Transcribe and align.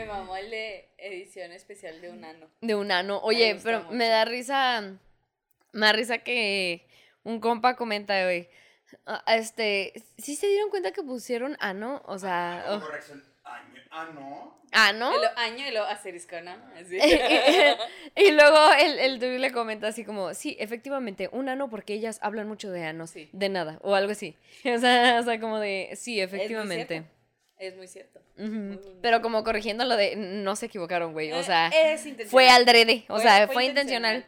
me 0.00 0.06
mamó 0.06 0.36
el 0.36 0.50
de 0.50 0.88
edición 0.98 1.52
especial 1.52 2.00
de 2.00 2.10
un 2.10 2.24
ano. 2.24 2.46
De 2.60 2.74
un 2.74 2.90
ano. 2.92 3.18
Oye, 3.22 3.58
pero 3.62 3.90
me 3.90 4.08
da 4.08 4.24
risa. 4.24 4.82
Me 5.72 5.86
da 5.86 5.92
risa 5.92 6.18
que 6.18 6.86
un 7.24 7.40
compa 7.40 7.76
comenta 7.76 8.14
hoy. 8.26 8.48
"Ah, 9.06 9.22
Este, 9.36 9.92
¿sí 10.16 10.34
se 10.36 10.46
dieron 10.46 10.70
cuenta 10.70 10.92
que 10.92 11.02
pusieron 11.02 11.56
ano? 11.60 12.02
O 12.06 12.18
sea, 12.18 12.64
oh, 12.68 12.80
corrección. 12.80 13.22
Año- 13.44 13.82
Ah, 13.90 14.08
no. 14.14 14.58
ano. 14.72 15.10
Lo 15.16 15.38
año 15.38 15.66
y 15.66 15.70
lo 15.70 15.82
asterisco, 15.84 16.40
¿no? 16.42 16.52
Así. 16.76 16.98
y 18.16 18.30
luego 18.32 18.72
el, 18.78 18.98
el 18.98 19.18
Dewey 19.18 19.38
le 19.38 19.50
comenta 19.52 19.88
así 19.88 20.04
como, 20.04 20.34
sí, 20.34 20.56
efectivamente, 20.60 21.28
un 21.32 21.48
ano 21.48 21.68
porque 21.70 21.94
ellas 21.94 22.18
hablan 22.22 22.46
mucho 22.48 22.70
de 22.70 22.84
anos, 22.84 23.10
Sí. 23.10 23.28
de 23.32 23.48
nada, 23.48 23.78
o 23.82 23.94
algo 23.94 24.12
así. 24.12 24.36
O 24.74 24.78
sea, 24.78 25.18
o 25.20 25.22
sea, 25.24 25.40
como 25.40 25.58
de, 25.58 25.90
sí, 25.96 26.20
efectivamente. 26.20 27.04
Es 27.58 27.76
muy 27.76 27.88
cierto. 27.88 28.20
Ujú. 28.36 28.46
muy, 28.50 28.76
muy 28.76 28.98
Pero 29.02 29.20
como 29.20 29.42
corrigiendo 29.44 29.84
lo 29.84 29.96
de, 29.96 30.14
no 30.16 30.54
se 30.56 30.66
equivocaron, 30.66 31.12
güey, 31.12 31.32
o 31.32 31.36
Eh, 31.40 31.42
sea, 31.44 31.68
es 31.68 32.00
intencional. 32.06 32.30
fue 32.30 32.48
al 32.50 32.64
drede, 32.64 33.04
o 33.08 33.14
Fue- 33.14 33.22
sea, 33.22 33.46
fue 33.46 33.54
fue, 33.54 33.64
intencional. 33.66 34.26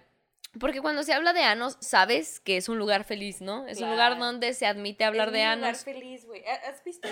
Porque 0.59 0.80
cuando 0.80 1.05
se 1.05 1.12
habla 1.12 1.33
de 1.33 1.43
anos, 1.43 1.77
sabes 1.80 2.41
que 2.41 2.56
es 2.56 2.69
un 2.69 2.77
lugar 2.77 3.05
feliz, 3.05 3.41
¿no? 3.41 3.69
Es 3.69 3.80
un 3.80 3.89
lugar 3.91 4.19
donde 4.19 4.53
se 4.53 4.66
admite 4.66 5.05
hablar 5.05 5.29
Es 5.29 5.33
de 5.34 5.39
mi 5.39 5.45
lugar 5.45 5.69
anos. 5.69 5.84
feliz, 5.84 6.27
güey. 6.27 6.45
¿Ha- 6.45 6.69
¿Has 6.69 6.83
visto 6.83 7.09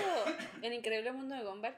El 0.61 0.73
Increíble 0.73 1.13
Mundo 1.13 1.35
de 1.35 1.43
Gumball? 1.43 1.73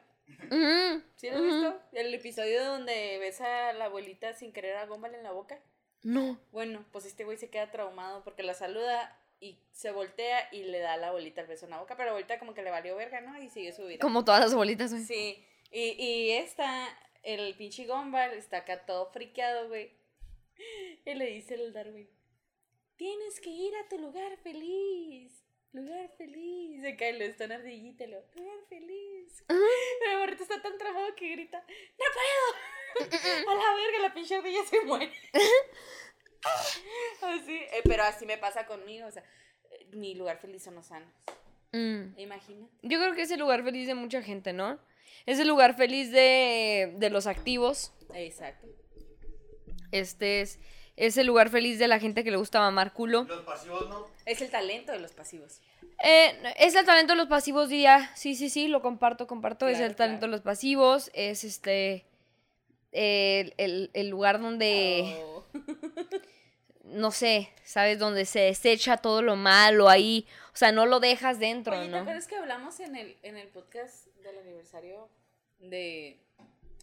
¿Sí 1.17 1.29
lo 1.29 1.35
has 1.37 1.43
visto? 1.43 1.79
El 1.93 2.13
episodio 2.15 2.65
donde 2.65 3.17
ves 3.19 3.41
a 3.41 3.73
la 3.73 3.85
abuelita 3.85 4.33
sin 4.33 4.53
querer 4.53 4.75
a 4.77 4.85
Gumball 4.87 5.13
en 5.13 5.21
la 5.23 5.31
boca. 5.31 5.59
No. 6.01 6.39
Bueno, 6.51 6.83
pues 6.91 7.05
este 7.05 7.25
güey 7.25 7.37
se 7.37 7.51
queda 7.51 7.69
traumado 7.69 8.23
porque 8.23 8.41
la 8.41 8.55
saluda 8.55 9.15
y 9.41 9.57
se 9.73 9.91
voltea 9.91 10.47
y 10.53 10.63
le 10.63 10.79
da 10.79 10.95
la 10.97 11.07
abuelita 11.07 11.41
el 11.41 11.47
beso 11.47 11.65
en 11.65 11.71
la 11.71 11.79
boca, 11.79 11.97
pero 11.97 12.11
abuelita 12.11 12.39
como 12.39 12.53
que 12.53 12.61
le 12.61 12.69
valió 12.69 12.95
verga, 12.95 13.19
¿no? 13.21 13.41
Y 13.41 13.49
sigue 13.49 13.73
su 13.73 13.85
vida. 13.85 13.99
Como 13.99 14.23
todas 14.23 14.39
las 14.39 14.53
bolitas, 14.53 14.91
güey. 14.91 15.03
Sí, 15.03 15.43
y, 15.71 16.01
y 16.01 16.31
esta, 16.31 16.87
el 17.23 17.55
pinche 17.55 17.87
Gumball 17.87 18.33
está 18.33 18.57
acá 18.57 18.85
todo 18.85 19.07
friqueado, 19.11 19.67
güey. 19.67 19.91
Y 21.05 21.13
le 21.15 21.25
dice 21.25 21.55
el 21.55 21.73
Darwin, 21.73 22.07
tienes 22.95 23.41
que 23.41 23.49
ir 23.49 23.75
a 23.75 23.89
tu 23.89 23.97
lugar 23.97 24.37
feliz. 24.37 25.43
Lugar 25.73 26.11
feliz. 26.17 26.81
Se 26.81 26.95
cae, 26.95 27.13
lo 27.13 27.23
está 27.23 27.45
en 27.45 27.53
ardillita, 27.53 28.05
lo, 28.05 28.21
lugar 28.35 28.59
feliz. 28.69 29.43
Pero 29.47 30.17
ahorita 30.19 30.43
está 30.43 30.61
tan 30.61 30.77
tramado 30.77 31.15
que 31.15 31.29
grita, 31.29 31.59
¡No 31.59 32.05
puedo! 32.13 33.09
A 33.49 33.55
la 33.55 33.75
verga, 33.75 33.99
la 34.01 34.13
pinche 34.13 34.35
ardilla 34.35 34.65
se 34.65 34.81
muere. 34.81 35.11
así, 37.21 37.55
eh, 37.55 37.81
pero 37.83 38.03
así 38.03 38.25
me 38.25 38.37
pasa 38.37 38.65
conmigo, 38.65 39.07
o 39.07 39.11
sea, 39.11 39.23
eh, 39.71 39.87
mi 39.93 40.15
lugar 40.15 40.37
feliz 40.39 40.63
son 40.63 40.75
los 40.75 40.87
sanos. 40.87 41.09
Mm. 41.71 42.19
Imagina. 42.19 42.67
Yo 42.81 42.99
creo 42.99 43.13
que 43.13 43.21
es 43.21 43.31
el 43.31 43.39
lugar 43.39 43.63
feliz 43.63 43.87
de 43.87 43.95
mucha 43.95 44.21
gente, 44.21 44.51
¿no? 44.53 44.79
Es 45.25 45.39
el 45.39 45.47
lugar 45.47 45.75
feliz 45.75 46.11
de, 46.11 46.93
de 46.97 47.09
los 47.09 47.27
activos. 47.27 47.93
Exacto. 48.13 48.67
Este 49.91 50.41
es, 50.41 50.59
es 50.97 51.17
el 51.17 51.27
lugar 51.27 51.49
feliz 51.49 51.79
de 51.79 51.87
la 51.87 51.99
gente 51.99 52.23
que 52.23 52.31
le 52.31 52.37
gusta 52.37 52.59
mamar 52.59 52.93
culo. 52.93 53.23
Los 53.23 53.41
pasivos 53.45 53.89
no. 53.89 54.07
Es 54.25 54.41
el 54.41 54.49
talento 54.49 54.91
de 54.91 54.99
los 54.99 55.11
pasivos. 55.13 55.61
Eh, 56.03 56.33
es 56.57 56.75
el 56.75 56.85
talento 56.85 57.13
de 57.13 57.17
los 57.17 57.27
pasivos, 57.27 57.69
diría. 57.69 58.09
Sí, 58.15 58.35
sí, 58.35 58.49
sí, 58.49 58.67
lo 58.67 58.81
comparto, 58.81 59.27
comparto. 59.27 59.67
es 59.67 59.79
el 59.79 59.95
talento 59.95 60.21
claro. 60.21 60.31
de 60.31 60.37
los 60.37 60.41
pasivos. 60.41 61.11
Es 61.13 61.43
este. 61.43 62.05
El, 62.91 63.53
el- 63.57 63.91
el 63.93 64.09
lugar 64.09 64.41
donde. 64.41 65.21
Oh. 65.23 65.45
No 66.91 67.11
sé, 67.11 67.49
¿sabes? 67.63 67.99
Donde 67.99 68.25
se 68.25 68.39
desecha 68.41 68.97
todo 68.97 69.21
lo 69.21 69.35
malo 69.35 69.89
ahí. 69.89 70.27
O 70.53 70.57
sea, 70.57 70.71
no 70.71 70.85
lo 70.85 70.99
dejas 70.99 71.39
dentro, 71.39 71.73
Oye, 71.73 71.85
¿te 71.85 71.89
¿no? 71.91 71.97
acuerdas 71.99 72.27
que 72.27 72.35
hablamos 72.35 72.79
en 72.79 72.95
el, 72.95 73.17
en 73.23 73.37
el 73.37 73.47
podcast 73.47 74.07
del 74.23 74.37
aniversario 74.37 75.09
de 75.59 76.19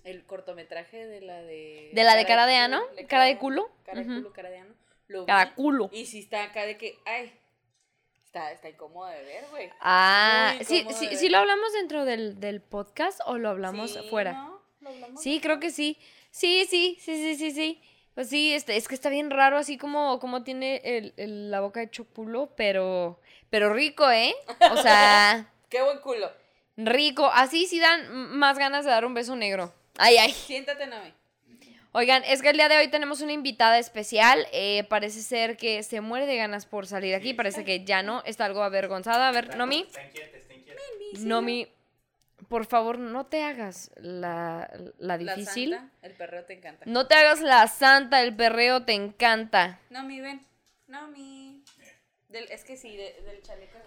el 0.05 0.25
cortometraje 0.25 1.07
de 1.07 1.21
la 1.21 1.43
de... 1.43 1.91
De 1.93 2.05
la 2.05 2.17
de 2.17 2.25
cara 2.25 2.47
de 2.47 2.57
ano, 2.57 2.83
cara 3.09 3.25
de 3.25 3.37
culo? 3.39 3.71
Cara 3.85 4.01
de 4.01 4.07
culo, 4.07 4.33
cara 4.33 4.51
de 4.51 4.59
ano. 4.59 4.75
Lo 5.09 5.27
Cada 5.27 5.47
vi, 5.47 5.51
culo. 5.53 5.91
Y 5.93 6.07
si 6.07 6.21
está 6.21 6.45
acá 6.45 6.65
de 6.65 6.77
que, 6.79 6.99
ay, 7.05 7.33
está, 8.25 8.53
está 8.53 8.69
incómodo 8.69 9.07
de 9.09 9.23
ver, 9.23 9.45
güey. 9.51 9.71
Ah, 9.81 10.55
sí, 10.63 10.87
sí, 10.95 11.17
sí 11.17 11.29
lo 11.29 11.39
hablamos 11.39 11.73
dentro 11.75 12.05
del, 12.05 12.41
del 12.41 12.61
podcast 12.63 13.21
o 13.27 13.37
lo 13.39 13.49
hablamos 13.51 13.93
Sí, 13.93 14.01
fuera. 14.09 14.33
¿no? 14.33 14.63
¿Lo 14.81 14.91
hablamos? 14.91 15.23
Sí, 15.23 15.41
creo 15.41 15.61
que 15.61 15.71
sí. 15.71 15.99
Sí, 16.31 16.67
sí, 16.69 16.97
sí, 17.01 17.17
sí, 17.17 17.37
sí, 17.37 17.51
sí. 17.51 17.83
Pues 18.19 18.31
sí, 18.31 18.53
este, 18.53 18.77
es 18.77 18.89
que 18.89 18.97
está 18.97 19.11
bien 19.11 19.31
raro 19.31 19.59
así 19.59 19.79
como, 19.79 20.19
como 20.19 20.43
tiene 20.43 20.81
el, 20.83 21.15
el- 21.17 21.53
la 21.53 21.61
boca 21.61 21.81
hecho 21.81 22.05
culo, 22.05 22.51
pero, 22.57 23.21
pero 23.49 23.73
rico, 23.73 24.11
¿eh? 24.11 24.35
O 24.73 24.77
sea, 24.77 25.49
Qué 25.71 25.81
buen 25.83 26.01
culo. 26.01 26.29
rico. 26.77 27.31
Así 27.33 27.69
sí 27.69 27.79
dan 27.79 28.11
más 28.37 28.59
ganas 28.59 28.85
de 28.85 28.91
dar 28.91 29.05
un 29.05 29.15
beso 29.15 29.37
negro. 29.37 29.73
Ay, 29.99 30.17
ay. 30.17 30.33
Siéntate, 30.33 30.89
Nami. 30.89 31.15
Oigan, 31.93 32.25
es 32.25 32.43
que 32.43 32.49
el 32.51 32.57
día 32.57 32.69
de 32.69 32.79
hoy 32.79 32.89
tenemos 32.89 33.21
una 33.21 33.31
invitada 33.33 33.79
especial. 33.79 34.49
eh, 34.51 34.83
parece 34.89 35.23
ser 35.23 35.57
que 35.57 35.85
se 35.85 36.01
muere 36.01 36.27
de 36.27 36.37
ganas 36.39 36.67
por 36.67 36.89
salir 36.89 37.15
aquí. 37.15 37.35
Parece 37.35 37.65
que 37.65 37.85
ya 37.85 38.03
no, 38.03 38.25
está 38.25 38.47
algo 38.47 38.65
avergonzada. 38.65 39.29
A 39.29 39.31
ver, 39.31 39.57
Nomi. 39.57 39.83
Está 39.87 40.05
inquieta, 40.05 40.37
está 40.39 40.55
inquieta. 40.55 40.81
Nomi, 41.21 41.69
por 42.49 42.67
favor, 42.67 42.99
no 42.99 43.27
te 43.27 43.43
hagas 43.43 43.91
la, 43.97 44.71
la 44.99 45.17
La 45.17 45.19
difícil. 45.19 45.75
santa, 45.75 45.93
el 46.03 46.13
perreo 46.13 46.45
te 46.45 46.53
encanta. 46.55 46.85
No 46.87 47.07
te 47.07 47.15
hagas 47.15 47.41
la 47.41 47.67
santa, 47.69 48.23
el 48.23 48.35
perreo 48.37 48.85
te 48.85 48.93
encanta. 48.93 49.79
Nami, 49.91 50.21
ven. 50.21 50.47
Nami. 50.87 51.65
Del, 52.29 52.45
es 52.51 52.63
que 52.63 52.77
sí, 52.77 52.95
de- 52.95 53.23
del 53.25 53.43
chaleco 53.43 53.79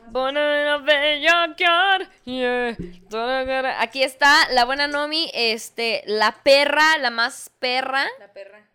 yeah. 2.25 2.75
La. 3.11 3.81
Aquí 3.81 4.01
está 4.03 4.49
la 4.49 4.65
buena 4.65 4.87
Nomi, 4.87 5.29
este, 5.35 6.01
la 6.07 6.31
perra, 6.43 6.97
la 6.97 7.11
más 7.11 7.51
perra. 7.59 8.05
La 8.19 8.33
perra. 8.33 8.67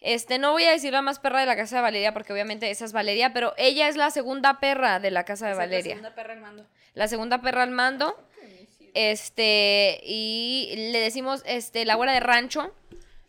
Este, 0.00 0.38
no 0.38 0.52
voy 0.52 0.64
a 0.64 0.70
decir 0.70 0.92
la 0.92 1.00
más 1.02 1.18
perra 1.18 1.40
de 1.40 1.46
la 1.46 1.56
casa 1.56 1.76
de 1.76 1.82
Valeria, 1.82 2.12
porque 2.12 2.32
obviamente 2.32 2.70
esa 2.70 2.84
es 2.84 2.92
Valeria, 2.92 3.32
pero 3.32 3.54
ella 3.56 3.88
es 3.88 3.96
la 3.96 4.10
segunda 4.10 4.60
perra 4.60 5.00
de 5.00 5.10
la 5.10 5.24
casa 5.24 5.46
de 5.46 5.52
es 5.52 5.58
La 5.58 5.64
Valeria. 5.64 5.94
segunda 5.94 6.14
perra 6.14 6.32
al 6.34 6.40
mando. 6.40 6.66
La 6.94 7.08
segunda 7.08 7.40
perra 7.40 7.62
al 7.62 7.70
mando. 7.70 8.27
Este, 8.98 10.00
y 10.02 10.74
le 10.92 10.98
decimos, 11.00 11.42
este, 11.46 11.84
la 11.84 11.94
güera 11.94 12.12
de 12.12 12.20
rancho. 12.20 12.74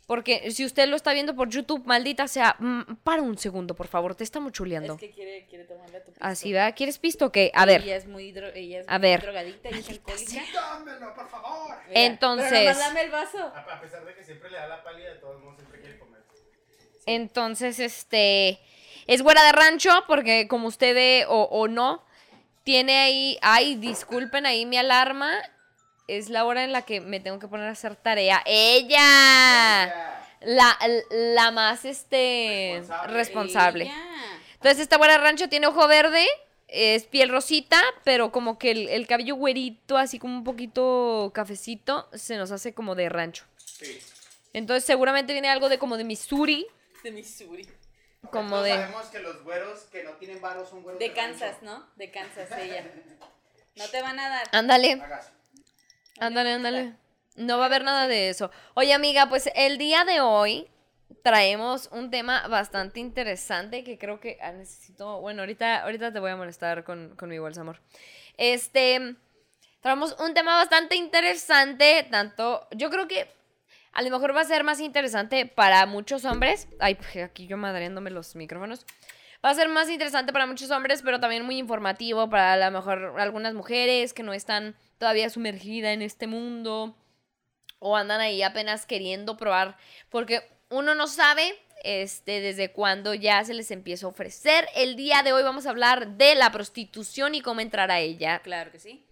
Porque 0.08 0.50
si 0.50 0.66
usted 0.66 0.88
lo 0.90 0.96
está 0.96 1.14
viendo 1.14 1.36
por 1.36 1.50
YouTube, 1.50 1.86
maldita 1.86 2.28
sea, 2.28 2.56
mm, 2.58 2.96
para 3.04 3.22
un 3.22 3.38
segundo, 3.38 3.76
por 3.76 3.86
favor, 3.88 4.16
te 4.16 4.24
estamos 4.24 4.52
chuleando. 4.52 4.94
Es 4.96 5.00
que 5.00 5.12
quiere, 5.12 5.46
quiere 5.48 5.66
tomarle 5.66 5.98
a 5.98 6.04
tu 6.04 6.12
pisto. 6.12 6.26
Así, 6.26 6.52
¿verdad? 6.52 6.74
¿Quieres 6.76 6.98
pisto 6.98 7.28
o 7.28 7.32
qué? 7.32 7.52
A 7.54 7.68
ver. 7.68 7.84
Ella 7.84 7.96
es 7.98 8.08
muy, 8.08 8.34
dro- 8.34 8.52
ella 8.56 8.80
es 8.80 8.90
A 8.90 8.98
muy 8.98 9.08
ver. 9.08 9.22
drogadicta 9.22 9.70
y 9.70 9.74
es 9.78 9.88
alcohólica. 9.90 10.42
Dámelo, 10.52 11.14
por 11.14 11.30
favor. 11.30 11.76
Mira, 11.88 12.02
Entonces- 12.02 12.50
Pero 12.50 12.64
nomás 12.72 12.80
dame 12.88 13.02
el 13.04 13.12
vaso. 13.12 13.38
A, 13.38 13.60
a 13.60 13.80
pesar 13.82 14.04
de 14.04 14.16
que 14.16 14.24
siempre 14.24 14.50
le 14.50 14.58
da 14.58 14.68
la 14.68 14.84
pálida, 14.84 15.10
de 15.14 15.20
todos 15.20 15.40
modos 15.44 15.58
siempre 15.60 15.80
quiere 15.80 16.00
comer. 16.00 16.22
Entonces, 17.06 17.80
este, 17.80 18.60
es 19.06 19.22
güera 19.22 19.44
de 19.44 19.52
rancho, 19.52 19.92
porque 20.08 20.48
como 20.48 20.68
usted 20.70 20.96
ve 20.96 21.26
o, 21.30 21.44
o 21.44 21.68
no, 21.68 22.04
tiene 22.64 22.98
ahí, 22.98 23.38
ay, 23.44 23.76
disculpen 23.76 24.48
ahí 24.48 24.66
mi 24.66 24.78
alarma, 24.78 25.32
es 26.18 26.30
la 26.30 26.46
hora 26.46 26.64
en 26.64 26.72
la 26.72 26.82
que 26.84 27.02
me 27.02 27.20
tengo 27.20 27.40
que 27.40 27.48
poner 27.48 27.68
a 27.68 27.72
hacer 27.72 27.96
tarea. 27.96 28.42
¡Ella! 28.46 30.22
La, 30.42 30.78
la 31.12 31.52
más, 31.52 31.84
este, 31.86 32.76
Responsable. 32.78 33.14
responsable. 33.14 33.84
Ella. 33.86 34.06
Entonces, 34.54 34.80
esta 34.80 34.98
güera 34.98 35.14
de 35.14 35.20
rancho 35.20 35.50
tiene 35.50 35.68
ojo 35.68 35.88
verde, 35.88 36.26
es 36.68 37.06
piel 37.06 37.30
rosita, 37.30 37.82
pero 38.04 38.32
como 38.32 38.58
que 38.58 38.72
el, 38.72 38.90
el 38.90 39.08
cabello 39.08 39.36
güerito, 39.36 39.98
así 39.98 40.18
como 40.20 40.36
un 40.38 40.44
poquito 40.44 41.32
cafecito, 41.34 42.10
se 42.14 42.38
nos 42.38 42.52
hace 42.52 42.74
como 42.74 42.96
de 42.96 43.10
rancho. 43.10 43.46
Sí. 43.66 44.00
Entonces, 44.54 44.86
seguramente 44.86 45.34
viene 45.34 45.50
algo 45.50 45.70
de 45.70 45.78
como 45.78 45.98
de 45.98 46.04
Missouri, 46.06 46.66
De 47.04 47.12
Missouri. 47.12 47.68
como 48.32 48.62
de... 48.62 48.72
Sabemos 48.72 49.06
que 49.08 49.20
los 49.20 49.44
güeros 49.44 49.80
que 49.92 50.04
no 50.04 50.12
tienen 50.14 50.42
varos 50.42 50.70
son 50.70 50.82
güeros 50.84 51.00
De 51.00 51.08
rancho. 51.10 51.22
Kansas, 51.40 51.62
¿no? 51.62 51.86
De 51.98 52.12
Kansas, 52.12 52.50
ella. 52.58 52.86
No 53.76 53.88
te 53.90 54.02
van 54.02 54.20
a 54.20 54.30
dar. 54.30 54.48
Ándale. 54.52 55.02
Ándale, 56.20 56.54
ándale. 56.54 56.94
No 57.36 57.58
va 57.58 57.64
a 57.64 57.68
haber 57.68 57.84
nada 57.84 58.08
de 58.08 58.30
eso. 58.30 58.52
Oye, 58.74 58.94
amiga, 58.94 59.30
pues 59.30 59.50
el 59.56 59.78
día 59.78 60.04
de 60.04 60.20
hoy 60.20 60.68
traemos 61.24 61.90
un 61.92 62.12
tema 62.12 62.48
bastante 62.48 63.00
interesante 63.00 63.84
que 63.84 63.98
creo 63.98 64.20
que 64.20 64.38
ah, 64.42 64.52
necesito. 64.52 65.22
Bueno, 65.22 65.42
ahorita, 65.42 65.84
ahorita 65.84 66.12
te 66.12 66.20
voy 66.20 66.32
a 66.32 66.36
molestar 66.36 66.84
con, 66.84 67.16
con 67.16 67.30
mi 67.30 67.40
bolsa, 67.40 67.62
amor. 67.62 67.80
Este. 68.38 69.16
Traemos 69.82 70.18
un 70.20 70.34
tema 70.34 70.58
bastante 70.58 70.96
interesante. 70.96 72.06
Tanto. 72.12 72.68
Yo 72.72 72.90
creo 72.90 73.08
que 73.08 73.32
a 73.94 74.02
lo 74.02 74.10
mejor 74.10 74.36
va 74.36 74.42
a 74.42 74.46
ser 74.46 74.64
más 74.64 74.80
interesante 74.80 75.46
para 75.46 75.86
muchos 75.86 76.26
hombres. 76.26 76.68
Ay, 76.80 76.98
aquí 77.24 77.48
yo 77.48 77.58
madreándome 77.58 78.12
los 78.12 78.36
micrófonos. 78.36 78.86
Va 79.44 79.52
a 79.52 79.56
ser 79.56 79.70
más 79.70 79.90
interesante 79.90 80.34
para 80.34 80.46
muchos 80.46 80.70
hombres, 80.72 81.02
pero 81.02 81.22
también 81.22 81.46
muy 81.46 81.58
informativo 81.58 82.30
para 82.30 82.54
a 82.54 82.58
lo 82.58 82.72
mejor 82.72 83.16
algunas 83.20 83.54
mujeres 83.54 84.14
que 84.14 84.24
no 84.24 84.34
están 84.34 84.76
todavía 85.00 85.30
sumergidas 85.32 85.94
en 85.94 86.04
este 86.04 86.28
mundo 86.28 86.96
o 87.80 87.96
andan 87.96 88.22
ahí 88.22 88.44
apenas 88.44 88.86
queriendo 88.86 89.38
probar, 89.38 89.78
porque 90.10 90.42
uno 90.70 90.94
no 90.94 91.08
sabe 91.08 91.56
este, 91.84 92.42
desde 92.42 92.72
cuándo 92.72 93.14
ya 93.14 93.44
se 93.46 93.54
les 93.54 93.72
empieza 93.72 94.06
a 94.06 94.10
ofrecer. 94.10 94.68
El 94.76 94.96
día 94.96 95.24
de 95.24 95.32
hoy 95.34 95.42
vamos 95.44 95.66
a 95.66 95.70
hablar 95.72 96.18
de 96.18 96.36
la 96.36 96.52
prostitución 96.52 97.34
y 97.36 97.42
cómo 97.42 97.62
entrar 97.62 97.90
a 97.90 98.00
ella. 98.02 98.40
Claro 98.44 98.72
que 98.72 98.80
sí. 98.80 99.06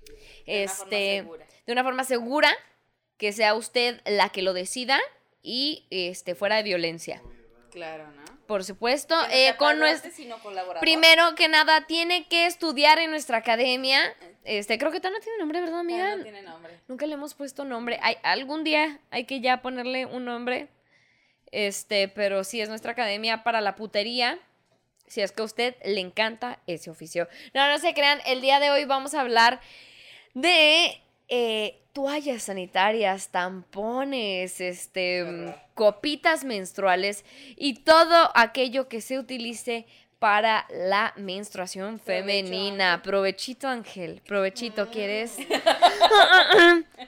De 0.45 0.63
una 0.63 0.67
forma 0.69 0.83
Este, 0.85 1.17
segura. 1.21 1.45
de 1.65 1.71
una 1.73 1.83
forma 1.83 2.03
segura 2.03 2.51
que 3.17 3.31
sea 3.33 3.55
usted 3.55 4.01
la 4.05 4.29
que 4.29 4.41
lo 4.41 4.53
decida 4.53 4.99
y 5.41 5.87
este 5.89 6.35
fuera 6.35 6.57
de 6.57 6.63
violencia. 6.63 7.21
Claro, 7.77 8.11
¿no? 8.11 8.25
Por 8.47 8.63
supuesto, 8.63 9.15
eh, 9.29 9.53
con 9.57 9.77
colaborador. 10.41 10.79
Primero 10.79 11.35
que 11.35 11.47
nada, 11.47 11.85
tiene 11.85 12.27
que 12.27 12.47
estudiar 12.47 12.97
en 12.97 13.11
nuestra 13.11 13.37
academia. 13.37 14.15
Este, 14.45 14.79
creo 14.79 14.91
que 14.91 14.99
todavía 14.99 15.19
no 15.19 15.23
tiene 15.23 15.37
nombre, 15.37 15.61
¿verdad, 15.61 15.79
amiga? 15.81 16.15
no 16.15 16.23
tiene 16.23 16.41
nombre. 16.41 16.79
Nunca 16.87 17.05
le 17.05 17.13
hemos 17.13 17.35
puesto 17.35 17.65
nombre. 17.65 17.99
Hay, 18.01 18.15
algún 18.23 18.63
día 18.63 18.99
hay 19.11 19.25
que 19.25 19.41
ya 19.41 19.61
ponerle 19.61 20.07
un 20.07 20.25
nombre. 20.25 20.69
Este, 21.51 22.07
pero 22.07 22.43
sí 22.43 22.61
es 22.61 22.69
nuestra 22.69 22.93
academia 22.93 23.43
para 23.43 23.61
la 23.61 23.75
putería. 23.75 24.39
Si 25.05 25.21
es 25.21 25.31
que 25.31 25.43
a 25.43 25.45
usted 25.45 25.75
le 25.85 26.01
encanta 26.01 26.59
ese 26.65 26.89
oficio. 26.89 27.27
No, 27.53 27.69
no 27.69 27.77
se 27.77 27.93
crean. 27.93 28.21
El 28.25 28.41
día 28.41 28.59
de 28.59 28.71
hoy 28.71 28.85
vamos 28.85 29.13
a 29.13 29.21
hablar 29.21 29.61
de 30.33 30.99
eh, 31.27 31.81
toallas 31.93 32.43
sanitarias, 32.43 33.29
tampones, 33.29 34.61
este, 34.61 35.55
copitas 35.73 36.43
menstruales 36.43 37.25
y 37.55 37.75
todo 37.75 38.31
aquello 38.35 38.87
que 38.87 39.01
se 39.01 39.17
utilice 39.19 39.85
para 40.19 40.65
la 40.69 41.13
menstruación 41.15 41.99
femenina. 41.99 43.01
Provechito, 43.03 43.67
Ángel. 43.67 44.21
Provechito, 44.25 44.89
¿quieres? 44.89 45.37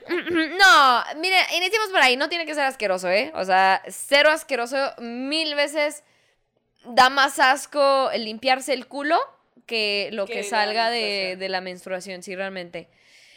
No, 0.08 1.04
mire, 1.16 1.36
iniciemos 1.56 1.88
por 1.90 2.00
ahí. 2.00 2.16
No 2.16 2.28
tiene 2.28 2.46
que 2.46 2.54
ser 2.54 2.64
asqueroso, 2.64 3.08
¿eh? 3.08 3.32
O 3.34 3.44
sea, 3.44 3.82
cero 3.88 4.30
asqueroso. 4.30 4.76
Mil 4.98 5.54
veces 5.54 6.02
da 6.84 7.10
más 7.10 7.38
asco 7.38 8.10
limpiarse 8.16 8.72
el 8.72 8.86
culo 8.86 9.18
que 9.66 10.10
lo 10.12 10.26
Que 10.26 10.32
que, 10.34 10.42
la 10.42 10.48
salga 10.48 10.90
de, 10.90 11.36
de 11.38 11.48
la 11.48 11.60
menstruación, 11.60 12.22
sí, 12.22 12.34
realmente. 12.34 12.88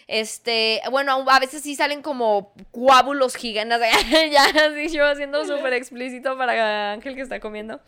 Este, 0.07 0.81
bueno, 0.91 1.25
a 1.27 1.39
veces 1.39 1.63
sí 1.63 1.75
salen 1.75 2.01
como 2.01 2.53
coágulos 2.71 3.35
gigantes. 3.35 3.79
ya, 4.31 4.45
así 4.45 4.89
yo 4.89 5.05
haciendo 5.05 5.45
súper 5.45 5.73
explícito 5.73 6.37
para 6.37 6.93
Ángel 6.93 7.15
que 7.15 7.21
está 7.21 7.39
comiendo. 7.39 7.81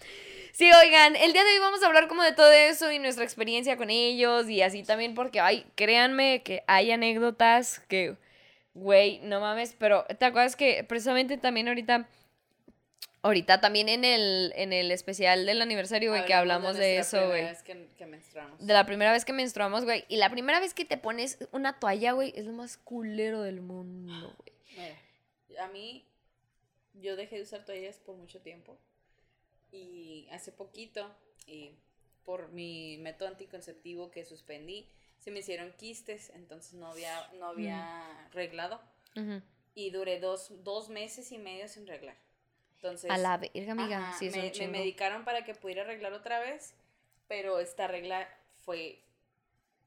Sí, 0.56 0.72
oigan, 0.72 1.18
el 1.18 1.34
día 1.34 1.44
de 1.44 1.52
hoy 1.52 1.60
vamos 1.60 1.84
a 1.84 1.88
hablar 1.88 2.08
como 2.08 2.24
de 2.24 2.32
todo 2.32 2.50
eso 2.50 2.90
y 2.90 2.98
nuestra 2.98 3.26
experiencia 3.26 3.76
con 3.76 3.90
ellos 3.90 4.50
y 4.50 4.62
así 4.62 4.84
también 4.84 5.14
porque, 5.14 5.42
ay, 5.42 5.66
créanme 5.76 6.44
que 6.44 6.64
hay 6.66 6.92
anécdotas 6.92 7.80
que, 7.90 8.16
güey, 8.74 9.20
no 9.20 9.42
mames, 9.42 9.76
pero 9.78 10.06
¿te 10.18 10.24
acuerdas 10.24 10.56
que 10.56 10.86
precisamente 10.86 11.38
también 11.38 11.68
ahorita, 11.68 12.08
ahorita 13.26 13.60
también 13.60 13.90
en 13.90 14.06
el, 14.06 14.54
en 14.56 14.72
el 14.72 14.92
especial 14.92 15.48
del 15.48 15.60
aniversario, 15.62 16.12
güey, 16.12 16.26
que 16.26 16.36
hablamos 16.36 16.78
de, 16.78 16.96
nuestra 16.96 17.20
eso, 17.20 17.28
primera 17.28 17.28
güey? 17.28 17.54
vez 17.54 17.64
que, 17.64 17.88
que 17.98 18.06
menstruamos. 18.06 18.66
De 18.66 18.74
la 18.74 18.86
primera 18.86 19.12
vez 19.12 19.26
que 19.26 19.34
menstruamos, 19.34 19.84
güey. 19.84 20.06
Y 20.10 20.18
la 20.18 20.30
primera 20.30 20.60
vez 20.60 20.76
que 20.76 20.86
te 20.86 20.98
pones 20.98 21.40
una 21.52 21.80
toalla, 21.80 22.12
güey, 22.12 22.34
es 22.36 22.46
lo 22.46 22.54
más 22.54 22.78
culero 22.78 23.42
del 23.42 23.62
mundo, 23.62 24.36
güey. 24.38 24.54
Mira, 24.78 25.66
a 25.66 25.68
mí, 25.70 26.06
yo 26.94 27.16
dejé 27.16 27.38
de 27.38 27.42
usar 27.42 27.66
toallas 27.66 27.98
por 27.98 28.16
mucho 28.16 28.42
tiempo. 28.42 28.78
Y 29.72 30.28
hace 30.32 30.52
poquito, 30.52 31.10
y 31.48 31.72
por 32.26 32.52
mi 32.52 32.98
método 33.00 33.30
anticonceptivo 33.30 34.12
que 34.12 34.24
suspendí, 34.24 34.88
se 35.18 35.32
me 35.32 35.40
hicieron 35.40 35.74
quistes, 35.74 36.30
entonces 36.36 36.76
no 36.76 36.88
había, 36.88 37.28
no 37.40 37.48
había 37.48 38.30
reglado. 38.34 38.80
Ujú. 39.16 39.42
Y 39.74 39.90
duré 39.90 40.20
dos, 40.20 40.52
dos 40.64 40.90
meses 40.90 41.32
y 41.32 41.40
medio 41.40 41.68
sin 41.68 41.88
reglar. 41.88 42.16
Entonces, 42.76 43.10
A 43.10 43.18
la 43.18 43.38
verga, 43.38 43.72
amiga. 43.72 43.98
ajá, 44.10 44.18
sí, 44.20 44.28
es 44.28 44.34
me, 44.34 44.40
un 44.40 44.46
me 44.46 44.52
chingo. 44.52 44.72
medicaron 44.72 45.26
para 45.26 45.44
que 45.44 45.56
pudiera 45.56 45.84
arreglar 45.84 46.14
otra 46.14 46.40
vez, 46.40 46.74
pero 47.28 47.60
esta 47.60 47.88
regla 47.88 48.28
fue 48.64 49.00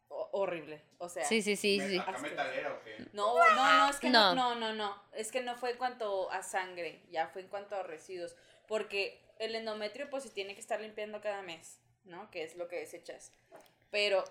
ho- 0.09 0.29
horrible. 0.33 0.81
O 0.99 1.09
sea, 1.09 1.25
Sí, 1.25 1.43
sí, 1.43 1.55
sí, 1.57 1.79
Me- 1.79 1.89
sí. 1.89 1.99
¿Acá 1.99 2.19
metalera 2.19 2.73
o 2.73 2.83
qué? 2.83 3.07
no, 3.13 3.37
no, 3.55 3.55
no, 3.79 3.91
es 3.91 3.97
que 4.01 4.11
no. 4.11 4.35
No. 4.35 4.55
no, 4.57 4.73
no, 4.75 5.03
es 5.13 5.31
que 5.31 5.43
no 5.43 5.57
fue 5.57 5.73
en 5.73 5.77
cuanto 5.77 6.31
a 6.33 6.43
sangre, 6.43 7.03
ya 7.11 7.29
fue 7.29 7.43
en 7.43 7.49
cuanto 7.49 7.77
a 7.77 7.83
residuos, 7.83 8.35
porque 8.67 9.21
el 9.39 9.55
endometrio 9.55 10.11
pues 10.11 10.25
se 10.25 10.31
tiene 10.31 10.55
que 10.55 10.61
estar 10.61 10.81
limpiando 10.81 11.21
cada 11.21 11.43
mes, 11.43 11.79
¿no? 12.05 12.31
Que 12.31 12.43
es 12.43 12.57
lo 12.57 12.67
que 12.69 12.77
desechas. 12.77 13.33
Pero 13.91 14.25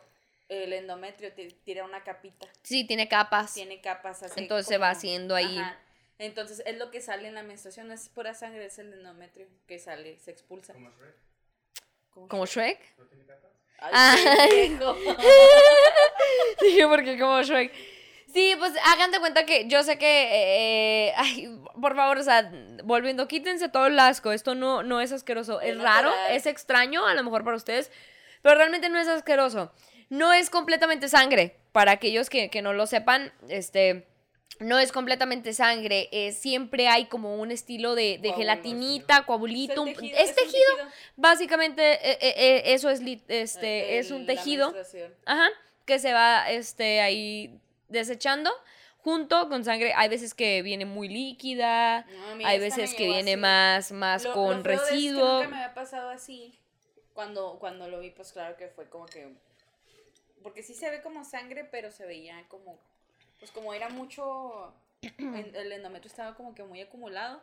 el 0.50 0.74
endometrio 0.74 1.32
te 1.34 1.48
tira 1.52 1.84
una 1.86 2.04
capita, 2.04 2.48
Sí, 2.64 2.86
tiene 2.86 3.08
capas. 3.08 3.54
tiene 3.54 3.80
capas 3.82 4.24
así. 4.24 4.40
Entonces 4.42 4.68
se 4.68 4.78
va 4.78 4.90
haciendo 4.90 5.36
ahí. 5.36 5.58
Ajá. 5.58 5.80
Entonces 6.20 6.64
es 6.66 6.78
lo 6.78 6.90
que 6.92 7.00
sale 7.02 7.28
en 7.28 7.36
la 7.36 7.44
menstruación, 7.44 7.92
es 7.92 8.10
pura 8.10 8.34
sangre, 8.34 8.66
es 8.66 8.80
el 8.80 8.92
endometrio 8.94 9.48
que 9.68 9.78
sale, 9.80 10.18
se 10.18 10.32
expulsa. 10.32 10.74
¿Cómo 10.74 10.90
es 10.90 10.96
Shrek? 10.96 11.16
¿Cómo 12.10 12.28
¿Como 12.28 12.46
Shrek? 12.46 12.80
¿No 12.98 13.06
tiene 13.06 13.26
capas? 13.26 13.52
Ay, 13.80 13.94
Ay. 13.94 14.50
pendejo. 14.70 14.96
Dije, 16.62 16.88
porque 16.88 17.20
como 17.20 17.42
Shrek. 17.44 17.72
Sí, 18.34 18.56
pues 18.58 18.74
hagan 18.86 19.12
de 19.12 19.20
cuenta 19.20 19.46
que 19.46 19.68
yo 19.68 19.84
sé 19.84 19.98
que. 19.98 21.08
eh, 21.10 21.14
ay, 21.16 21.50
por 21.80 21.96
favor, 21.96 22.18
o 22.18 22.24
sea, 22.24 22.52
volviendo, 22.84 23.28
quítense 23.28 23.70
todo 23.70 23.88
el 23.88 23.98
asco. 24.00 24.32
Esto 24.32 24.54
no, 24.56 24.84
no 24.84 25.00
es 25.00 25.12
asqueroso. 25.12 25.62
Es 25.62 25.76
Es 25.76 25.82
raro, 25.82 26.10
natural. 26.10 26.36
es 26.36 26.46
extraño, 26.46 27.06
a 27.06 27.14
lo 27.14 27.24
mejor 27.24 27.44
para 27.44 27.56
ustedes, 27.56 27.92
pero 28.42 28.56
realmente 28.56 28.90
no 28.90 29.00
es 29.00 29.08
asqueroso. 29.08 29.72
No 30.10 30.34
es 30.34 30.50
completamente 30.50 31.08
sangre. 31.10 31.56
Para 31.72 31.92
aquellos 31.92 32.30
que, 32.30 32.50
que 32.50 32.62
no 32.62 32.74
lo 32.74 32.88
sepan, 32.88 33.32
este. 33.50 34.08
No 34.60 34.80
es 34.80 34.92
completamente 34.92 35.54
sangre, 35.54 36.10
eh, 36.12 36.32
siempre 36.32 36.88
hay 36.88 37.06
como 37.06 37.36
un 37.36 37.52
estilo 37.52 37.94
de, 37.94 38.20
gelatinita, 38.36 39.26
coabulito. 39.26 39.86
Es 39.86 39.96
tejido, 39.96 40.18
es 40.18 40.30
un 40.30 40.36
tejido, 40.36 40.74
básicamente 41.16 41.94
eh, 41.94 42.18
eh, 42.22 42.34
eh, 42.38 42.62
eso 42.74 42.90
es, 42.90 43.02
lit- 43.04 43.24
este, 43.28 44.00
es 44.00 44.10
un 44.12 44.26
tejido. 44.26 44.74
Ajá, 45.26 45.48
que 45.86 46.00
se 46.00 46.12
va 46.14 46.50
este, 46.50 47.02
ahí 47.02 47.60
desechando 47.88 48.52
junto 48.98 49.48
con 49.48 49.64
sangre. 49.64 49.94
Hay 49.96 50.10
veces 50.10 50.34
que 50.34 50.62
viene 50.64 50.86
muy 50.86 51.08
líquida, 51.08 52.06
No, 52.38 52.46
hay 52.48 52.60
veces 52.60 52.94
que 52.96 53.06
viene 53.06 53.34
así. 53.34 53.40
más, 53.42 53.92
más 53.92 54.24
Lo- 54.24 54.34
con 54.34 54.58
lo 54.58 54.64
de 54.64 54.74
es 54.74 54.80
que 54.82 54.92
residuo. 54.92 55.34
nunca 55.44 55.48
me 55.50 55.56
había 55.64 55.74
pasado 55.76 56.10
así. 56.10 56.58
Cuando, 57.14 57.58
cuando 57.60 57.88
lo 57.90 58.00
vi, 58.00 58.10
pues 58.12 58.32
claro 58.34 58.58
que 58.58 58.68
fue 58.70 58.90
como 58.90 59.06
que. 59.06 59.28
Porque 60.44 60.64
sí 60.64 60.74
se 60.74 60.90
ve 60.90 61.02
como 61.02 61.24
sangre, 61.24 61.64
pero 61.64 61.92
se 61.92 62.06
veía 62.06 62.44
como. 62.48 62.80
Pues 63.40 63.52
como 63.52 63.74
era 63.74 63.90
mucho. 63.90 64.74
el 65.02 65.72
endometrio 65.72 66.10
estaba 66.10 66.36
como 66.36 66.54
que 66.56 66.64
muy 66.64 66.82
acumulado. 66.82 67.42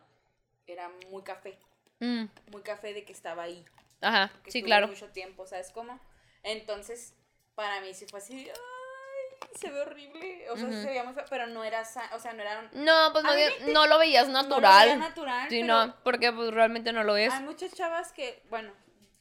Era 0.66 0.90
muy 1.10 1.22
café. 1.22 1.58
Mm, 2.00 2.24
Muy 2.50 2.62
café 2.62 2.92
de 2.94 3.04
que 3.04 3.12
estaba 3.12 3.44
ahí. 3.44 3.64
ajá, 4.00 4.32
que 4.42 4.50
sí, 4.50 4.62
claro. 4.62 4.88
mucho 4.88 5.08
tiempo, 5.10 5.46
¿sabes 5.46 5.70
cómo? 5.70 6.00
Entonces, 6.42 7.14
para 7.54 7.80
mí 7.80 7.94
sí 7.94 8.06
fue 8.10 8.18
así. 8.18 8.48
Ay, 8.50 9.48
se 9.54 9.70
ve 9.70 9.80
horrible. 9.80 10.50
O 10.50 10.56
sea, 10.56 10.70
se 10.72 10.86
veía 10.86 11.04
muy 11.04 11.14
feo, 11.14 11.24
pero 11.30 11.46
no 11.46 11.62
era. 11.64 11.82
O 12.12 12.18
sea, 12.18 12.32
no 12.32 12.42
era. 12.42 12.60
un- 12.72 12.84
No, 12.84 13.10
pues 13.12 13.24
no, 13.24 13.72
no 13.72 13.86
lo 13.86 13.98
veías 13.98 14.26
no 14.28 14.42
lo 14.42 14.48
natural. 14.48 14.86
veía 14.88 14.96
natural. 14.96 15.48
sí, 15.50 15.60
pero- 15.60 15.86
no, 15.86 15.96
porque 16.02 16.32
pues 16.32 16.50
realmente 16.52 16.92
no 16.92 17.04
lo 17.04 17.14
ves. 17.14 17.32
Hay 17.32 17.42
muchas 17.44 17.72
chavas 17.74 18.12
que, 18.12 18.42
bueno, 18.50 18.72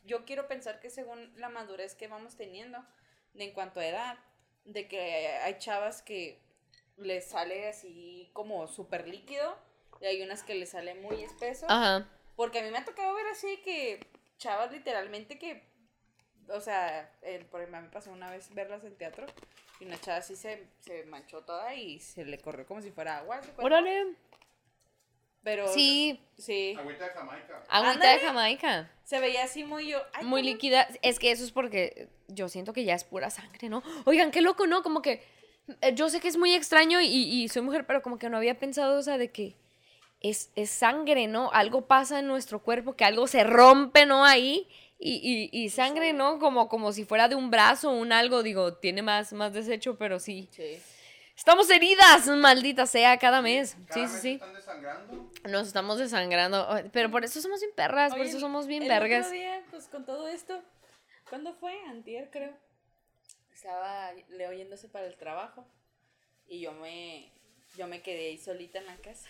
yo 0.06 0.26
quiero 0.26 0.48
pensar 0.48 0.80
que 0.80 0.90
según 0.90 1.32
la 1.38 1.50
madurez 1.50 1.96
que 1.96 2.08
vamos 2.08 2.36
teniendo 2.36 2.84
de 3.34 3.46
en 3.46 3.52
cuanto 3.54 3.80
a 3.80 3.86
edad, 3.86 4.18
de 4.66 4.88
que 4.88 5.28
hay 5.44 5.58
chavas 5.60 6.02
que 6.02 6.42
les 6.98 7.26
sale 7.26 7.68
así 7.68 8.30
como 8.34 8.68
súper 8.68 9.08
líquido 9.08 9.58
y 10.02 10.06
hay 10.06 10.22
unas 10.22 10.44
que 10.44 10.56
les 10.56 10.70
sale 10.70 10.96
muy 10.96 11.24
espeso. 11.24 11.66
Ajá. 11.70 12.08
Porque 12.36 12.60
a 12.60 12.64
mí 12.64 12.70
me 12.72 12.78
ha 12.80 12.86
tocado 12.86 13.14
ver 13.14 13.28
así 13.28 13.58
que 13.64 14.00
chavas 14.38 14.72
literalmente 14.72 15.38
que, 15.40 15.64
o 16.50 16.60
sea, 16.60 17.12
el, 17.22 17.46
por 17.46 17.62
ejemplo, 17.62 17.82
me 17.82 17.90
pasó 17.90 18.12
una 18.12 18.30
vez 18.32 18.54
verlas 18.54 18.84
en 18.84 18.96
teatro 18.98 19.26
y 19.80 19.86
una 19.86 20.00
chava 20.02 20.18
así 20.18 20.36
se, 20.36 20.68
se 20.80 21.06
manchó 21.06 21.42
toda 21.44 21.74
y 21.76 22.00
se 22.00 22.26
le 22.26 22.38
corrió 22.40 22.66
como 22.66 22.82
si 22.82 22.92
fuera 22.92 23.18
agua. 23.20 23.40
Órale. 23.58 24.16
Pero 25.44 25.68
Sí, 25.68 26.20
sí, 26.38 26.74
Agüita 26.80 27.04
de 27.06 27.12
Jamaica. 27.12 27.64
agüita 27.68 27.92
Ándale. 27.92 28.14
de 28.14 28.20
Jamaica. 28.26 28.92
se 29.04 29.20
veía 29.20 29.44
así 29.44 29.66
muy 29.66 29.90
yo. 29.90 30.02
ay, 30.14 30.24
muy 30.26 30.42
líquida. 30.42 30.88
Es 31.02 31.20
que 31.20 31.32
eso 31.32 31.44
es 31.44 31.52
porque 31.52 32.08
yo 32.30 32.48
siento 32.48 32.72
que 32.72 32.86
ya 32.86 32.96
es 32.96 33.04
pura 33.04 33.30
sangre, 33.30 33.68
¿no? 33.68 33.84
Oigan, 34.06 34.32
qué 34.32 34.42
loco, 34.42 34.68
¿no? 34.68 34.84
Como 34.84 35.02
que 35.02 35.22
yo 35.96 36.10
sé 36.10 36.20
que 36.20 36.28
es 36.28 36.38
muy 36.38 36.54
extraño 36.54 37.00
y, 37.02 37.08
y 37.08 37.48
soy 37.50 37.62
mujer, 37.62 37.86
pero 37.86 38.02
como 38.02 38.18
que 38.18 38.30
no 38.30 38.38
había 38.38 38.60
pensado, 38.60 39.00
o 39.00 39.02
sea, 39.02 39.18
de 39.18 39.32
que 39.32 39.56
es, 40.22 40.52
es 40.56 40.70
sangre, 40.70 41.28
¿no? 41.28 41.52
Algo 41.52 41.86
pasa 41.86 42.20
en 42.20 42.28
nuestro 42.28 42.60
cuerpo, 42.60 42.96
que 42.96 43.06
algo 43.06 43.28
se 43.28 43.44
rompe, 43.44 44.06
¿no? 44.06 44.26
Ahí. 44.26 44.68
Y, 45.00 45.50
y, 45.52 45.64
y 45.64 45.70
sangre, 45.70 46.14
¿no? 46.14 46.40
Como, 46.40 46.70
como 46.70 46.94
si 46.94 47.04
fuera 47.04 47.28
de 47.28 47.36
un 47.36 47.52
brazo 47.52 47.92
o 47.92 47.94
un 47.94 48.14
algo, 48.14 48.42
digo, 48.42 48.76
tiene 48.76 49.02
más, 49.02 49.34
más 49.34 49.52
desecho, 49.52 49.98
pero 49.98 50.18
sí. 50.20 50.48
Sí. 50.52 50.80
Estamos 51.36 51.70
heridas, 51.70 52.28
maldita 52.28 52.86
sea, 52.86 53.18
cada 53.18 53.42
mes. 53.42 53.76
Cada 53.88 53.94
Sí, 53.94 54.08
sí, 54.08 54.14
mes 54.14 54.22
sí. 54.22 54.32
están 54.36 54.54
desangrando. 54.54 55.30
Nos 55.50 55.68
estamos 55.68 55.98
desangrando. 55.98 56.68
Pero 56.94 57.12
por 57.12 57.26
eso 57.26 57.42
somos 57.42 57.60
bien 57.60 57.72
perras, 57.76 58.14
por 58.14 58.22
eso 58.22 58.40
somos 58.40 58.66
bien 58.66 58.84
el 58.84 58.90
vergas. 58.90 59.26
Otro 59.26 59.38
día, 59.38 59.62
pues 59.72 59.88
con 59.88 60.06
todo 60.06 60.28
esto, 60.30 60.62
¿cuándo 61.30 61.54
fue? 61.56 61.78
Antier, 61.90 62.30
creo. 62.32 62.54
Estaba 63.64 64.12
le 64.28 64.46
oyéndose 64.50 64.90
para 64.90 65.08
el 65.08 65.16
trabajo 65.16 65.66
y 66.50 66.60
yo 66.60 66.74
me, 66.74 67.32
yo 67.78 67.88
me 67.88 68.02
quedé 68.02 68.28
ahí 68.28 68.38
solita 68.38 68.80
en 68.80 68.88
la 68.88 68.98
casa. 68.98 69.30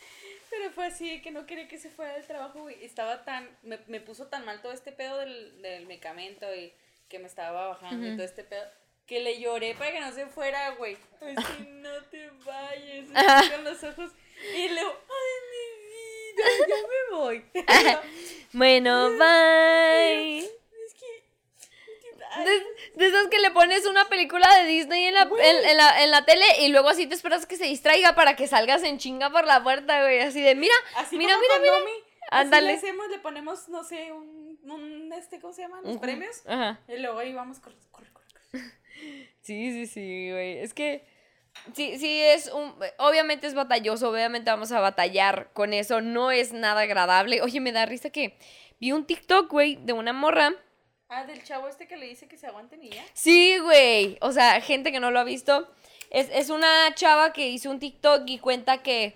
Pero 0.50 0.72
fue 0.72 0.86
así 0.86 1.22
que 1.22 1.30
no 1.30 1.46
quería 1.46 1.68
que 1.68 1.78
se 1.78 1.88
fuera 1.88 2.14
del 2.14 2.26
trabajo, 2.26 2.62
güey. 2.62 2.84
Estaba 2.84 3.24
tan, 3.24 3.48
me, 3.62 3.78
me 3.86 4.00
puso 4.00 4.26
tan 4.26 4.44
mal 4.44 4.60
todo 4.62 4.72
este 4.72 4.90
pedo 4.90 5.18
del, 5.18 5.62
del 5.62 5.86
medicamento 5.86 6.52
y 6.52 6.72
que 7.08 7.20
me 7.20 7.28
estaba 7.28 7.68
bajando 7.68 8.04
y 8.08 8.16
todo 8.16 8.26
este 8.26 8.42
pedo. 8.42 8.64
que 9.06 9.20
le 9.20 9.38
lloré 9.38 9.76
para 9.76 9.92
que 9.92 10.00
no 10.00 10.10
se 10.10 10.26
fuera, 10.26 10.70
güey. 10.70 10.96
Así, 11.36 11.62
no 11.68 12.02
te 12.10 12.30
vayas, 12.44 13.06
con 13.52 13.62
los 13.62 13.84
ojos. 13.84 14.10
Y 14.56 14.70
luego, 14.70 14.92
ay, 15.08 15.36
mi 15.52 16.34
vida, 16.34 16.66
ya 16.66 16.76
me 16.88 17.16
voy. 17.16 17.44
Bueno, 18.52 19.10
bye. 19.16 20.57
De, 22.44 23.00
de 23.00 23.06
esas 23.06 23.28
que 23.28 23.38
le 23.38 23.50
pones 23.50 23.86
una 23.86 24.04
película 24.08 24.46
de 24.58 24.64
Disney 24.64 25.04
en 25.06 25.14
la, 25.14 25.22
en, 25.22 25.68
en 25.68 25.76
la, 25.76 26.02
en 26.02 26.10
la 26.10 26.24
tele 26.24 26.44
y 26.60 26.68
luego 26.68 26.88
así 26.88 27.06
te 27.06 27.14
esperas 27.14 27.46
que 27.46 27.56
se 27.56 27.64
distraiga 27.64 28.14
para 28.14 28.36
que 28.36 28.46
salgas 28.46 28.82
en 28.82 28.98
chinga 28.98 29.30
por 29.30 29.46
la 29.46 29.62
puerta, 29.62 30.02
güey. 30.02 30.20
Así 30.20 30.40
de, 30.40 30.54
mira, 30.54 30.74
así 30.96 31.16
mira, 31.16 31.34
como 31.34 31.42
mira, 31.42 31.54
con 31.54 31.62
mira. 31.62 31.78
Domi, 31.78 31.92
así 32.30 32.44
Ándale. 32.44 32.66
le 32.68 32.72
hacemos, 32.74 33.08
le 33.08 33.18
ponemos, 33.18 33.68
no 33.68 33.82
sé, 33.82 34.12
un, 34.12 34.58
un 34.64 35.12
este, 35.12 35.40
¿cómo 35.40 35.52
se 35.52 35.62
llaman? 35.62 35.82
Los 35.84 35.96
premios. 35.98 36.42
Ajá. 36.46 36.80
Y 36.88 36.98
luego 36.98 37.18
ahí 37.18 37.32
vamos, 37.32 37.60
corre, 37.60 37.76
corre, 37.90 38.12
corre. 38.12 38.26
corre. 38.50 38.64
Sí, 39.40 39.72
sí, 39.72 39.86
sí, 39.86 40.30
güey. 40.30 40.58
Es 40.58 40.74
que 40.74 41.06
sí, 41.74 41.98
sí 41.98 42.20
es 42.20 42.48
un... 42.52 42.74
Obviamente 42.98 43.46
es 43.46 43.54
batalloso, 43.54 44.10
obviamente 44.10 44.50
vamos 44.50 44.70
a 44.72 44.80
batallar 44.80 45.50
con 45.54 45.72
eso. 45.72 46.02
No 46.02 46.30
es 46.30 46.52
nada 46.52 46.82
agradable. 46.82 47.40
Oye, 47.40 47.60
me 47.60 47.72
da 47.72 47.86
risa 47.86 48.10
que 48.10 48.38
vi 48.78 48.92
un 48.92 49.06
TikTok, 49.06 49.50
güey, 49.50 49.76
de 49.76 49.94
una 49.94 50.12
morra. 50.12 50.52
Ah, 51.10 51.24
del 51.24 51.42
chavo 51.42 51.68
este 51.68 51.86
que 51.88 51.96
le 51.96 52.06
dice 52.06 52.28
que 52.28 52.36
se 52.36 52.46
aguanten 52.46 52.82
y 52.84 52.90
ya. 52.90 53.04
Sí, 53.14 53.58
güey. 53.58 54.18
O 54.20 54.30
sea, 54.32 54.60
gente 54.60 54.92
que 54.92 55.00
no 55.00 55.10
lo 55.10 55.20
ha 55.20 55.24
visto. 55.24 55.66
Es, 56.10 56.28
es 56.32 56.50
una 56.50 56.94
chava 56.94 57.32
que 57.32 57.48
hizo 57.48 57.70
un 57.70 57.78
TikTok 57.78 58.22
y 58.26 58.38
cuenta 58.38 58.82
que 58.82 59.14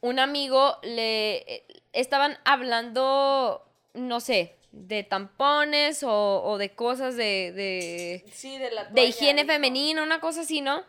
un 0.00 0.18
amigo 0.18 0.76
le... 0.82 1.36
eh, 1.36 1.64
Estaban 1.92 2.36
hablando, 2.44 3.64
no 3.94 4.18
sé, 4.18 4.56
de 4.72 5.04
tampones 5.04 6.02
o, 6.02 6.42
o 6.44 6.58
de 6.58 6.70
cosas 6.74 7.14
de... 7.16 7.52
de 7.52 8.24
Sí, 8.32 8.58
de 8.58 8.72
la 8.72 8.84
de 8.86 9.04
higiene 9.04 9.44
femenina, 9.44 10.02
una 10.02 10.18
cosa 10.20 10.40
así, 10.40 10.60
¿no? 10.60 10.82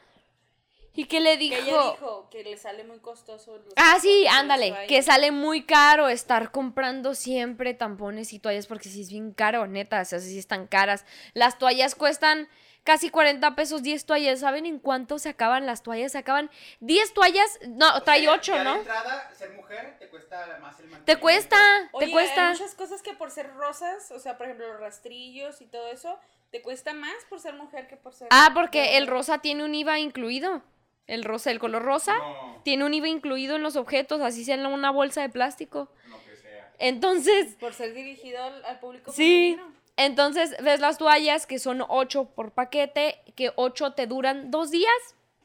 Y 0.95 1.05
que 1.05 1.19
le 1.19 1.31
Que 1.33 1.37
dijo... 1.37 1.55
ella 1.61 1.91
dijo 1.91 2.27
que 2.31 2.43
le 2.43 2.57
sale 2.57 2.83
muy 2.83 2.99
costoso. 2.99 3.57
los 3.57 3.73
Ah, 3.75 3.97
sí, 4.01 4.25
ándale, 4.27 4.73
que 4.87 5.01
sale 5.01 5.31
muy 5.31 5.63
caro 5.65 6.07
estar 6.09 6.51
comprando 6.51 7.13
siempre 7.15 7.73
tampones 7.73 8.31
y 8.33 8.39
toallas 8.39 8.67
porque 8.67 8.89
sí 8.89 9.01
es 9.01 9.09
bien 9.09 9.31
caro, 9.33 9.67
neta, 9.67 10.01
o 10.01 10.05
sea, 10.05 10.19
sí 10.19 10.37
están 10.39 10.67
caras. 10.67 11.05
Las 11.33 11.57
toallas 11.57 11.95
cuestan 11.95 12.47
casi 12.83 13.09
40 13.09 13.55
pesos, 13.55 13.81
10 13.81 14.05
toallas, 14.05 14.39
¿saben 14.39 14.65
en 14.67 14.77
cuánto 14.79 15.17
se 15.19 15.29
acaban 15.29 15.65
las 15.65 15.81
toallas? 15.81 16.11
Se 16.11 16.19
acaban 16.19 16.49
10 16.81 17.13
toallas, 17.13 17.59
no, 17.67 17.95
O 17.95 18.03
trae 18.03 18.21
sea, 18.21 18.31
8, 18.33 18.51
ya 18.53 18.57
de 18.59 18.63
¿no? 18.63 18.75
entrada, 18.75 19.31
ser 19.33 19.53
mujer 19.53 19.97
te 19.99 20.07
cuesta 20.07 20.59
más 20.61 20.79
el 20.79 20.89
Te 21.03 21.17
cuesta, 21.17 21.57
Oye, 21.93 22.05
te 22.05 22.11
cuesta. 22.11 22.45
hay 22.49 22.53
muchas 22.53 22.75
cosas 22.75 23.01
que 23.01 23.13
por 23.13 23.31
ser 23.31 23.53
rosas, 23.55 24.11
o 24.11 24.19
sea, 24.19 24.37
por 24.37 24.45
ejemplo, 24.45 24.67
los 24.67 24.79
rastrillos 24.79 25.61
y 25.61 25.65
todo 25.65 25.87
eso, 25.87 26.19
te 26.51 26.61
cuesta 26.61 26.93
más 26.93 27.15
por 27.27 27.39
ser 27.39 27.55
mujer 27.55 27.87
que 27.87 27.97
por 27.97 28.13
ser. 28.13 28.27
Ah, 28.31 28.51
porque 28.53 28.97
el 28.97 29.07
rosa 29.07 29.39
tiene 29.39 29.65
un 29.65 29.73
IVA 29.75 29.97
incluido. 29.99 30.61
El 31.07 31.23
rosa, 31.23 31.51
el 31.51 31.59
color 31.59 31.83
rosa, 31.83 32.13
No, 32.17 32.61
tiene 32.63 32.83
un 32.85 32.93
IVA 32.93 33.07
incluido 33.07 33.55
en 33.55 33.63
los 33.63 33.75
objetos, 33.75 34.21
así 34.21 34.43
sea 34.43 34.55
en 34.55 34.65
una 34.65 34.89
bolsa 34.91 35.21
de 35.21 35.29
plástico. 35.29 35.89
no 36.09 36.17
que 36.23 36.35
sea. 36.35 36.71
Entonces, 36.79 37.55
Por 37.59 37.73
ser 37.73 37.93
dirigido 37.93 38.43
al, 38.43 38.65
al 38.65 38.79
público 38.79 39.11
Sí. 39.11 39.51
femenino. 39.57 39.75
Entonces, 39.97 40.55
ves 40.61 40.79
las 40.81 40.97
toallas 40.97 41.45
que 41.47 41.57
son 41.59 41.83
8 41.87 42.25
por 42.35 42.51
paquete, 42.51 43.21
que 43.35 43.51
8 43.55 43.91
te 43.93 44.07
duran 44.07 44.51
dos 44.51 44.69
días, 44.71 44.91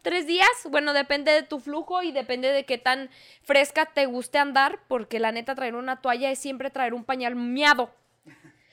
tres 0.02 0.26
días. 0.26 0.48
Bueno, 0.70 0.92
depende 0.92 1.30
de 1.30 1.42
tu 1.44 1.60
flujo 1.60 2.02
y 2.02 2.10
depende 2.10 2.50
de 2.52 2.64
qué 2.64 2.76
tan 2.78 3.10
fresca 3.44 3.86
te 3.86 4.06
guste 4.06 4.38
andar, 4.38 4.80
porque 4.88 5.20
la 5.20 5.30
neta 5.30 5.54
traer 5.54 5.76
una 5.76 6.00
toalla 6.00 6.30
es 6.30 6.38
siempre 6.40 6.70
traer 6.70 6.94
un 6.94 7.04
pañal 7.04 7.36
miado. 7.36 7.90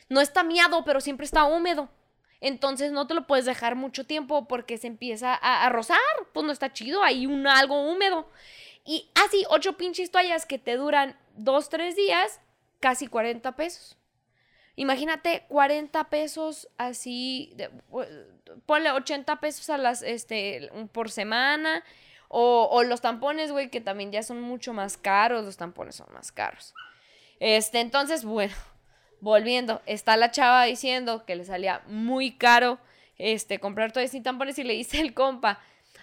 No 0.09 0.21
está 0.21 0.41
miado, 0.41 0.83
pero 0.85 0.99
siempre 1.01 1.25
está 1.25 1.43
húmedo. 1.43 1.89
Entonces 2.39 2.91
no 2.91 3.07
te 3.07 3.13
lo 3.13 3.25
puedes 3.27 3.45
dejar 3.45 3.75
mucho 3.75 4.05
tiempo 4.05 4.47
porque 4.47 4.77
se 4.77 4.87
empieza 4.87 5.33
a, 5.33 5.67
rozar. 5.69 5.97
Pues 6.33 6.45
no 6.45 6.51
está 6.51 6.71
chido, 6.73 7.03
hay 7.03 7.25
un 7.25 7.47
algo 7.47 7.89
húmedo. 7.89 8.29
Y 8.85 9.09
así, 9.15 9.43
ocho 9.49 9.77
pinches 9.77 10.11
toallas 10.11 10.45
que 10.45 10.59
te 10.59 10.75
duran 10.77 11.17
dos, 11.35 11.69
tres 11.69 11.95
días, 11.95 12.39
casi 12.79 13.07
40 13.07 13.55
pesos. 13.55 13.97
Imagínate 14.75 15.45
40 15.49 16.03
pesos 16.05 16.69
así, 16.77 17.51
de- 17.55 17.71
ponle 18.65 18.91
80 18.91 19.39
pesos 19.39 19.69
a 19.69 19.77
las, 19.77 20.03
este, 20.03 20.69
por 20.91 21.09
semana. 21.09 21.83
O, 22.29 22.67
o 22.69 22.83
los 22.83 22.99
tampones, 23.01 23.51
güey, 23.53 23.69
que 23.69 23.79
también 23.79 24.11
ya 24.11 24.21
son 24.21 24.41
mucho 24.41 24.73
más 24.73 24.97
caros. 24.97 25.45
Los 25.45 25.57
tampones 25.57 25.95
son 25.95 26.07
más 26.13 26.31
caros. 26.31 26.73
Este, 27.39 27.79
entonces, 27.79 28.25
bueno, 28.25 28.53
volviendo, 29.21 29.81
está 29.85 30.17
la 30.17 30.31
chava 30.31 30.63
diciendo 30.65 31.25
que 31.25 31.35
le 31.35 31.45
salía 31.45 31.81
muy 31.87 32.37
caro, 32.37 32.79
este, 33.17 33.59
comprar 33.59 33.91
toallas 33.91 34.13
y 34.13 34.21
tampones 34.21 34.57
y 34.59 34.63
le 34.63 34.73
dice 34.73 34.99
el 34.99 35.13
compa, 35.13 35.59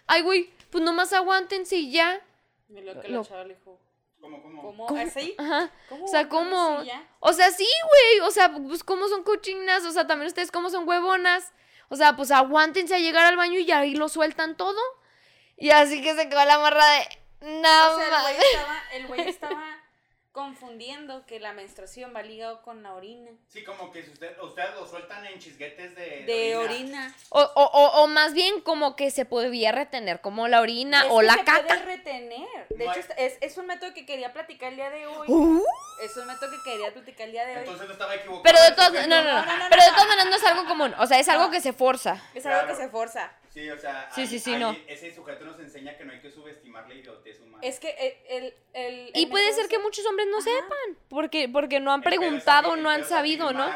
ay, 0.06 0.23
güey, 0.23 0.50
pues 0.71 0.83
nomás 0.85 1.12
aguántense 1.12 1.76
y 1.76 1.90
ya. 1.92 2.21
Y 2.68 2.80
lo 2.80 3.00
que 3.00 3.09
Lo- 3.09 3.23
la 3.23 3.28
chava 3.28 3.44
le 3.44 3.54
dijo, 3.54 3.78
¿Cómo, 4.21 4.42
cómo? 4.42 4.62
¿cómo? 4.62 4.87
¿Cómo? 4.87 5.00
¿Así? 5.00 5.35
Ajá. 5.37 5.71
¿Cómo? 5.90 6.04
O 6.06 6.09
sea, 6.09 6.28
¿cómo? 6.30 6.83
O 7.21 7.33
sea, 7.35 7.50
sí, 7.50 7.66
güey. 7.88 8.26
O 8.26 8.30
sea, 8.30 8.50
pues 8.54 8.83
cómo 8.83 9.06
son 9.09 9.23
cochinas. 9.23 9.85
O 9.85 9.92
sea, 9.92 10.06
también 10.06 10.28
ustedes 10.28 10.50
cómo 10.50 10.71
son 10.71 10.88
huevonas. 10.88 11.52
O 11.90 11.97
sea, 11.97 12.16
pues 12.16 12.30
aguántense 12.30 12.94
a 12.94 12.99
llegar 13.00 13.26
al 13.26 13.37
baño 13.37 13.59
y 13.59 13.71
ahí 13.71 13.94
lo 13.94 14.09
sueltan 14.09 14.56
todo. 14.56 14.80
Y 15.59 15.68
así 15.73 16.00
que 16.00 16.14
se 16.14 16.30
quedó 16.30 16.42
la 16.47 16.59
morra 16.59 16.87
de. 16.87 17.18
No, 17.61 17.92
O 17.92 17.97
sea, 17.99 18.06
el 18.06 18.11
mames". 18.12 18.37
güey 18.38 18.49
estaba, 18.49 18.83
el 18.94 19.06
güey 19.09 19.28
estaba 19.28 19.78
confundiendo 20.34 21.24
que 21.26 21.38
la 21.38 21.52
menstruación 21.52 22.12
va 22.14 22.20
ligado 22.22 22.60
con 22.62 22.82
la 22.82 22.92
orina. 22.94 23.30
Sí, 23.48 23.62
como 23.62 23.92
que 23.92 24.02
si 24.02 24.10
usted, 24.10 24.36
ustedes 24.42 24.74
lo 24.74 24.84
sueltan 24.84 25.24
en 25.26 25.38
chisguetes 25.38 25.94
de, 25.94 26.24
De 26.24 26.56
orina. 26.56 27.14
O, 27.28 27.40
o, 27.40 27.62
o, 27.64 28.02
o 28.02 28.06
más 28.08 28.34
bien 28.34 28.60
como 28.60 28.96
que 28.96 29.12
se 29.12 29.24
podía 29.24 29.70
retener, 29.70 30.20
como 30.20 30.48
la 30.48 30.60
orina 30.60 31.02
Es 31.04 31.06
o 31.10 31.20
que 31.20 31.26
la 31.26 31.34
se 31.34 31.44
caca. 31.44 31.66
puede 31.68 31.82
retener. 31.84 32.66
De 32.68 32.84
No 32.84 32.92
hecho, 32.92 33.00
hay- 33.16 33.24
es, 33.26 33.38
es 33.40 33.56
un 33.58 33.66
método 33.66 33.94
que 33.94 34.04
quería 34.04 34.32
platicar 34.32 34.70
el 34.70 34.76
día 34.76 34.90
de 34.90 35.06
hoy. 35.06 35.26
Uh, 35.30 35.62
Es 36.02 36.16
un 36.16 36.26
método 36.26 36.50
que 36.50 36.68
quería 36.68 36.92
platicar 36.92 37.26
el 37.26 37.32
día 37.32 37.44
de 37.46 37.52
hoy. 37.52 37.58
Entonces 37.60 37.86
no 37.86 37.92
estaba 37.92 38.14
equivocado. 38.16 38.42
pero 38.42 38.60
de 38.60 38.72
todas 38.72 38.92
no, 38.92 39.00
no, 39.06 39.22
no, 39.22 39.22
No, 39.22 39.46
no, 39.46 39.58
no, 39.58 39.64
Pero 39.70 39.82
de 39.82 39.88
no. 39.88 39.94
todas 39.94 40.08
maneras 40.08 40.30
no 40.30 40.36
es 40.36 40.44
algo 40.44 40.64
común. 40.66 40.94
O 40.98 41.06
sea, 41.06 41.20
es 41.20 41.28
algo 41.28 41.44
No. 41.44 41.50
que 41.52 41.60
se 41.60 41.72
forza. 41.72 42.20
es 42.34 42.44
algo 42.44 42.58
Claro. 42.62 42.66
que 42.76 42.82
se 42.82 42.88
forza. 42.90 43.30
Sí, 43.54 43.70
o 43.70 43.78
sea, 43.78 44.11
Sí, 44.12 44.23
ahí- 44.23 44.26
sí, 44.26 44.38
sí, 44.40 44.52
ahí 44.54 44.58
no. 44.61 44.76
ese 44.88 45.14
sujeto 45.14 45.44
nos 45.44 45.58
enseña 45.61 45.96
que 45.96 46.04
no 46.04 46.12
hay 46.12 46.20
que 46.20 46.30
subestimar 46.32 46.88
la 46.88 46.94
idiotez 46.94 47.40
humana. 47.40 47.58
Es 47.62 47.78
que 47.78 47.90
el. 48.28 48.42
el, 48.44 48.54
el- 48.75 49.11
Y 49.14 49.23
el 49.25 49.28
puede 49.30 49.52
ser 49.52 49.68
que 49.68 49.78
muchos 49.78 50.04
hombres 50.06 50.26
no 50.28 50.38
Ajá. 50.38 50.44
sepan, 50.50 50.99
porque, 51.08 51.49
porque 51.49 51.78
no 51.78 51.92
han 51.92 52.02
preguntado, 52.02 52.75
no 52.76 52.90
han 52.90 53.04
sabido, 53.04 53.52
¿no? 53.52 53.70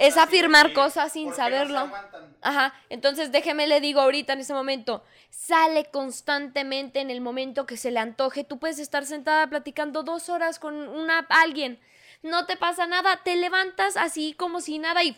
Es 0.00 0.16
afirmar 0.16 0.72
cosas 0.72 1.12
sin 1.12 1.26
¿por 1.28 1.36
qué 1.36 1.40
no 1.42 1.46
se 1.48 1.52
saberlo. 1.52 1.92
Ajá, 2.40 2.74
entonces 2.88 3.30
déjeme 3.30 3.66
le 3.66 3.80
digo 3.80 4.00
ahorita 4.00 4.32
en 4.32 4.40
ese 4.40 4.52
momento, 4.54 5.04
sale 5.30 5.84
constantemente 5.92 7.00
en 7.00 7.10
el 7.10 7.20
momento 7.20 7.66
que 7.66 7.76
se 7.76 7.90
le 7.90 8.00
antoje, 8.00 8.44
tú 8.44 8.58
puedes 8.58 8.78
estar 8.78 9.04
sentada 9.06 9.46
platicando 9.46 10.02
dos 10.02 10.28
horas 10.28 10.58
con 10.58 10.74
una 10.74 11.20
alguien, 11.28 11.78
no 12.24 12.46
te 12.46 12.56
pasa 12.56 12.86
nada, 12.86 13.20
te 13.22 13.36
levantas 13.36 13.96
así 13.96 14.34
como 14.34 14.60
si 14.60 14.78
nada 14.80 15.04
y 15.04 15.12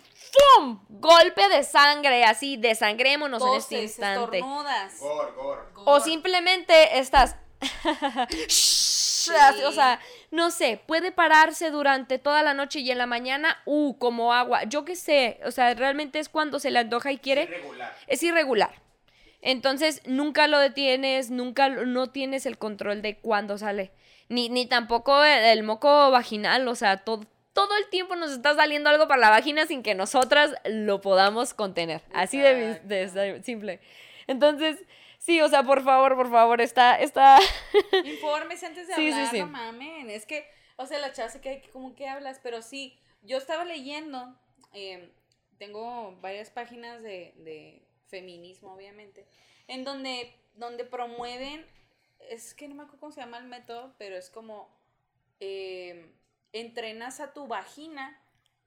¡fum! 0.58 0.80
Golpe 0.90 1.48
de 1.48 1.62
sangre, 1.62 2.24
así, 2.24 2.56
desangrémonos 2.58 3.42
en 3.42 3.54
este 3.54 3.82
instante. 3.84 4.38
estornudas. 4.38 5.00
Gor, 5.00 5.34
gor. 5.34 5.70
O 5.76 5.84
Gor. 5.84 6.00
simplemente 6.02 6.98
estás. 6.98 7.36
O 9.66 9.72
sea, 9.72 9.98
no 10.30 10.52
sé, 10.52 10.80
puede 10.86 11.10
pararse 11.10 11.70
durante 11.70 12.18
toda 12.20 12.44
la 12.44 12.54
noche 12.54 12.78
y 12.80 12.90
en 12.92 12.98
la 12.98 13.06
mañana, 13.06 13.60
uh, 13.64 13.98
como 13.98 14.32
agua. 14.32 14.62
Yo 14.64 14.84
qué 14.84 14.94
sé, 14.94 15.40
o 15.44 15.50
sea, 15.50 15.74
realmente 15.74 16.20
es 16.20 16.28
cuando 16.28 16.60
se 16.60 16.70
le 16.70 16.78
antoja 16.78 17.10
y 17.10 17.18
quiere. 17.18 17.42
Irregular. 17.42 17.92
Es 18.06 18.22
irregular. 18.22 18.82
Entonces, 19.42 20.00
nunca 20.06 20.46
lo 20.46 20.58
detienes, 20.60 21.30
nunca 21.30 21.68
lo- 21.68 21.86
no 21.86 22.08
tienes 22.10 22.46
el 22.46 22.56
control 22.56 23.02
de 23.02 23.18
cuándo 23.18 23.58
sale. 23.58 23.90
Ni, 24.28 24.48
ni 24.48 24.66
tampoco 24.66 25.22
el, 25.24 25.44
el 25.44 25.62
moco 25.62 26.10
vaginal, 26.10 26.66
o 26.68 26.74
sea, 26.74 26.98
todo, 27.04 27.24
todo 27.52 27.76
el 27.76 27.88
tiempo 27.88 28.16
nos 28.16 28.32
está 28.32 28.54
saliendo 28.54 28.90
algo 28.90 29.06
para 29.08 29.20
la 29.20 29.30
vagina 29.30 29.66
sin 29.66 29.82
que 29.82 29.94
nosotras 29.94 30.52
lo 30.64 31.00
podamos 31.00 31.54
contener. 31.54 32.02
Así 32.12 32.38
de, 32.38 32.80
de- 32.80 33.06
de 33.08 33.42
simple. 33.44 33.80
Entonces, 34.26 34.78
sí, 35.18 35.40
o 35.40 35.48
sea, 35.48 35.62
por 35.62 35.82
favor, 35.84 36.16
por 36.16 36.30
favor, 36.30 36.60
está, 36.60 36.96
está... 37.00 37.38
Infórmese 38.04 38.66
antes 38.66 38.88
de 38.88 38.94
Sí, 38.94 39.06
sí, 39.06 39.12
hablar, 39.12 39.30
sí. 39.30 39.38
no 39.40 39.46
mamen. 39.46 40.10
Es 40.10 40.26
que, 40.26 40.46
o 40.76 40.86
sea, 40.86 40.98
la 40.98 41.12
chava 41.12 41.28
se 41.28 41.40
queda 41.40 41.60
como 41.72 41.94
que 41.94 42.08
hablas, 42.08 42.40
pero 42.42 42.62
sí, 42.62 42.98
yo 43.22 43.38
estaba 43.38 43.64
leyendo, 43.64 44.34
eh, 44.72 45.12
tengo 45.58 46.16
varias 46.20 46.50
páginas 46.50 47.02
de, 47.02 47.32
de 47.38 47.86
feminismo, 48.08 48.72
obviamente, 48.74 49.26
en 49.68 49.84
donde, 49.84 50.34
donde 50.54 50.84
promueven, 50.84 51.64
es 52.30 52.54
que 52.54 52.68
no 52.68 52.74
me 52.74 52.82
acuerdo 52.82 53.00
cómo 53.00 53.12
se 53.12 53.20
llama 53.20 53.38
el 53.38 53.44
método, 53.44 53.94
pero 53.98 54.16
es 54.16 54.30
como 54.30 54.68
eh, 55.40 56.10
entrenas 56.52 57.20
a 57.20 57.32
tu 57.32 57.46
vagina 57.46 58.20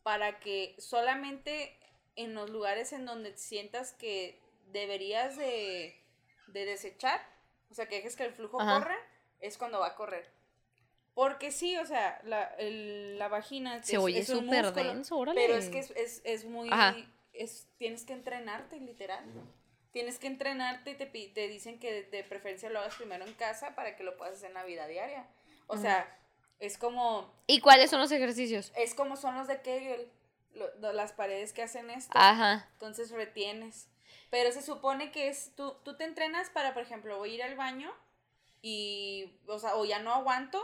para 0.03 0.39
que 0.39 0.75
solamente 0.79 1.77
en 2.15 2.33
los 2.33 2.49
lugares 2.49 2.93
en 2.93 3.05
donde 3.05 3.37
sientas 3.37 3.93
que 3.93 4.41
deberías 4.71 5.37
de, 5.37 5.99
de 6.47 6.65
desechar, 6.65 7.21
o 7.69 7.73
sea, 7.73 7.87
que 7.87 7.95
dejes 7.95 8.15
que 8.15 8.23
el 8.25 8.33
flujo 8.33 8.59
Ajá. 8.61 8.79
corra, 8.79 8.97
es 9.39 9.57
cuando 9.57 9.79
va 9.79 9.87
a 9.87 9.95
correr. 9.95 10.29
Porque 11.13 11.51
sí, 11.51 11.75
o 11.77 11.85
sea, 11.85 12.19
la, 12.23 12.43
el- 12.59 13.17
la 13.19 13.27
vagina 13.27 13.81
Se 13.83 13.93
es- 13.95 13.99
oye 14.01 14.23
súper 14.25 14.73
denso, 14.73 15.17
órale. 15.17 15.39
pero 15.41 15.55
es 15.57 15.69
que 15.69 15.79
es, 15.79 15.91
es, 15.91 16.21
es 16.23 16.45
muy... 16.45 16.69
Ajá. 16.71 16.95
Es, 17.33 17.67
tienes 17.77 18.03
que 18.05 18.13
entrenarte, 18.13 18.79
literal. 18.79 19.23
Tienes 19.91 20.19
que 20.19 20.27
entrenarte 20.27 20.91
y 20.91 20.95
te, 20.95 21.05
te 21.07 21.47
dicen 21.47 21.79
que 21.79 22.03
de 22.03 22.23
preferencia 22.23 22.69
lo 22.69 22.79
hagas 22.79 22.95
primero 22.95 23.25
en 23.25 23.33
casa 23.33 23.73
para 23.75 23.95
que 23.95 24.03
lo 24.03 24.17
puedas 24.17 24.35
hacer 24.35 24.49
en 24.49 24.53
la 24.53 24.63
vida 24.63 24.85
diaria. 24.87 25.27
O 25.67 25.77
sea, 25.77 26.15
es 26.59 26.77
como, 26.77 27.31
¿Y 27.47 27.59
cuáles 27.61 27.89
son 27.89 27.99
los 27.99 28.11
ejercicios? 28.11 28.71
es 28.75 28.93
como 28.93 29.15
son 29.15 29.35
los 29.35 29.47
de 29.47 29.61
Kegel, 29.61 30.11
lo- 30.53 30.93
las 30.93 31.13
paredes 31.13 31.53
que 31.53 31.63
hacen 31.63 31.89
esto. 31.89 32.11
Ajá. 32.15 32.67
Entonces 32.73 33.11
retienes. 33.11 33.87
Pero 34.29 34.51
se 34.51 34.61
supone 34.61 35.11
que 35.11 35.27
es, 35.29 35.55
tú, 35.55 35.75
tú 35.83 35.95
te 35.97 36.03
entrenas 36.03 36.49
para, 36.51 36.73
por 36.73 36.83
ejemplo, 36.83 37.17
voy 37.17 37.31
a 37.31 37.35
ir 37.35 37.43
al 37.43 37.55
baño 37.55 37.91
y, 38.61 39.39
o 39.47 39.57
sea, 39.59 39.75
o 39.75 39.85
ya 39.85 39.99
no 39.99 40.13
aguanto, 40.13 40.61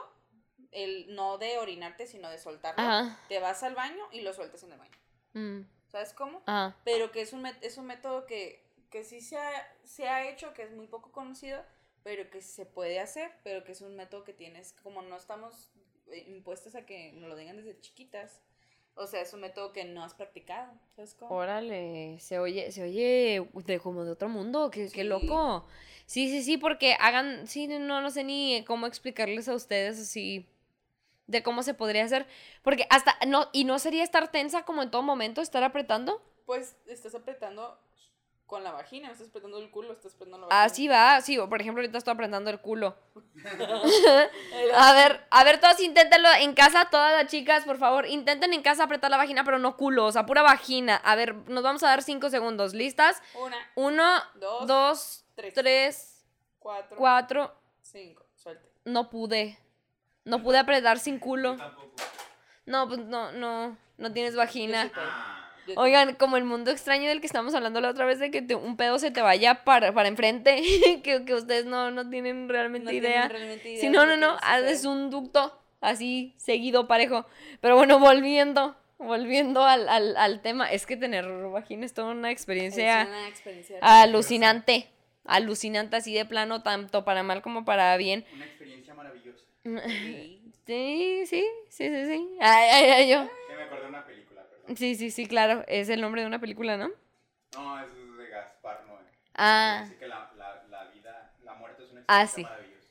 el 0.72 1.16
no 1.16 1.38
de 1.38 1.58
orinarte, 1.58 2.06
sino 2.08 2.30
de 2.30 2.38
soltarlo. 2.38 2.82
Ajá. 2.84 3.20
Te 3.30 3.40
vas 3.40 3.64
al 3.64 3.74
baño 3.76 4.04
y 4.12 4.22
lo 4.22 4.34
sueltas 4.34 4.62
en 4.64 4.74
el 4.74 4.78
baño. 4.80 4.98
Mm, 5.34 5.62
¿Sabes 5.88 6.14
cómo? 6.14 6.44
Ajá. 6.46 6.76
Pero 6.84 7.12
que 7.12 7.22
es 7.22 7.32
un, 7.34 7.46
es 7.46 7.78
un 7.78 7.86
método 7.86 8.26
que, 8.26 8.65
que 8.96 9.04
sí 9.04 9.20
se 9.20 9.36
ha, 9.38 9.52
se 9.84 10.08
ha 10.08 10.30
hecho, 10.30 10.54
que 10.54 10.64
es 10.64 10.72
muy 10.72 10.88
poco 10.88 11.12
conocido, 11.12 11.62
pero 12.02 12.30
que 12.30 12.42
se 12.42 12.66
puede 12.66 13.02
hacer, 13.02 13.30
pero 13.44 13.66
que 13.66 13.74
es 13.74 13.82
un 13.82 13.94
método 13.98 14.24
que 14.24 14.32
tienes, 14.32 14.72
como 14.84 15.02
no 15.02 15.18
estamos 15.18 15.70
eh, 16.08 16.24
impuestos 16.30 16.76
a 16.76 16.86
que 16.86 17.12
nos 17.12 17.28
lo 17.28 17.36
digan 17.36 17.58
desde 17.58 17.78
chiquitas, 17.82 18.40
o 18.96 19.06
sea, 19.06 19.20
es 19.20 19.34
un 19.34 19.42
método 19.42 19.74
que 19.74 19.84
no 19.84 20.02
has 20.02 20.14
practicado, 20.14 20.72
¿sabes 20.96 21.14
cómo? 21.14 21.36
Órale, 21.36 22.18
se 22.22 22.40
oye, 22.40 22.72
se 22.72 22.84
oye 22.84 23.46
de 23.66 23.80
como 23.82 24.06
de 24.06 24.12
otro 24.12 24.30
mundo, 24.30 24.72
qué, 24.72 24.90
qué 24.90 25.04
loco. 25.04 25.68
Sí, 26.06 26.30
sí, 26.30 26.42
sí, 26.42 26.58
porque 26.58 26.96
hagan, 26.98 27.48
sí, 27.48 27.68
no, 27.68 28.00
no 28.00 28.10
sé 28.12 28.24
ni 28.24 28.64
cómo 28.64 28.88
explicarles 28.88 29.50
a 29.50 29.56
ustedes 29.56 30.00
así 30.00 30.48
de 31.28 31.44
cómo 31.44 31.64
se 31.64 31.74
podría 31.74 32.06
hacer, 32.06 32.28
porque 32.64 32.88
hasta, 32.90 33.18
no, 33.28 33.50
y 33.52 33.66
no 33.66 33.78
sería 33.78 34.06
estar 34.06 34.32
tensa 34.32 34.64
como 34.64 34.84
en 34.84 34.90
todo 34.90 35.02
momento, 35.02 35.42
estar 35.42 35.66
apretando. 35.66 36.24
Pues 36.46 36.78
estás 36.88 37.14
apretando 37.14 37.78
con 38.46 38.64
la 38.64 38.72
vagina, 38.72 39.08
no 39.08 39.14
estás 39.14 39.30
apretando 39.30 39.58
el 39.58 39.72
culo, 39.72 39.94
estás 39.94 40.14
apretando 40.14 40.38
la 40.38 40.46
vagina. 40.48 40.64
Así 40.64 40.88
va, 40.88 41.20
sí, 41.22 41.38
o 41.40 41.50
por 41.50 41.62
ejemplo 41.62 41.82
ahorita 41.82 41.98
estoy 41.98 42.14
apretando 42.14 42.50
el 42.50 42.60
culo. 42.60 42.96
a 44.76 44.94
ver, 44.94 45.26
a 45.30 45.44
ver, 45.44 45.60
todos 45.60 45.80
inténtenlo 45.80 46.30
en 46.40 46.54
casa, 46.54 46.90
todas 46.92 47.12
las 47.22 47.32
chicas, 47.32 47.64
por 47.66 47.78
favor, 47.78 48.06
intenten 48.08 48.54
en 48.54 48.62
casa 48.62 48.84
apretar 48.84 49.10
la 49.12 49.18
vagina, 49.18 49.44
pero 49.44 49.60
no 49.60 49.76
culo, 49.78 50.06
o 50.06 50.12
sea, 50.12 50.26
pura 50.26 50.42
vagina. 50.44 50.96
A 50.98 51.16
ver, 51.16 51.36
nos 51.50 51.64
vamos 51.64 51.84
a 51.84 51.88
dar 51.88 52.04
cinco 52.04 52.30
segundos, 52.30 52.74
¿listas? 52.74 53.22
Una, 53.36 53.58
Uno, 53.76 54.24
Dos, 54.36 54.68
dos, 54.68 55.26
tres. 55.36 55.54
tres, 55.54 56.26
cuatro, 56.60 56.98
cuatro. 56.98 57.56
cinco, 57.82 58.26
suelte. 58.36 58.70
No 58.86 59.10
pude. 59.10 59.60
No 60.24 60.42
pude 60.42 60.58
apretar 60.60 61.00
sin 61.00 61.20
culo. 61.20 61.56
tampoco. 61.56 61.94
No, 62.66 62.88
pues 62.88 63.00
no, 63.00 63.32
no, 63.32 63.78
no 63.98 64.12
tienes 64.14 64.36
vagina. 64.36 64.84
Yo 64.84 64.90
sí 64.90 64.94
puedo. 64.96 65.08
Ah, 65.08 65.45
Yo. 65.68 65.74
Oigan, 65.78 66.16
como 66.16 66.38
el 66.38 66.44
mundo 66.44 66.72
extraño 66.72 67.10
del 67.10 67.20
que 67.22 67.28
estamos 67.28 67.56
hablando 67.56 67.82
la 67.82 67.90
otra 67.90 68.06
vez 68.06 68.20
de 68.20 68.30
que 68.32 68.42
te- 68.42 68.56
un 68.56 68.78
pedo 68.78 69.00
se 69.00 69.12
te 69.12 69.22
vaya 69.22 69.64
para, 69.64 69.94
para 69.94 70.08
enfrente, 70.10 70.62
que, 71.04 71.26
que 71.26 71.34
ustedes 71.34 71.66
no, 71.66 71.92
no 71.92 72.10
tienen 72.10 72.48
realmente 72.50 72.86
No 72.86 72.92
tienen 72.92 73.12
idea. 73.12 73.28
realmente 73.28 73.70
idea 73.70 73.82
Si 73.82 73.90
no, 73.90 74.06
no, 74.06 74.16
no, 74.18 74.38
haces 74.42 74.86
un 74.86 75.10
ducto 75.10 75.58
así, 75.82 76.34
seguido, 76.38 76.88
parejo. 76.88 77.26
Pero 77.62 77.76
bueno, 77.76 78.00
volviendo, 78.00 78.76
volviendo 78.98 79.64
al, 79.64 79.88
al, 79.90 80.16
al 80.18 80.42
tema, 80.42 80.72
es 80.72 80.86
que 80.86 80.98
tener 80.98 81.26
vagina 81.50 81.86
es 81.86 81.94
toda 81.94 82.12
una 82.12 82.32
experiencia 82.32 83.02
Es 83.02 83.08
una 83.08 83.28
experiencia. 83.28 83.80
alucinante. 83.82 84.90
Alucinante 85.28 85.96
así 85.96 86.14
de 86.14 86.26
plano, 86.26 86.62
tanto 86.62 87.04
para 87.04 87.24
mal 87.24 87.42
como 87.42 87.66
para 87.66 87.98
bien. 87.98 88.26
una 88.36 88.46
experiencia 88.46 88.94
maravillosa. 88.94 89.44
Sí. 90.66 91.24
Sí, 91.28 91.46
sí, 91.70 91.88
sí, 91.90 92.06
sí. 92.08 92.28
Ay, 92.42 92.70
ay, 92.72 92.90
ay, 92.90 93.10
yo. 93.12 93.28
Que 93.48 93.56
me 93.56 93.64
acordé 93.64 93.88
una 93.88 94.04
película. 94.04 94.25
Sí, 94.76 94.96
sí, 94.96 95.12
sí, 95.12 95.26
claro. 95.28 95.64
Es 95.68 95.90
el 95.90 96.02
nombre 96.02 96.22
de 96.22 96.28
una 96.28 96.40
película, 96.40 96.78
¿no? 96.78 96.90
No, 97.56 97.80
es 97.84 97.94
de 98.18 98.28
Gaspar 98.28 98.84
Noé. 98.88 99.04
Ah. 99.36 99.82
Dice 99.86 99.98
que 99.98 100.08
la, 100.08 100.32
la, 100.38 100.64
la 100.70 100.84
vida, 100.92 101.32
la 101.44 101.54
muerte 101.54 101.84
es 101.84 101.92
una 101.92 102.04
Ah, 102.08 102.24
experiencia 102.24 102.36
sí. 102.36 102.44
maravillosa. 102.44 102.90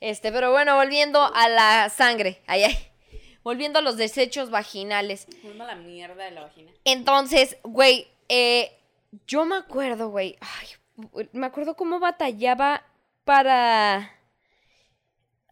Este, 0.00 0.32
pero 0.32 0.50
bueno, 0.52 0.76
volviendo 0.76 1.22
a 1.34 1.48
la 1.48 1.88
sangre. 1.88 2.42
Ay, 2.46 2.64
ay. 2.64 2.90
Volviendo 3.42 3.78
a 3.78 3.82
los 3.82 3.96
desechos 3.96 4.50
vaginales. 4.50 5.26
Muy 5.42 5.54
mala 5.54 5.74
mierda 5.74 6.24
de 6.24 6.30
la 6.30 6.42
vagina. 6.42 6.72
Entonces, 6.84 7.56
güey, 7.62 8.08
eh, 8.28 8.72
yo 9.26 9.44
me 9.44 9.56
acuerdo, 9.56 10.08
güey. 10.08 10.38
Ay, 10.40 10.68
me 11.32 11.46
acuerdo 11.46 11.76
cómo 11.76 11.98
batallaba 12.00 12.82
para. 13.24 14.10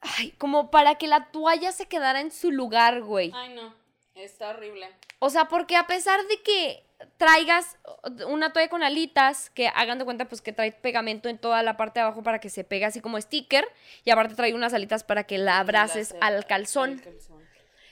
Ay, 0.01 0.33
como 0.33 0.71
para 0.71 0.97
que 0.97 1.07
la 1.07 1.31
toalla 1.31 1.71
se 1.73 1.87
quedara 1.87 2.21
en 2.21 2.31
su 2.33 2.51
lugar, 2.51 3.03
güey. 3.03 3.31
Ay, 3.35 3.55
no. 3.55 3.75
Está 4.15 4.51
horrible. 4.51 4.89
O 5.21 5.31
sea, 5.31 5.47
porque 5.47 5.77
a 5.77 5.87
pesar 5.87 6.21
de 6.27 6.43
que 6.43 6.85
traigas 7.17 7.77
una 8.27 8.53
toalla 8.53 8.69
con 8.69 8.83
alitas, 8.83 9.51
que 9.51 9.69
hagan 9.69 9.99
de 9.99 10.05
cuenta 10.05 10.27
pues 10.29 10.41
que 10.41 10.53
trae 10.53 10.71
pegamento 10.73 11.29
en 11.29 11.39
toda 11.39 11.63
la 11.63 11.77
parte 11.77 11.99
de 12.01 12.05
abajo 12.05 12.23
para 12.23 12.39
que 12.39 12.51
se 12.51 12.63
pegue 12.65 12.85
así 12.85 13.01
como 13.01 13.21
sticker, 13.21 13.67
y 14.05 14.11
aparte 14.11 14.35
trae 14.35 14.55
unas 14.55 14.75
alitas 14.75 15.03
para 15.03 15.25
que 15.25 15.39
la 15.39 15.59
abraces 15.59 16.15
La- 16.21 16.27
al 16.27 16.47
calzón. 16.47 16.91
al 16.93 17.01
calzón. 17.03 17.43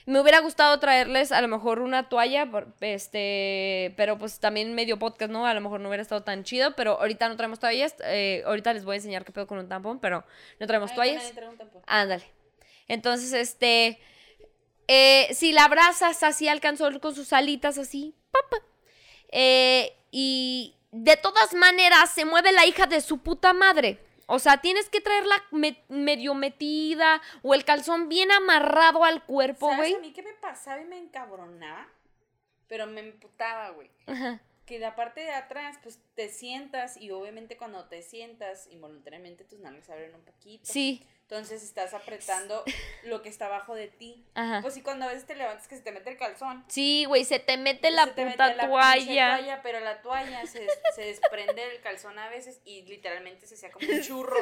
Me 0.07 0.19
hubiera 0.19 0.39
gustado 0.39 0.79
traerles 0.79 1.31
a 1.31 1.41
lo 1.41 1.47
mejor 1.47 1.79
una 1.79 2.09
toalla, 2.09 2.49
este, 2.81 3.93
pero 3.97 4.17
pues 4.17 4.39
también 4.39 4.73
medio 4.73 4.97
podcast, 4.97 5.31
¿no? 5.31 5.45
A 5.45 5.53
lo 5.53 5.61
mejor 5.61 5.79
no 5.79 5.89
hubiera 5.89 6.01
estado 6.01 6.23
tan 6.23 6.43
chido, 6.43 6.75
pero 6.75 6.99
ahorita 6.99 7.29
no 7.29 7.35
traemos 7.37 7.59
toallas. 7.59 7.95
eh, 8.05 8.41
ahorita 8.45 8.73
les 8.73 8.83
voy 8.83 8.93
a 8.93 8.97
enseñar 8.97 9.23
qué 9.25 9.31
pedo 9.31 9.45
con 9.47 9.59
un 9.59 9.69
tampón, 9.69 9.99
pero 9.99 10.23
no 10.59 10.67
traemos 10.67 10.89
Ay, 10.91 10.95
toallas. 10.95 11.33
Ándale. 11.85 12.23
Entonces, 12.87 13.31
este. 13.33 13.99
Eh, 14.93 15.33
si 15.33 15.53
la 15.53 15.63
abrazas 15.65 16.21
así, 16.23 16.47
alcanzó 16.49 16.99
con 16.99 17.15
sus 17.15 17.31
alitas 17.33 17.77
así. 17.77 18.13
Papa. 18.31 18.57
eh, 19.29 19.95
y 20.11 20.75
de 20.91 21.15
todas 21.17 21.53
maneras 21.53 22.09
se 22.13 22.25
mueve 22.25 22.51
la 22.51 22.65
hija 22.65 22.85
de 22.85 22.99
su 23.01 23.19
puta 23.19 23.53
madre. 23.53 23.99
O 24.27 24.39
sea, 24.39 24.57
tienes 24.61 24.89
que 24.89 25.01
traerla 25.01 25.35
me- 25.51 25.83
medio 25.89 26.33
metida 26.33 27.21
o 27.41 27.53
el 27.53 27.63
calzón 27.65 28.09
bien 28.09 28.31
amarrado 28.31 29.03
al 29.03 29.23
cuerpo, 29.25 29.69
¿Sabes 29.69 29.77
güey. 29.91 29.93
a 29.95 29.99
mí 29.99 30.13
qué 30.13 30.23
me 30.23 30.33
pasaba 30.33 30.81
y 30.81 30.85
me 30.85 30.97
encabronaba? 30.97 31.87
Pero 32.67 32.87
me 32.87 33.01
emputaba, 33.01 33.69
güey. 33.71 33.89
Que 34.65 34.79
la 34.79 34.95
parte 34.95 35.21
de 35.21 35.31
atrás, 35.31 35.77
pues 35.83 35.99
te 36.15 36.29
sientas 36.29 36.95
y 36.95 37.11
obviamente 37.11 37.57
cuando 37.57 37.85
te 37.89 38.01
sientas, 38.01 38.67
involuntariamente 38.71 39.43
tus 39.43 39.59
nalgas 39.59 39.89
abren 39.89 40.15
un 40.15 40.21
poquito. 40.23 40.63
Sí. 40.65 41.05
Entonces 41.31 41.63
estás 41.63 41.93
apretando 41.93 42.61
lo 43.05 43.21
que 43.21 43.29
está 43.29 43.45
abajo 43.45 43.73
de 43.73 43.87
ti. 43.87 44.25
Ajá. 44.35 44.59
Pues 44.61 44.73
sí, 44.73 44.81
cuando 44.81 45.05
a 45.05 45.07
veces 45.07 45.25
te 45.25 45.33
levantas 45.35 45.65
que 45.69 45.77
se 45.77 45.81
te 45.81 45.93
mete 45.93 46.09
el 46.09 46.17
calzón. 46.17 46.65
Sí, 46.67 47.05
güey, 47.05 47.23
se 47.23 47.39
te 47.39 47.55
mete 47.55 47.89
la 47.89 48.03
se 48.03 48.11
te 48.11 48.25
mete 48.25 48.33
puta 48.33 48.53
la 48.55 48.67
toalla. 48.67 49.37
toalla, 49.37 49.61
Pero 49.63 49.79
la 49.79 50.01
toalla 50.01 50.45
se, 50.45 50.67
se 50.93 51.01
desprende 51.03 51.65
del 51.65 51.79
calzón 51.79 52.19
a 52.19 52.27
veces 52.27 52.59
y 52.65 52.81
literalmente 52.81 53.47
se 53.47 53.55
hacía 53.55 53.71
como 53.71 53.87
un 53.89 54.01
churro. 54.01 54.39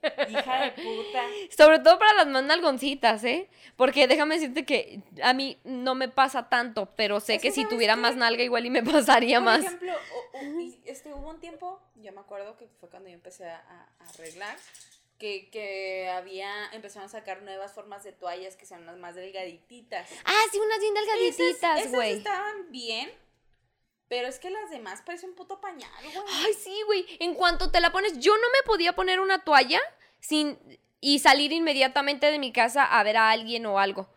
Hija 0.30 0.62
de 0.62 0.70
puta. 0.72 1.22
Sobre 1.54 1.80
todo 1.80 1.98
para 1.98 2.14
las 2.14 2.28
más 2.28 2.44
nalgoncitas, 2.44 3.22
¿eh? 3.24 3.50
Porque 3.76 4.06
déjame 4.06 4.36
decirte 4.36 4.64
que 4.64 5.02
a 5.22 5.34
mí 5.34 5.60
no 5.64 5.94
me 5.94 6.08
pasa 6.08 6.48
tanto, 6.48 6.94
pero 6.96 7.20
sé 7.20 7.38
que 7.40 7.50
si 7.50 7.60
¿sabes 7.62 7.74
tuviera 7.74 7.94
qué? 7.94 8.00
más 8.00 8.16
nalga 8.16 8.42
igual 8.42 8.64
y 8.64 8.70
me 8.70 8.82
pasaría 8.82 9.36
Por 9.38 9.44
más. 9.44 9.60
ejemplo, 9.60 9.92
o- 9.92 10.28
este, 10.86 11.12
hubo 11.12 11.28
un 11.28 11.40
tiempo, 11.40 11.78
yo 11.96 12.10
me 12.12 12.20
acuerdo 12.20 12.56
que 12.56 12.68
fue 12.80 12.88
cuando 12.88 13.10
yo 13.10 13.14
empecé 13.16 13.46
a, 13.50 13.58
a 13.58 14.08
arreglar, 14.10 14.56
que, 15.18 15.50
que 15.50 16.08
había, 16.08 16.70
empezaron 16.72 17.06
a 17.06 17.10
sacar 17.10 17.42
nuevas 17.42 17.72
formas 17.72 18.04
de 18.04 18.12
toallas 18.12 18.56
que 18.56 18.66
sean 18.66 18.82
unas 18.82 18.96
más 18.96 19.14
delgadititas. 19.14 20.08
Ah, 20.24 20.44
sí, 20.50 20.58
unas 20.58 20.78
bien 20.78 20.96
esas 21.38 21.90
güey. 21.90 22.12
estaban 22.18 22.70
bien, 22.70 23.10
pero 24.08 24.28
es 24.28 24.38
que 24.38 24.50
las 24.50 24.70
demás 24.70 25.02
parecen 25.02 25.30
un 25.30 25.36
puto 25.36 25.60
pañal, 25.60 25.90
güey. 26.02 26.24
Ay, 26.28 26.54
sí, 26.54 26.80
güey. 26.86 27.04
En 27.20 27.34
cuanto 27.34 27.70
te 27.70 27.80
la 27.80 27.92
pones, 27.92 28.18
yo 28.18 28.34
no 28.34 28.46
me 28.50 28.62
podía 28.64 28.94
poner 28.94 29.20
una 29.20 29.44
toalla 29.44 29.80
sin 30.20 30.58
y 31.00 31.18
salir 31.20 31.52
inmediatamente 31.52 32.30
de 32.30 32.38
mi 32.38 32.52
casa 32.52 32.84
a 32.84 33.02
ver 33.02 33.16
a 33.16 33.30
alguien 33.30 33.66
o 33.66 33.78
algo. 33.78 34.08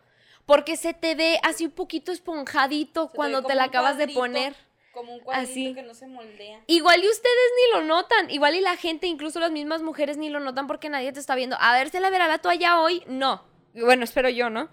Porque 0.46 0.76
se 0.76 0.94
te 0.94 1.14
ve 1.14 1.38
así 1.42 1.66
un 1.66 1.70
poquito 1.72 2.10
esponjadito 2.10 3.08
Se 3.08 3.16
cuando 3.16 3.42
te 3.42 3.54
la 3.54 3.64
acabas 3.64 3.96
de 3.98 4.08
poner. 4.08 4.56
Como 4.92 5.14
un 5.14 5.20
cuadrito 5.20 5.50
así. 5.50 5.74
que 5.74 5.82
no 5.82 5.94
se 5.94 6.06
moldea. 6.06 6.62
Igual 6.66 7.02
y 7.02 7.08
ustedes 7.08 7.50
ni 7.56 7.78
lo 7.78 7.86
notan, 7.86 8.30
igual 8.30 8.54
y 8.54 8.60
la 8.60 8.76
gente, 8.76 9.06
incluso 9.06 9.40
las 9.40 9.50
mismas 9.50 9.82
mujeres 9.82 10.18
ni 10.18 10.28
lo 10.28 10.40
notan 10.40 10.66
porque 10.66 10.88
nadie 10.90 11.12
te 11.12 11.20
está 11.20 11.34
viendo. 11.34 11.56
A 11.60 11.72
ver, 11.74 11.90
¿se 11.90 12.00
la 12.00 12.10
verá 12.10 12.28
la 12.28 12.38
toalla 12.38 12.80
hoy? 12.80 13.02
No. 13.06 13.42
Bueno, 13.74 14.04
espero 14.04 14.28
yo, 14.28 14.50
¿no? 14.50 14.68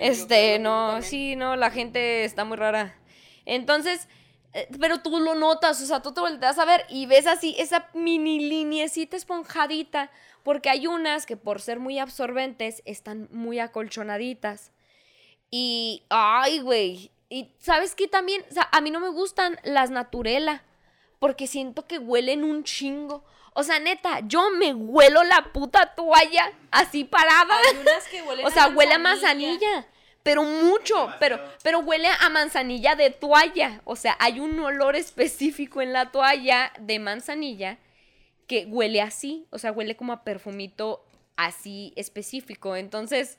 Este, 0.00 0.58
no, 0.58 1.02
sí, 1.02 1.36
no, 1.36 1.54
la 1.54 1.70
gente 1.70 2.24
está 2.24 2.44
muy 2.44 2.56
rara. 2.56 2.98
Entonces, 3.46 4.08
eh, 4.52 4.68
pero 4.80 5.00
tú 5.00 5.20
lo 5.20 5.36
notas, 5.36 5.80
o 5.80 5.86
sea, 5.86 6.02
tú 6.02 6.12
te 6.12 6.20
volteas 6.20 6.58
a 6.58 6.64
ver 6.64 6.84
y 6.88 7.06
ves 7.06 7.26
así 7.26 7.54
esa 7.58 7.88
mini 7.94 8.40
lineecita 8.40 9.16
esponjadita, 9.16 10.10
porque 10.42 10.68
hay 10.68 10.88
unas 10.88 11.26
que 11.26 11.36
por 11.36 11.60
ser 11.60 11.78
muy 11.78 11.98
absorbentes 11.98 12.82
están 12.86 13.28
muy 13.30 13.60
acolchonaditas. 13.60 14.72
Y, 15.50 16.04
ay, 16.08 16.60
güey, 16.60 17.12
y 17.30 17.54
sabes 17.60 17.94
qué 17.94 18.08
también, 18.08 18.44
o 18.50 18.52
sea, 18.52 18.68
a 18.72 18.80
mí 18.80 18.90
no 18.90 18.98
me 18.98 19.08
gustan 19.08 19.58
las 19.62 19.90
naturela, 19.90 20.64
porque 21.20 21.46
siento 21.46 21.86
que 21.86 21.98
huelen 21.98 22.42
un 22.42 22.64
chingo. 22.64 23.24
O 23.54 23.62
sea, 23.62 23.78
neta, 23.78 24.20
yo 24.26 24.50
me 24.50 24.74
huelo 24.74 25.22
la 25.22 25.52
puta 25.52 25.94
toalla 25.94 26.52
así 26.72 27.04
parada. 27.04 27.56
Hay 27.56 27.78
unas 27.78 28.08
que 28.08 28.22
huelen 28.22 28.46
O 28.46 28.50
sea, 28.50 28.68
huele 28.68 28.94
a 28.94 28.98
manzanilla. 28.98 29.86
pero 30.24 30.42
mucho, 30.42 31.08
pero, 31.20 31.38
pero 31.62 31.78
huele 31.80 32.08
a 32.08 32.28
manzanilla 32.30 32.96
de 32.96 33.10
toalla. 33.10 33.80
O 33.84 33.94
sea, 33.94 34.16
hay 34.18 34.40
un 34.40 34.58
olor 34.58 34.96
específico 34.96 35.82
en 35.82 35.92
la 35.92 36.10
toalla 36.10 36.72
de 36.80 36.98
manzanilla 36.98 37.78
que 38.48 38.66
huele 38.66 39.02
así. 39.02 39.46
O 39.50 39.58
sea, 39.58 39.70
huele 39.70 39.96
como 39.96 40.12
a 40.12 40.24
perfumito 40.24 41.04
así 41.36 41.92
específico. 41.96 42.76
Entonces, 42.76 43.38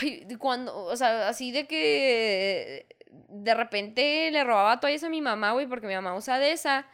ay, 0.00 0.26
cuando, 0.38 0.76
o 0.84 0.96
sea, 0.96 1.28
así 1.28 1.50
de 1.52 1.66
que 1.66 2.86
de 3.10 3.54
repente 3.54 4.30
le 4.30 4.44
robaba 4.44 4.80
toallas 4.80 5.04
a 5.04 5.08
mi 5.08 5.20
mamá, 5.20 5.52
güey, 5.52 5.66
porque 5.66 5.86
mi 5.86 5.94
mamá 5.94 6.14
usa 6.16 6.38
de 6.38 6.52
esa. 6.52 6.86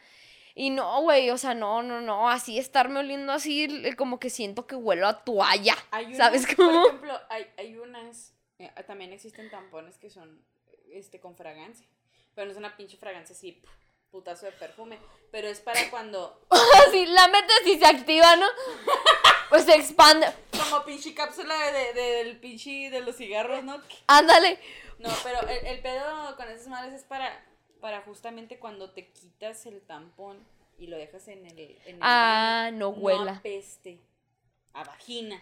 Y 0.57 0.69
no, 0.69 1.01
güey, 1.01 1.29
o 1.31 1.37
sea, 1.37 1.53
no, 1.53 1.83
no, 1.83 1.99
no, 1.99 2.29
así 2.29 2.57
estarme 2.57 2.99
oliendo 2.99 3.33
así, 3.33 3.65
eh, 3.85 3.95
como 3.97 4.19
que 4.19 4.29
siento 4.29 4.65
que 4.67 4.75
huelo 4.75 5.07
a 5.07 5.23
toalla. 5.25 5.75
Hay 5.91 6.05
unas, 6.05 6.17
¿Sabes 6.17 6.45
Por 6.47 6.55
cómo? 6.55 6.85
ejemplo, 6.87 7.19
hay, 7.29 7.45
hay 7.57 7.77
unas. 7.77 8.33
eh, 8.59 8.71
también 8.87 9.11
existen 9.11 9.49
tampones 9.49 9.97
que 9.97 10.09
son 10.09 10.41
este 10.91 11.19
con 11.19 11.35
fragancia. 11.35 11.85
Pero 12.33 12.45
no 12.45 12.51
es 12.51 12.57
una 12.57 12.75
pinche 12.77 12.95
fragancia 12.97 13.35
así, 13.35 13.61
putazo 14.15 14.45
de 14.45 14.53
perfume. 14.53 14.97
Pero 15.31 15.47
es 15.49 15.59
para 15.59 15.89
cuando. 15.89 16.39
Así 16.87 17.05
la 17.05 17.27
metes 17.27 17.61
y 17.67 17.77
se 17.77 17.85
activa, 17.85 18.35
¿no? 18.37 18.45
Pues 19.49 19.63
se 19.65 19.75
expande. 19.75 20.25
Como 20.57 20.83
pinche 20.85 21.13
cápsula 21.13 21.53
de, 21.55 21.71
de- 21.71 21.93
de- 21.93 22.23
del 22.23 22.39
pinche 22.39 22.89
de 22.89 23.01
los 23.01 23.15
cigarros, 23.15 23.63
¿no? 23.63 23.79
Ándale. 24.07 24.59
No, 24.97 25.09
pero 25.23 25.39
el, 25.47 25.65
el 25.67 25.79
pedo 25.81 26.35
con 26.35 26.49
esas 26.49 26.67
madres 26.67 26.93
es 26.95 27.03
para, 27.03 27.45
para 27.79 28.01
justamente 28.01 28.57
cuando 28.57 28.89
te 28.89 29.07
quitas 29.11 29.65
el 29.67 29.81
tampón 29.81 30.43
y 30.79 30.87
lo 30.87 30.97
dejas 30.97 31.27
en 31.27 31.45
el. 31.45 31.59
En 31.85 31.95
el 31.97 31.99
Ah, 32.01 32.61
baño, 32.65 32.77
no 32.79 32.89
huela. 32.89 33.33
apeste. 33.33 33.99
A 34.73 34.83
vagina. 34.83 35.39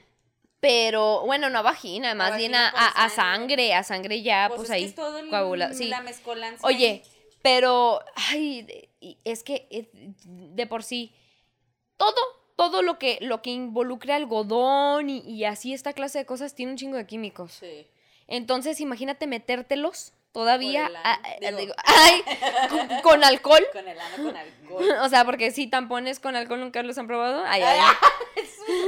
Pero, 0.59 1.21
bueno, 1.25 1.49
no 1.49 1.59
a 1.59 1.61
vagina, 1.61 2.13
más 2.13 2.35
bien 2.37 2.55
a, 2.55 2.71
con 2.71 2.79
a- 2.81 2.87
a 2.87 3.09
sangre. 3.09 3.15
sangre, 3.15 3.73
a 3.73 3.83
sangre 3.83 4.21
ya, 4.21 4.49
pues, 4.49 4.63
es 4.63 4.69
ahí. 4.71 4.81
que 4.83 4.89
es 4.89 4.95
todo 4.95 5.17
el- 5.17 5.29
coagula- 5.29 5.73
sí. 5.73 5.85
la 5.87 6.01
mezcolancia. 6.01 6.67
Oye, 6.67 7.03
pero, 7.43 7.99
ay, 8.31 8.89
es 9.23 9.43
que 9.43 9.67
eh, 9.69 9.89
de 10.25 10.65
por 10.65 10.81
sí, 10.81 11.13
todo, 11.97 12.15
todo 12.55 12.81
lo 12.81 12.97
que, 12.97 13.19
lo 13.21 13.41
que 13.41 13.51
involucre 13.51 14.13
algodón 14.13 15.09
y, 15.09 15.19
y 15.19 15.43
así 15.43 15.73
esta 15.73 15.93
clase 15.93 16.19
de 16.19 16.25
cosas 16.25 16.55
tiene 16.55 16.71
un 16.71 16.77
chingo 16.77 16.97
de 16.97 17.05
químicos. 17.05 17.51
Sí. 17.51 17.85
Entonces, 18.27 18.79
imagínate 18.79 19.27
metértelos 19.27 20.13
todavía, 20.33 20.81
Por 20.83 20.89
el 20.91 20.95
ano, 20.97 21.05
a- 21.05 21.13
a- 21.13 21.37
digo. 21.51 21.57
digo, 21.59 21.73
ay, 21.85 22.23
con, 22.69 22.87
con 23.01 23.23
alcohol. 23.23 23.65
Con 23.71 23.87
el 23.87 23.97
ano 23.99 24.15
con 24.17 24.35
alcohol. 24.35 24.83
O 25.03 25.09
sea, 25.09 25.23
porque 25.23 25.51
si 25.51 25.67
tampones 25.67 26.19
con 26.19 26.35
alcohol 26.35 26.59
nunca 26.59 26.81
los 26.83 26.97
han 26.97 27.05
probado. 27.07 27.43
Ay, 27.45 27.61
Ay, 27.61 27.79
ay. 27.79 27.95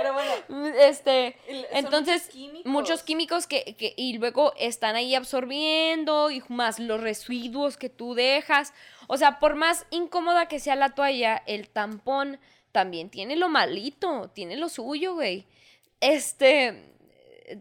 Pero 0.00 0.12
bueno. 0.14 0.74
Este, 0.78 1.36
el- 1.48 1.66
entonces, 1.72 2.22
muchos 2.22 2.32
químicos. 2.32 2.72
muchos 2.72 3.02
químicos 3.02 3.46
que, 3.46 3.74
que- 3.76 3.94
y 3.96 4.18
luego 4.18 4.52
están 4.56 4.94
ahí 4.96 5.14
absorbiendo 5.14 6.30
y 6.30 6.42
más 6.48 6.78
los 6.78 7.00
residuos 7.00 7.76
que 7.76 7.88
tú 7.88 8.14
dejas. 8.14 8.72
O 9.08 9.16
sea, 9.16 9.38
por 9.38 9.54
más 9.54 9.86
incómoda 9.90 10.46
que 10.46 10.60
sea 10.60 10.76
la 10.76 10.90
toalla, 10.94 11.42
el 11.46 11.68
tampón 11.68 12.38
también 12.72 13.10
tiene 13.10 13.36
lo 13.36 13.48
malito, 13.48 14.30
tiene 14.34 14.56
lo 14.56 14.68
suyo, 14.68 15.14
güey. 15.14 15.46
Este, 16.00 16.91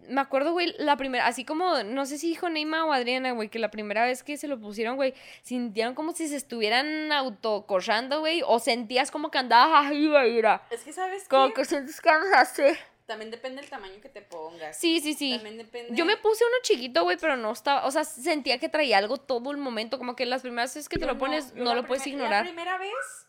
me 0.08 0.22
acuerdo, 0.22 0.52
güey, 0.52 0.74
la 0.78 0.98
primera, 0.98 1.28
así 1.28 1.46
como, 1.46 1.84
no 1.84 2.06
sé 2.06 2.18
si 2.18 2.28
dijo 2.28 2.50
Neima 2.50 2.86
o 2.86 2.94
Adriana, 2.94 3.32
güey, 3.32 3.50
que 3.50 3.60
la 3.60 3.72
primera 3.72 4.06
vez 4.06 4.24
que 4.24 4.38
se 4.38 4.48
lo 4.48 4.60
pusieron, 4.60 4.96
güey, 4.96 5.14
sintieron 5.42 5.96
como 5.96 6.14
si 6.14 6.28
se 6.28 6.36
estuvieran 6.36 7.12
autocochando, 7.12 8.20
güey, 8.20 8.42
o 8.46 8.60
sentías 8.60 9.12
como 9.12 9.32
que 9.32 9.38
andabas 9.38 9.90
güey, 9.90 10.34
mira. 10.34 10.62
Es 10.70 10.84
que, 10.84 10.94
¿sabes 10.94 11.28
Como 11.28 11.50
qué? 11.50 11.54
que 11.54 11.66
sientes 11.66 12.00
que 12.00 12.10
andas 12.10 12.34
así. 12.34 12.78
También 13.06 13.32
depende 13.32 13.60
del 13.60 13.70
tamaño 13.70 14.00
que 14.00 14.08
te 14.08 14.22
pongas. 14.22 14.78
Sí, 14.78 15.02
sí, 15.02 15.14
sí. 15.14 15.34
También 15.36 15.58
depende. 15.58 15.94
Yo 15.96 16.06
me 16.06 16.16
puse 16.18 16.46
uno 16.46 16.56
chiquito, 16.62 17.04
güey, 17.04 17.18
pero 17.20 17.36
no 17.36 17.52
estaba, 17.52 17.86
o 17.86 17.92
sea, 17.92 18.06
sentía 18.06 18.58
que 18.58 18.70
traía 18.70 18.98
algo 18.98 19.18
todo 19.18 19.52
el 19.52 19.58
momento, 19.58 19.98
como 19.98 20.16
que 20.16 20.26
las 20.26 20.42
primeras 20.42 20.74
veces 20.74 20.88
que 20.88 20.98
te 20.98 21.02
Yo 21.02 21.12
lo 21.12 21.18
pones 21.18 21.54
no 21.54 21.76
lo 21.76 21.86
puedes 21.86 22.08
ignorar. 22.08 22.46
La 22.46 22.52
primera 22.52 22.78
vez, 22.78 23.28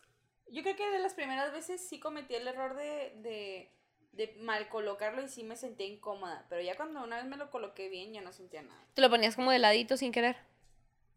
yo 0.51 0.61
creo 0.61 0.75
que 0.75 0.89
de 0.89 0.99
las 0.99 1.15
primeras 1.15 1.51
veces 1.51 1.85
sí 1.85 1.99
cometí 1.99 2.35
el 2.35 2.47
error 2.47 2.75
de, 2.75 3.13
de, 3.17 3.71
de 4.13 4.35
mal 4.39 4.69
colocarlo 4.69 5.23
y 5.23 5.27
sí 5.27 5.43
me 5.43 5.55
sentía 5.55 5.87
incómoda. 5.87 6.45
Pero 6.49 6.61
ya 6.61 6.75
cuando 6.75 7.03
una 7.03 7.17
vez 7.17 7.25
me 7.25 7.37
lo 7.37 7.51
coloqué 7.51 7.89
bien, 7.89 8.13
ya 8.13 8.21
no 8.21 8.31
sentía 8.31 8.61
nada. 8.61 8.79
Te 8.93 9.01
lo 9.01 9.09
ponías 9.09 9.35
como 9.35 9.51
de 9.51 9.59
ladito 9.59 9.97
sin 9.97 10.11
querer. 10.11 10.37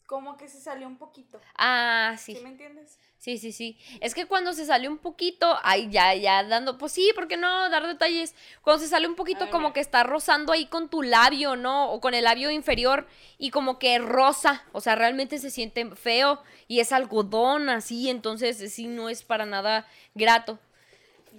Como 0.07 0.37
que 0.37 0.49
se 0.49 0.61
salió 0.61 0.87
un 0.87 0.99
poquito. 0.99 1.41
Ah, 1.57 2.15
¿Sí, 2.19 2.37
sí. 2.37 2.43
me 2.43 2.51
entiendes? 2.51 2.99
Sí, 3.19 3.39
sí, 3.39 3.51
sí. 3.51 3.77
Es 4.01 4.15
que 4.15 4.27
cuando 4.27 4.53
se 4.53 4.65
sale 4.65 4.89
un 4.89 4.99
poquito, 4.99 5.59
ay, 5.65 5.91
ya, 5.91 6.15
ya 6.15 6.45
dando, 6.45 6.79
pues 6.79 6.93
sí, 6.93 7.11
¿por 7.15 7.27
qué 7.27 7.37
no 7.37 7.69
dar 7.71 7.87
detalles? 7.87 8.37
Cuando 8.63 8.83
se 8.83 8.89
sale 8.89 9.09
un 9.09 9.17
poquito 9.17 9.51
como 9.51 9.73
que 9.73 9.81
está 9.81 10.05
rozando 10.05 10.53
ahí 10.53 10.67
con 10.67 10.89
tu 10.89 11.03
labio, 11.03 11.57
¿no? 11.57 11.91
O 11.91 12.01
con 12.01 12.15
el 12.15 12.25
labio 12.25 12.51
inferior 12.51 13.09
y 13.37 13.51
como 13.51 13.81
que 13.81 13.99
rosa, 13.99 14.65
o 14.73 14.81
sea, 14.81 14.95
realmente 14.95 15.39
se 15.39 15.51
siente 15.51 15.91
feo 15.97 16.41
y 16.69 16.79
es 16.79 16.93
algodón 16.93 17.69
así, 17.69 18.11
entonces 18.11 18.73
sí 18.73 18.87
no 18.87 19.09
es 19.09 19.25
para 19.25 19.45
nada 19.45 19.89
grato. 20.15 20.61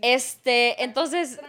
Este, 0.02 0.84
entonces. 0.84 1.40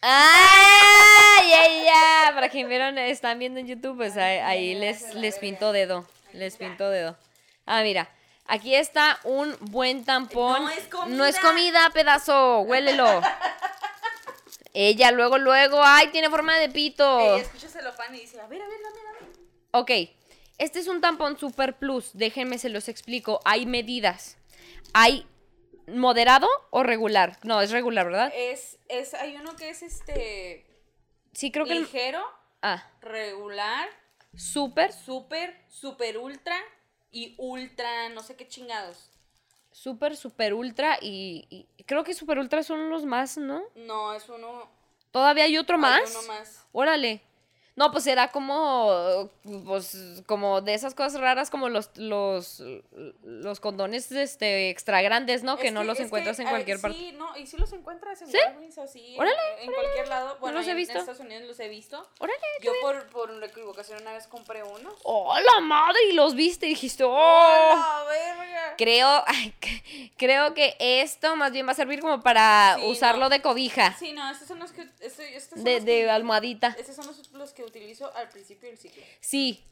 ¡Ay, 0.00 1.52
ay, 1.52 1.84
ya! 1.84 2.32
Para 2.34 2.48
quien 2.50 2.68
vieron, 2.68 2.98
están 2.98 3.38
viendo 3.38 3.58
en 3.58 3.66
YouTube, 3.66 3.96
pues 3.96 4.16
ahí, 4.16 4.38
ahí 4.38 4.74
les, 4.74 5.14
les 5.14 5.38
pinto 5.38 5.72
dedo. 5.72 6.06
Les 6.32 6.56
pinto 6.56 6.90
dedo. 6.90 7.16
Ah, 7.64 7.82
mira. 7.82 8.10
Aquí 8.46 8.74
está 8.74 9.18
un 9.24 9.56
buen 9.60 10.04
tampón. 10.04 10.64
No 10.64 10.70
es 10.70 10.86
comida. 10.88 11.16
No 11.16 11.24
es 11.24 11.38
comida, 11.38 11.90
pedazo. 11.94 12.60
Huélelo. 12.60 13.22
Ella 14.74 15.12
luego, 15.12 15.38
luego. 15.38 15.80
¡Ay, 15.82 16.08
tiene 16.08 16.28
forma 16.28 16.58
de 16.58 16.68
pito! 16.68 17.20
Ella 17.20 17.42
escucha 17.42 17.68
celofán 17.68 18.14
y 18.14 18.20
dice, 18.20 18.40
a 18.40 18.46
ver, 18.46 18.60
a 18.60 18.66
ver, 18.66 18.78
dame, 18.82 18.96
dame. 19.04 19.32
Ok. 19.70 19.90
Este 20.58 20.80
es 20.80 20.88
un 20.88 21.00
tampón 21.00 21.38
Super 21.38 21.78
Plus. 21.78 22.10
Déjenme 22.12 22.58
se 22.58 22.68
los 22.68 22.88
explico. 22.88 23.40
Hay 23.44 23.66
medidas. 23.66 24.36
Hay 24.92 25.26
moderado 25.88 26.48
o 26.70 26.82
regular. 26.82 27.38
No, 27.42 27.60
es 27.60 27.70
regular, 27.70 28.06
¿verdad? 28.06 28.32
Es, 28.34 28.78
es, 28.88 29.14
hay 29.14 29.36
uno 29.36 29.56
que 29.56 29.70
es 29.70 29.82
este 29.82 30.66
Sí, 31.32 31.50
creo 31.50 31.66
que 31.66 31.72
el. 31.72 31.80
ligero, 31.82 32.22
Ah, 32.62 32.90
regular, 33.00 33.88
super. 34.36 34.92
super, 34.92 35.54
super 35.68 36.16
ultra 36.18 36.56
y 37.10 37.34
ultra, 37.38 38.08
no 38.10 38.22
sé 38.22 38.36
qué 38.36 38.48
chingados. 38.48 39.10
Super, 39.70 40.16
super 40.16 40.54
ultra 40.54 40.98
y, 41.00 41.46
y 41.50 41.82
creo 41.84 42.04
que 42.04 42.14
super 42.14 42.38
ultra 42.38 42.62
son 42.62 42.88
los 42.90 43.04
más, 43.04 43.36
¿no? 43.36 43.62
No, 43.74 44.14
es 44.14 44.28
uno. 44.28 44.70
¿Todavía 45.10 45.44
hay 45.44 45.58
otro 45.58 45.74
hay 45.76 45.82
más? 45.82 46.10
uno 46.16 46.22
más. 46.28 46.64
Órale. 46.72 47.22
No, 47.76 47.90
pues 47.90 48.04
será 48.04 48.30
como, 48.30 49.30
pues, 49.66 50.22
como 50.26 50.60
de 50.60 50.74
esas 50.74 50.94
cosas 50.94 51.20
raras 51.20 51.50
como 51.50 51.68
los, 51.68 51.90
los, 51.96 52.62
los 53.24 53.58
condones, 53.58 54.12
este, 54.12 54.70
extra 54.70 55.02
grandes, 55.02 55.42
¿no? 55.42 55.56
Que 55.56 55.68
Es 55.68 55.72
no 55.72 55.82
los 55.82 55.98
es 55.98 56.06
encuentras 56.06 56.36
que, 56.36 56.44
en 56.44 56.48
cualquier 56.50 56.80
parte. 56.80 56.96
Sí, 56.96 57.12
no, 57.18 57.36
y 57.36 57.46
sí 57.48 57.56
los 57.56 57.72
encuentras 57.72 58.22
en 58.22 58.28
¿Sí? 58.28 58.38
Walgreens, 58.46 58.78
así, 58.78 59.16
Órale, 59.18 59.36
en, 59.60 59.68
en 59.70 59.74
cualquier 59.74 60.06
lado. 60.08 60.36
Bueno, 60.40 60.58
los 60.58 60.68
he 60.68 60.74
visto. 60.74 60.92
En 60.92 60.98
Estados 61.00 61.20
Unidos 61.20 61.48
los 61.48 61.58
he 61.58 61.68
visto. 61.68 62.08
Órale, 62.20 62.38
Yo 62.62 62.72
por, 62.80 63.08
por 63.10 63.30
una 63.32 63.46
equivocación 63.46 64.00
una 64.02 64.12
vez 64.12 64.28
compré 64.28 64.62
uno. 64.62 64.94
¡Oh, 65.02 65.34
la 65.38 65.60
madre! 65.60 65.98
Y 66.10 66.12
los 66.12 66.36
viste 66.36 66.66
y 66.66 66.70
dijiste, 66.70 67.02
¡oh! 67.02 67.10
¡Oh, 67.12 67.74
la 67.76 68.04
verga! 68.08 68.74
Creo, 68.78 69.08
ay, 69.26 69.52
que- 69.60 70.12
creo 70.16 70.54
que 70.54 70.76
esto 70.78 71.34
más 71.34 71.50
bien 71.50 71.66
va 71.66 71.72
a 71.72 71.74
servir 71.74 72.00
como 72.00 72.22
para 72.22 72.76
Sí, 72.78 72.86
usarlo 72.86 73.22
no. 73.24 73.30
de 73.30 73.42
cobija, 73.42 73.96
Sí, 73.98 74.12
no, 74.12 74.30
estos 74.30 74.46
son 74.46 74.60
los 74.60 74.70
que. 74.70 74.82
este- 75.00 75.36
estos 75.36 75.56
son 75.56 75.64
de, 75.64 75.74
los 75.76 75.84
de 75.84 75.92
que- 76.02 76.10
almohadita. 76.10 76.76
Estos 76.78 76.94
son 76.94 77.06
los, 77.08 77.30
los 77.32 77.52
que 77.52 77.63
utilizo 77.64 78.14
al 78.14 78.28
principio 78.28 78.68
del 78.68 78.78
ciclo. 78.78 79.02
Sí. 79.20 79.62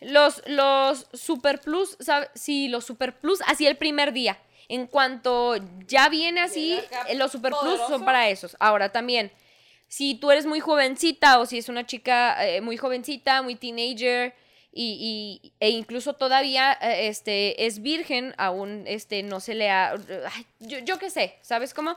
Los, 0.00 0.42
los 0.46 1.06
Super 1.12 1.60
Plus, 1.60 1.96
¿sabe? 2.00 2.28
Sí, 2.34 2.68
los 2.68 2.84
Super 2.84 3.14
Plus, 3.18 3.40
así 3.46 3.66
el 3.66 3.76
primer 3.76 4.12
día. 4.12 4.36
En 4.68 4.86
cuanto 4.86 5.56
ya 5.86 6.08
viene 6.08 6.40
así, 6.40 6.78
eh, 7.08 7.14
los 7.14 7.30
Super 7.32 7.52
Plus 7.60 7.78
son 7.88 8.04
para 8.04 8.28
esos. 8.28 8.56
Ahora 8.58 8.90
también, 8.90 9.30
si 9.88 10.14
tú 10.14 10.30
eres 10.30 10.46
muy 10.46 10.60
jovencita 10.60 11.38
o 11.38 11.46
si 11.46 11.58
es 11.58 11.68
una 11.68 11.86
chica 11.86 12.44
eh, 12.46 12.60
muy 12.60 12.76
jovencita, 12.76 13.42
muy 13.42 13.54
teenager 13.54 14.34
y, 14.72 15.40
y- 15.42 15.52
e 15.60 15.68
incluso 15.70 16.14
todavía 16.14 16.72
eh, 16.80 17.08
este, 17.08 17.66
es 17.66 17.82
virgen, 17.82 18.34
aún 18.38 18.84
este, 18.86 19.22
no 19.22 19.38
se 19.40 19.54
le 19.54 19.68
ha... 19.70 19.92
ay, 19.92 20.46
yo, 20.60 20.78
yo 20.78 20.98
qué 20.98 21.10
sé, 21.10 21.36
¿sabes 21.42 21.74
cómo? 21.74 21.94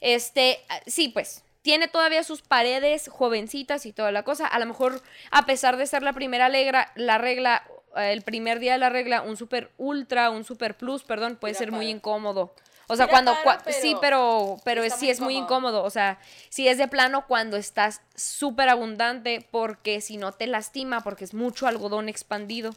Este, 0.00 0.58
ah, 0.68 0.80
sí, 0.86 1.08
pues, 1.08 1.44
tiene 1.68 1.86
todavía 1.86 2.24
sus 2.24 2.40
paredes 2.40 3.08
jovencitas 3.08 3.84
y 3.84 3.92
toda 3.92 4.10
la 4.10 4.22
cosa. 4.22 4.46
A 4.46 4.58
lo 4.58 4.64
mejor, 4.64 5.02
a 5.30 5.44
pesar 5.44 5.76
de 5.76 5.86
ser 5.86 6.02
la 6.02 6.14
primera 6.14 6.48
legra- 6.48 6.90
la 6.94 7.18
regla, 7.18 7.62
eh, 7.94 8.12
el 8.14 8.22
primer 8.22 8.58
día 8.58 8.72
de 8.72 8.78
la 8.78 8.88
regla, 8.88 9.20
un 9.20 9.36
super 9.36 9.70
ultra, 9.76 10.30
un 10.30 10.44
super 10.44 10.78
plus, 10.78 11.02
perdón, 11.04 11.36
puede 11.36 11.52
ser 11.52 11.70
muy 11.70 11.90
incómodo. 11.90 12.54
O 12.86 12.96
sea, 12.96 13.06
cuando, 13.06 13.34
cua- 13.44 13.60
sí, 13.70 13.94
pero 14.00 14.56
pero, 14.64 14.80
pero 14.80 14.82
es, 14.82 14.94
sí 14.94 15.10
es 15.10 15.20
muy 15.20 15.34
incómodo. 15.36 15.68
incómodo. 15.80 15.84
O 15.84 15.90
sea, 15.90 16.18
sí 16.48 16.66
es 16.68 16.78
de 16.78 16.88
plano 16.88 17.26
cuando 17.26 17.58
estás 17.58 18.00
súper 18.14 18.70
abundante, 18.70 19.46
porque 19.50 20.00
si 20.00 20.16
no 20.16 20.32
te 20.32 20.46
lastima, 20.46 21.02
porque 21.02 21.24
es 21.24 21.34
mucho 21.34 21.66
algodón 21.66 22.08
expandido. 22.08 22.74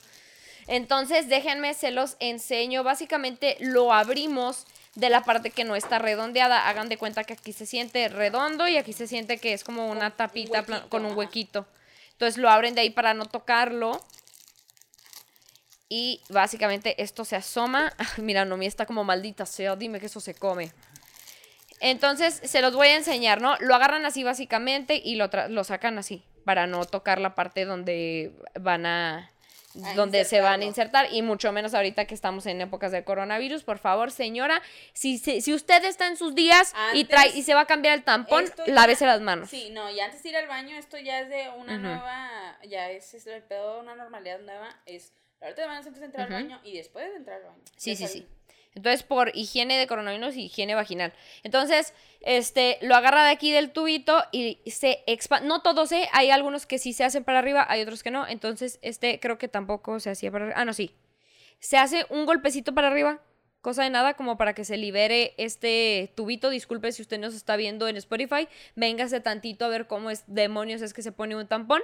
Entonces, 0.67 1.29
déjenme, 1.29 1.73
se 1.75 1.91
los 1.91 2.17
enseño. 2.19 2.83
Básicamente 2.83 3.55
lo 3.61 3.93
abrimos 3.93 4.67
de 4.95 5.09
la 5.09 5.23
parte 5.23 5.51
que 5.51 5.63
no 5.63 5.75
está 5.75 5.99
redondeada. 5.99 6.67
Hagan 6.67 6.89
de 6.89 6.97
cuenta 6.97 7.23
que 7.23 7.33
aquí 7.33 7.53
se 7.53 7.65
siente 7.65 8.07
redondo 8.09 8.67
y 8.67 8.77
aquí 8.77 8.93
se 8.93 9.07
siente 9.07 9.37
que 9.37 9.53
es 9.53 9.63
como 9.63 9.89
una 9.89 10.07
un 10.07 10.11
tapita 10.11 10.63
con 10.89 11.05
un 11.05 11.17
huequito. 11.17 11.65
Entonces 12.13 12.37
lo 12.37 12.49
abren 12.49 12.75
de 12.75 12.81
ahí 12.81 12.89
para 12.89 13.13
no 13.13 13.25
tocarlo. 13.25 13.99
Y 15.89 16.21
básicamente 16.29 17.01
esto 17.01 17.25
se 17.25 17.35
asoma. 17.35 17.91
Mira, 18.17 18.45
Nomi 18.45 18.65
está 18.65 18.85
como 18.85 19.03
maldita 19.03 19.45
sea, 19.45 19.75
dime 19.75 19.99
que 19.99 20.05
eso 20.05 20.19
se 20.19 20.33
come. 20.33 20.71
Entonces 21.81 22.39
se 22.43 22.61
los 22.61 22.75
voy 22.75 22.89
a 22.89 22.95
enseñar, 22.95 23.41
¿no? 23.41 23.57
Lo 23.59 23.75
agarran 23.75 24.05
así 24.05 24.23
básicamente 24.23 25.01
y 25.03 25.15
lo, 25.15 25.29
lo 25.49 25.63
sacan 25.63 25.97
así 25.97 26.23
para 26.45 26.67
no 26.67 26.85
tocar 26.85 27.19
la 27.19 27.35
parte 27.35 27.65
donde 27.65 28.31
van 28.59 28.85
a... 28.85 29.31
A 29.85 29.93
donde 29.93 30.25
se 30.25 30.41
van 30.41 30.61
a 30.61 30.65
insertar 30.65 31.07
y 31.11 31.21
mucho 31.21 31.51
menos 31.51 31.73
ahorita 31.73 32.05
que 32.05 32.13
estamos 32.13 32.45
en 32.45 32.59
épocas 32.61 32.91
de 32.91 33.03
coronavirus. 33.03 33.63
Por 33.63 33.77
favor, 33.77 34.11
señora, 34.11 34.61
si, 34.93 35.17
se- 35.17 35.41
si 35.41 35.53
usted 35.53 35.83
está 35.85 36.07
en 36.07 36.17
sus 36.17 36.35
días 36.35 36.73
y, 36.93 37.05
trae, 37.05 37.29
y 37.29 37.43
se 37.43 37.53
va 37.53 37.61
a 37.61 37.65
cambiar 37.67 37.97
el 37.97 38.03
tampón, 38.03 38.45
ya- 38.45 38.73
lávese 38.73 39.05
las 39.05 39.21
manos. 39.21 39.49
Sí, 39.49 39.69
no, 39.71 39.89
y 39.89 39.99
antes 39.99 40.21
de 40.23 40.29
ir 40.29 40.35
al 40.37 40.47
baño, 40.47 40.75
esto 40.77 40.97
ya 40.97 41.21
es 41.21 41.29
de 41.29 41.49
una 41.57 41.77
nueva, 41.77 42.57
ya 42.67 42.89
es, 42.91 43.13
es 43.13 43.25
el 43.27 43.43
pedo 43.43 43.75
de 43.75 43.79
una 43.81 43.95
normalidad 43.95 44.39
nueva, 44.39 44.75
es 44.85 45.13
lavarte 45.39 45.61
las 45.61 45.69
manos 45.69 45.85
antes 45.87 45.99
de 46.01 46.05
entrar 46.05 46.27
Ujú. 46.27 46.35
al 46.37 46.43
baño 46.43 46.61
y 46.63 46.77
después 46.77 47.09
de 47.09 47.15
entrar 47.15 47.37
al 47.37 47.47
baño. 47.47 47.63
Sí, 47.77 47.95
sí, 47.95 48.07
sí. 48.07 48.27
Entonces, 48.73 49.03
por 49.03 49.35
higiene 49.35 49.77
de 49.77 49.85
coronavirus 49.85 50.35
y 50.37 50.45
higiene 50.45 50.75
vaginal. 50.75 51.13
Entonces, 51.43 51.93
este, 52.21 52.77
lo 52.81 52.95
agarra 52.95 53.25
de 53.25 53.31
aquí 53.31 53.51
del 53.51 53.71
tubito 53.71 54.23
y 54.31 54.59
se 54.65 55.03
expande. 55.07 55.47
No 55.47 55.61
todos, 55.61 55.91
¿eh? 55.91 56.07
Hay 56.13 56.29
algunos 56.29 56.65
que 56.65 56.79
sí 56.79 56.93
se 56.93 57.03
hacen 57.03 57.23
para 57.23 57.39
arriba, 57.39 57.65
hay 57.67 57.81
otros 57.81 58.01
que 58.01 58.11
no. 58.11 58.25
Entonces, 58.27 58.79
este 58.81 59.19
creo 59.19 59.37
que 59.37 59.47
tampoco 59.47 59.99
se 59.99 60.09
hacía 60.09 60.31
para 60.31 60.45
arriba. 60.45 60.59
Ah, 60.59 60.65
no, 60.65 60.73
sí. 60.73 60.95
Se 61.59 61.77
hace 61.77 62.05
un 62.09 62.25
golpecito 62.25 62.73
para 62.73 62.87
arriba, 62.87 63.21
cosa 63.61 63.83
de 63.83 63.89
nada, 63.89 64.13
como 64.13 64.37
para 64.37 64.53
que 64.53 64.63
se 64.63 64.77
libere 64.77 65.33
este 65.37 66.13
tubito. 66.15 66.49
Disculpe 66.49 66.91
si 66.93 67.01
usted 67.01 67.19
nos 67.19 67.35
está 67.35 67.57
viendo 67.57 67.89
en 67.89 67.97
Spotify. 67.97 68.47
Véngase 68.75 69.19
tantito 69.19 69.65
a 69.65 69.69
ver 69.69 69.87
cómo 69.87 70.09
es 70.09 70.23
demonios 70.27 70.81
es 70.81 70.93
que 70.93 71.01
se 71.01 71.11
pone 71.11 71.35
un 71.35 71.47
tampón. 71.47 71.81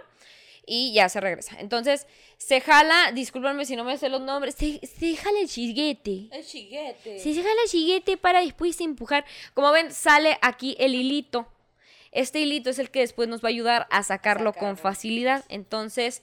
Y 0.70 0.92
ya 0.92 1.08
se 1.08 1.22
regresa. 1.22 1.56
Entonces, 1.60 2.08
se 2.38 2.60
jala, 2.60 3.14
discúlpenme 3.14 3.66
si 3.66 3.78
no 3.78 3.86
me 3.86 3.98
sé 3.98 4.10
los 4.10 4.22
nombres, 4.22 4.54
se, 4.56 4.86
se 4.86 5.16
jala 5.16 5.40
el 5.40 5.48
chisguete. 5.48 6.28
El 6.30 6.46
chiguete. 6.46 7.20
Se 7.20 7.34
jala 7.34 7.62
el 7.64 7.70
chiguete 7.70 8.18
para 8.18 8.42
después 8.42 8.80
empujar. 8.82 9.24
Como 9.54 9.72
ven, 9.72 9.94
sale 9.94 10.38
aquí 10.42 10.76
el 10.78 10.94
hilito. 10.94 11.48
Este 12.12 12.40
hilito 12.40 12.70
es 12.70 12.80
el 12.80 12.92
que 12.92 13.00
después 13.00 13.30
nos 13.30 13.42
va 13.42 13.48
a 13.48 13.52
ayudar 13.52 13.88
a 13.90 14.04
sacarlo 14.04 14.52
con 14.52 14.78
facilidad. 14.78 15.46
Entonces, 15.48 16.22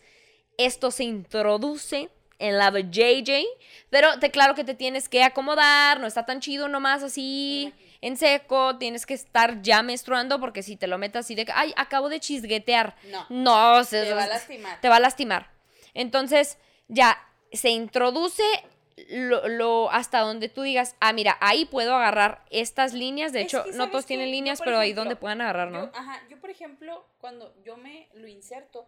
esto 0.59 0.91
se 0.91 1.05
introduce 1.05 2.11
en 2.39 2.59
la 2.59 2.71
JJ, 2.71 3.45
pero 3.91 4.19
te 4.19 4.31
claro 4.31 4.55
que 4.55 4.65
te 4.65 4.75
tienes 4.75 5.09
que 5.09 5.23
acomodar, 5.23 6.01
no 6.01 6.07
está 6.07 6.27
tan 6.27 6.41
chido 6.41 6.69
nomás 6.69 7.03
así 7.03 7.73
en 8.07 8.17
seco, 8.17 8.77
tienes 8.77 9.07
que 9.07 9.15
estar 9.15 9.63
ya 9.63 9.83
menstruando 9.83 10.39
porque 10.41 10.63
si 10.63 10.77
te 10.77 10.87
lo 10.87 10.99
metes 10.99 11.21
así 11.21 11.35
de 11.35 11.45
que, 11.47 11.53
ay, 11.53 11.73
acabo 11.77 12.09
de 12.09 12.21
chisguetear. 12.21 12.95
No. 13.11 13.27
No, 13.31 13.85
se, 13.85 14.05
Te 14.05 14.15
va 14.15 14.25
a 14.25 14.27
lastimar. 14.27 14.81
Te 14.81 14.89
va 14.89 14.97
a 14.97 15.01
lastimar. 15.01 15.51
Entonces, 15.95 16.59
ya 16.89 17.19
se 17.53 17.71
introduce 17.71 18.43
lo, 19.09 19.49
lo- 19.49 19.91
hasta 19.91 20.21
donde 20.21 20.49
tú 20.49 20.63
digas, 20.63 20.97
ah, 21.01 21.13
mira, 21.13 21.37
ahí 21.41 21.65
puedo 21.65 21.95
agarrar 21.97 22.45
estas 22.51 22.93
líneas. 22.93 23.33
De 23.33 23.41
hecho, 23.41 23.65
no 23.67 23.73
¿sabes 23.73 23.91
todos 23.91 24.07
tienen 24.07 24.31
líneas, 24.31 24.61
pero 24.63 24.79
ahí 24.79 24.93
donde 24.93 25.17
puedan 25.17 25.41
agarrar, 25.41 25.71
¿no? 25.71 25.87
Yo, 25.87 25.99
ajá, 25.99 26.21
yo 26.29 26.39
por 26.41 26.51
ejemplo, 26.51 27.07
cuando 27.19 27.55
yo 27.65 27.77
me 27.77 28.09
lo 28.15 28.27
inserto. 28.29 28.87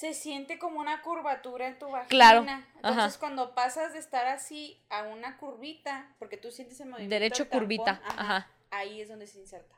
Se 0.00 0.14
siente 0.14 0.58
como 0.58 0.80
una 0.80 1.02
curvatura 1.02 1.68
en 1.68 1.78
tu 1.78 1.90
vagina. 1.90 2.08
Claro, 2.08 2.38
Entonces, 2.40 2.72
ajá. 2.82 3.20
cuando 3.20 3.54
pasas 3.54 3.92
de 3.92 3.98
estar 3.98 4.26
así 4.28 4.80
a 4.88 5.02
una 5.02 5.36
curvita, 5.36 6.08
porque 6.18 6.38
tú 6.38 6.50
sientes 6.50 6.80
el 6.80 6.88
movimiento. 6.88 7.12
Derecho 7.14 7.44
tampón, 7.44 7.58
curvita, 7.60 8.00
ajá. 8.06 8.48
Ahí 8.70 9.02
es 9.02 9.10
donde 9.10 9.26
se 9.26 9.40
inserta. 9.40 9.76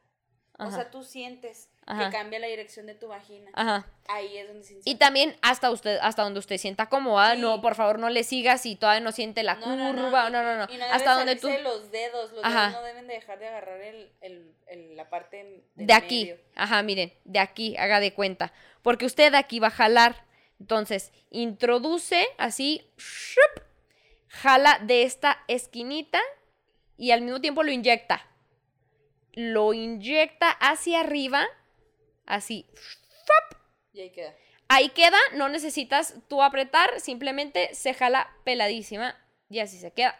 O 0.58 0.64
Ajá. 0.64 0.76
sea, 0.76 0.90
tú 0.90 1.02
sientes 1.02 1.68
Ajá. 1.86 2.04
que 2.10 2.16
cambia 2.16 2.38
la 2.38 2.46
dirección 2.46 2.86
de 2.86 2.94
tu 2.94 3.08
vagina. 3.08 3.50
Ajá. 3.54 3.86
Ahí 4.08 4.36
es 4.36 4.46
donde 4.48 4.64
se. 4.64 4.78
Y 4.84 4.96
también 4.96 5.34
hasta 5.42 5.70
usted, 5.70 5.98
hasta 6.02 6.22
donde 6.22 6.38
usted 6.40 6.58
sienta 6.58 6.88
cómoda, 6.88 7.34
Sí. 7.34 7.40
no, 7.40 7.60
por 7.62 7.74
favor, 7.74 7.98
no 7.98 8.10
le 8.10 8.22
siga 8.22 8.58
si 8.58 8.76
todavía 8.76 9.00
no 9.00 9.12
siente 9.12 9.42
la 9.42 9.54
No, 9.56 9.74
no, 9.74 9.92
no, 9.92 10.02
curva, 10.04 10.28
y- 10.28 10.32
no, 10.32 10.42
no, 10.42 10.56
no, 10.66 10.72
y 10.72 10.76
no 10.76 10.84
hasta 10.84 11.14
donde 11.14 11.36
tú, 11.36 11.48
los 11.62 11.90
dedos, 11.90 12.32
los 12.32 12.44
Ajá. 12.44 12.68
dedos 12.68 12.80
no 12.80 12.86
deben 12.86 13.06
de 13.08 13.14
dejar 13.14 13.38
de 13.38 13.48
agarrar 13.48 13.80
el, 13.80 14.12
el, 14.20 14.54
el- 14.66 14.96
la 14.96 15.08
parte 15.08 15.38
del 15.74 15.86
de 15.86 15.92
aquí, 15.94 16.24
medio. 16.26 16.38
ajá, 16.54 16.82
miren, 16.82 17.12
de 17.24 17.38
aquí, 17.38 17.76
haga 17.78 17.98
de 17.98 18.12
cuenta, 18.12 18.52
porque 18.82 19.06
usted 19.06 19.34
aquí 19.34 19.58
va 19.58 19.68
a 19.68 19.70
jalar, 19.70 20.24
entonces, 20.60 21.10
introduce 21.30 22.26
así, 22.38 22.86
¡shup! 22.98 23.62
jala 24.28 24.78
de 24.82 25.02
esta 25.02 25.42
esquinita 25.48 26.20
y 26.96 27.10
al 27.10 27.22
mismo 27.22 27.40
tiempo 27.40 27.62
lo 27.62 27.70
inyecta, 27.72 28.26
lo 29.32 29.72
inyecta 29.74 30.50
hacia 30.50 31.00
arriba, 31.00 31.46
así, 32.26 32.66
Y 33.92 34.00
ahí 34.00 34.10
queda. 34.10 34.34
Ahí 34.68 34.88
queda, 34.88 35.18
no 35.34 35.48
necesitas 35.50 36.14
tú 36.28 36.42
apretar, 36.42 37.00
simplemente 37.00 37.74
se 37.74 37.92
jala 37.92 38.30
peladísima 38.44 39.14
y 39.50 39.58
así 39.58 39.78
se 39.78 39.92
queda. 39.92 40.18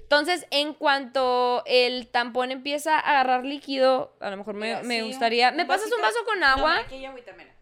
Entonces, 0.00 0.46
en 0.50 0.72
cuanto 0.72 1.62
el 1.66 2.08
tampón 2.08 2.50
empieza 2.50 2.96
a 2.96 3.10
agarrar 3.10 3.44
líquido, 3.44 4.16
a 4.20 4.30
lo 4.30 4.38
mejor 4.38 4.54
me, 4.54 4.82
me 4.84 5.02
gustaría... 5.02 5.50
¿Me 5.50 5.66
pasas 5.66 5.92
un 5.92 6.00
vaso 6.00 6.24
con 6.24 6.40
No, 6.40 6.46
agua? 6.46 6.78
aquí 6.78 6.94
hay 6.94 7.04
agüita, 7.04 7.32
mira. 7.34 7.54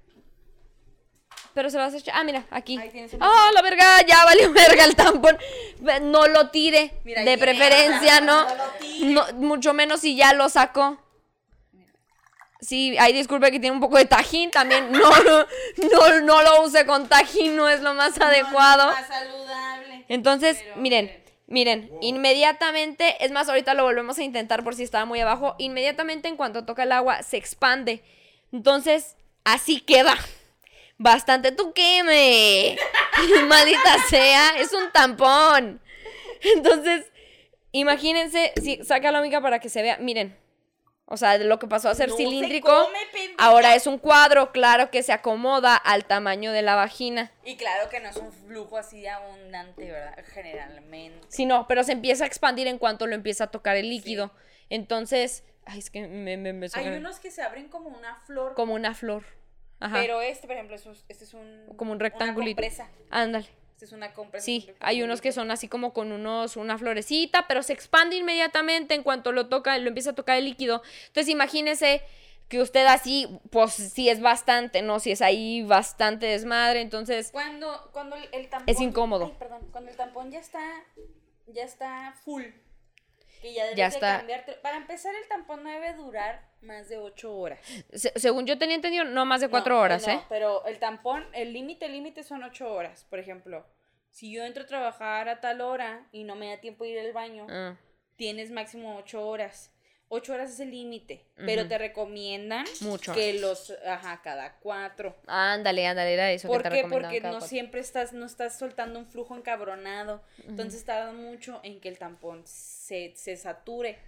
Pero 1.57 1.71
se 1.71 1.79
lo 1.79 1.85
vas 1.85 1.95
a 1.95 1.97
echar... 1.97 2.15
Ah, 2.15 2.23
mira, 2.23 2.45
aquí. 2.51 2.77
Ahí 2.79 2.91
tienes 2.91 3.15
un 3.15 3.23
¡Ah, 3.23 3.51
la 3.55 3.63
verga! 3.63 4.03
Ya 4.07 4.23
valió 4.27 4.53
verga 4.53 4.85
el 4.85 4.95
tampón. 4.95 5.39
No 6.03 6.27
lo 6.27 6.51
tire, 6.51 6.93
Mira, 7.03 7.23
de 7.23 7.31
ahí 7.31 7.37
tiene. 7.39 7.39
preferencia, 7.39 8.21
¿no? 8.21 8.43
No 8.47 8.55
lo 8.57 8.65
tire. 8.79 9.07
No, 9.07 9.33
mucho 9.37 9.73
menos 9.73 10.01
si 10.01 10.17
ya 10.17 10.35
lo 10.35 10.51
sacó. 10.51 10.99
Sí, 12.61 12.95
ahí 12.99 13.15
disculpe 13.15 13.51
que 13.51 13.59
tiene 13.59 13.75
un 13.75 13.81
poco 13.81 13.97
de 13.97 14.05
tajín 14.05 14.51
también. 14.51 14.93
No, 14.93 15.09
no, 15.23 15.47
no, 15.91 16.21
no 16.21 16.43
lo 16.43 16.63
use 16.65 16.85
con 16.85 17.09
tajín, 17.09 17.57
no 17.57 17.71
es 17.71 17.81
lo 17.81 17.95
más 17.95 18.21
adecuado. 18.21 18.93
Más 18.93 19.09
saludable. 19.09 20.05
Entonces, 20.09 20.59
Pero, 20.63 20.77
miren, 20.77 21.25
miren, 21.47 21.91
inmediatamente, 22.03 23.25
es 23.25 23.31
más, 23.33 23.49
ahorita 23.49 23.73
lo 23.73 23.85
volvemos 23.85 24.19
a 24.19 24.23
intentar 24.23 24.63
por 24.63 24.75
si 24.75 24.83
estaba 24.83 25.07
muy 25.07 25.21
abajo, 25.21 25.55
inmediatamente 25.57 26.29
en 26.29 26.37
cuanto 26.37 26.67
toca 26.67 26.83
el 26.83 26.93
agua 26.93 27.23
se 27.23 27.39
expande. 27.39 28.05
Entonces, 28.53 29.17
así 29.45 29.81
queda. 29.81 30.15
Bastante 30.99 31.53
tú 31.53 31.73
queme. 31.73 32.77
Maldita 33.49 33.97
sea, 34.09 34.59
es 34.59 34.73
un 34.73 34.91
tampón. 34.93 35.81
Entonces, 36.41 37.07
imagínense, 37.73 38.53
si 38.63 38.83
saca 38.85 39.13
la 39.13 39.21
mica 39.21 39.41
para 39.41 39.59
que 39.59 39.69
se 39.69 39.83
vea, 39.83 39.99
miren. 39.99 40.37
O 41.09 41.17
sea, 41.17 41.39
lo 41.39 41.61
que 41.61 41.69
pasó 41.69 41.89
a 41.89 41.95
ser 41.95 42.09
No 42.09 42.17
se 42.17 42.25
cilíndrico, 42.25 42.69
come, 42.69 42.99
ahora 43.39 43.77
es 43.77 43.87
un 43.87 43.97
cuadro, 43.97 44.51
claro 44.51 44.91
que 44.91 45.05
se 45.05 45.13
acomoda 45.13 45.77
al 45.77 46.05
tamaño 46.05 46.51
de 46.51 46.63
la 46.63 46.75
vagina. 46.75 47.31
Y 47.45 47.57
claro 47.57 47.89
que 47.89 48.01
no 48.01 48.09
es 48.09 48.17
un 48.17 48.33
flujo 48.33 48.77
así 48.77 49.03
de 49.03 49.11
abundante, 49.11 49.89
¿verdad? 49.89 50.19
Generalmente. 50.35 51.25
Sí, 51.29 51.47
no, 51.47 51.69
pero 51.69 51.85
se 51.85 51.93
empieza 51.93 52.25
a 52.25 52.27
expandir 52.27 52.67
en 52.67 52.79
cuanto 52.79 53.07
lo 53.07 53.15
empieza 53.15 53.45
a 53.45 53.47
tocar 53.53 53.77
el 53.77 53.89
líquido. 53.89 54.33
Entonces, 54.69 55.45
ay, 55.65 55.79
es 55.79 55.91
que 55.91 56.09
me, 56.09 56.37
me, 56.37 56.53
me 56.53 56.67
Hay 56.75 56.89
unos 56.89 57.21
que 57.21 57.31
se 57.31 57.41
abren 57.41 57.69
como 57.69 57.89
una 57.89 58.17
flor. 58.27 58.55
como 58.55 58.75
una 58.75 58.93
flor. 58.93 59.23
Ajá. 59.81 59.97
Pero 60.01 60.21
este, 60.23 60.47
por 60.47 60.57
ejemplo, 60.57 60.75
es 60.77 60.87
un- 60.87 60.97
este 61.09 61.25
es 61.25 61.35
un. 61.35 61.67
como 61.77 61.93
un 61.93 61.97
una 61.97 62.05
rectangulito. 62.05 62.57
compresa. 62.57 62.89
Ándale. 63.11 63.47
Este 63.73 63.85
es 63.85 63.93
una 63.93 64.15
compresa. 64.15 64.45
Sí, 64.45 64.71
hay 64.81 65.03
unos 65.03 65.21
que 65.21 65.33
son 65.33 65.51
así 65.51 65.69
como 65.69 65.93
con 65.93 66.11
unos, 66.13 66.57
una 66.57 66.79
florecita, 66.79 67.47
pero 67.47 67.63
se 67.63 67.75
expande 67.75 68.17
inmediatamente 68.17 68.95
en 68.95 69.03
cuanto 69.03 69.33
lo 69.33 69.49
toca, 69.49 69.77
lo 69.77 69.89
empieza 69.89 70.11
a 70.11 70.15
tocar 70.15 70.39
el 70.39 70.47
líquido. 70.47 70.83
Entonces 71.09 71.29
imagínese 71.31 72.01
que 72.49 72.63
usted 72.63 72.87
así, 72.87 73.29
pues 73.51 73.73
sí 73.75 74.09
es 74.09 74.21
bastante, 74.23 74.81
¿no? 74.81 74.99
Si 74.99 75.11
es 75.13 75.21
ahí 75.21 75.63
bastante 75.63 76.25
desmadre, 76.25 76.81
entonces 76.81 77.31
Cuando, 77.33 77.91
cuando 77.93 78.17
el, 78.17 78.27
el 78.33 78.49
tampón. 78.49 78.73
Es 78.75 78.81
incómodo. 78.81 79.27
Ay, 79.27 79.37
perdón. 79.39 79.69
Cuando 79.73 79.91
el 79.91 79.97
tampón 79.99 80.31
ya 80.31 80.39
está. 80.39 80.61
Ya 81.49 81.63
está 81.65 82.15
full. 82.25 82.45
Que 83.43 83.53
ya 83.53 83.65
debes 83.65 83.77
Ya 83.79 83.89
de 83.89 83.95
está. 83.95 84.17
cambiarte. 84.19 84.53
Para 84.55 84.77
empezar, 84.77 85.15
el 85.15 85.27
tampón 85.29 85.63
no 85.65 85.71
debe 85.71 85.93
durar 85.95 86.49
más 86.63 86.89
de 86.89 86.99
8 86.99 87.35
horas. 87.37 87.61
se- 87.93 88.13
según 88.19 88.47
yo 88.47 88.59
tenía 88.59 88.77
entendido, 88.77 89.05
no 89.05 89.25
más 89.25 89.41
de 89.41 89.49
cuatro 89.49 89.75
No, 89.77 89.81
horas, 89.83 90.07
no, 90.07 90.13
¿eh? 90.15 90.21
Pero 90.29 90.65
el 90.67 90.79
tampón, 90.79 91.27
el 91.33 91.53
límite, 91.53 91.87
el 91.87 91.93
límite 91.93 92.23
son 92.23 92.43
ocho 92.43 92.73
horas. 92.73 93.05
Por 93.11 93.19
ejemplo, 93.19 93.67
si 94.11 94.33
yo 94.33 94.45
entro 94.45 94.65
a 94.65 94.67
trabajar 94.67 95.29
a 95.29 95.41
tal 95.41 95.61
hora 95.61 96.09
y 96.13 96.25
no 96.25 96.35
me 96.37 96.49
da 96.49 96.61
tiempo 96.61 96.85
de 96.85 96.91
ir 96.91 96.99
al 97.01 97.13
baño, 97.13 97.47
Ah, 97.51 97.77
tienes 98.17 98.51
máximo 98.51 98.97
ocho 98.97 99.27
horas. 99.27 99.73
Ocho 100.09 100.35
horas 100.35 100.53
es 100.53 100.61
el 100.61 100.71
límite, 100.71 101.27
pero 101.35 101.63
Ujú. 101.63 101.69
te 101.69 101.79
recomiendan 101.79 102.65
Mucho. 102.81 103.13
que 103.13 103.33
los, 103.41 103.73
ajá, 103.85 104.21
cada 104.23 104.55
cuatro. 104.61 105.17
ándale, 105.27 105.85
ándale, 105.87 106.15
era 106.15 106.31
eso 106.31 106.47
que 106.47 106.55
¿Por 106.55 106.63
te 106.63 106.71
qué? 106.71 106.85
Porque 106.89 107.21
no 107.21 107.31
cuatro. 107.31 107.49
siempre 107.49 107.81
estás, 107.81 108.13
no 108.13 108.25
estás 108.25 108.57
soltando 108.57 109.01
un 109.01 109.07
flujo 109.07 109.37
encabronado. 109.37 110.23
Entonces 110.47 110.85
tarda 110.85 111.11
mucho 111.13 111.59
en 111.65 111.81
que 111.81 111.89
el 111.89 111.99
tampón 111.99 112.43
se, 112.47 113.15
se 113.17 113.37
sature. 113.37 113.99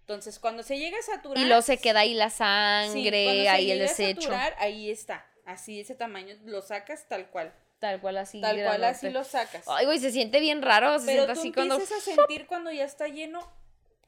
Entonces, 0.00 0.38
cuando 0.38 0.62
se 0.62 0.78
llega 0.78 0.96
a 0.98 1.02
saturar. 1.02 1.42
Y 1.42 1.46
luego 1.46 1.60
se 1.60 1.76
queda 1.78 2.00
ahí 2.00 2.14
la 2.14 2.30
Sí, 2.30 2.36
sangre, 2.38 3.24
cuando 3.24 3.42
se 3.42 3.48
ahí 3.48 3.70
el 3.72 3.78
desecho. 3.80 4.20
saturar, 4.22 4.54
ahí 4.58 4.90
está. 4.90 5.26
Así 5.44 5.80
ese 5.80 5.94
tamaño 5.96 6.36
lo 6.44 6.62
sacas 6.62 7.08
tal 7.08 7.28
cual. 7.30 7.52
Tal 7.80 8.00
cual 8.00 8.16
así. 8.18 8.40
Tal 8.40 8.62
cual 8.62 8.84
así 8.84 9.10
lo 9.10 9.22
sacas. 9.24 9.64
Ay, 9.66 9.86
güey, 9.86 9.98
se 9.98 10.10
siente 10.12 10.40
bien 10.40 10.62
raro, 10.62 10.98
se 10.98 11.06
Pero 11.06 11.22
siente 11.24 11.34
tú 11.34 11.40
así 11.40 11.52
cuando... 11.52 11.74
empiezas 11.74 11.98
a 11.98 12.00
sentir 12.14 12.46
cuando 12.46 12.70
ya 12.70 12.84
está 12.84 13.08
lleno 13.08 13.52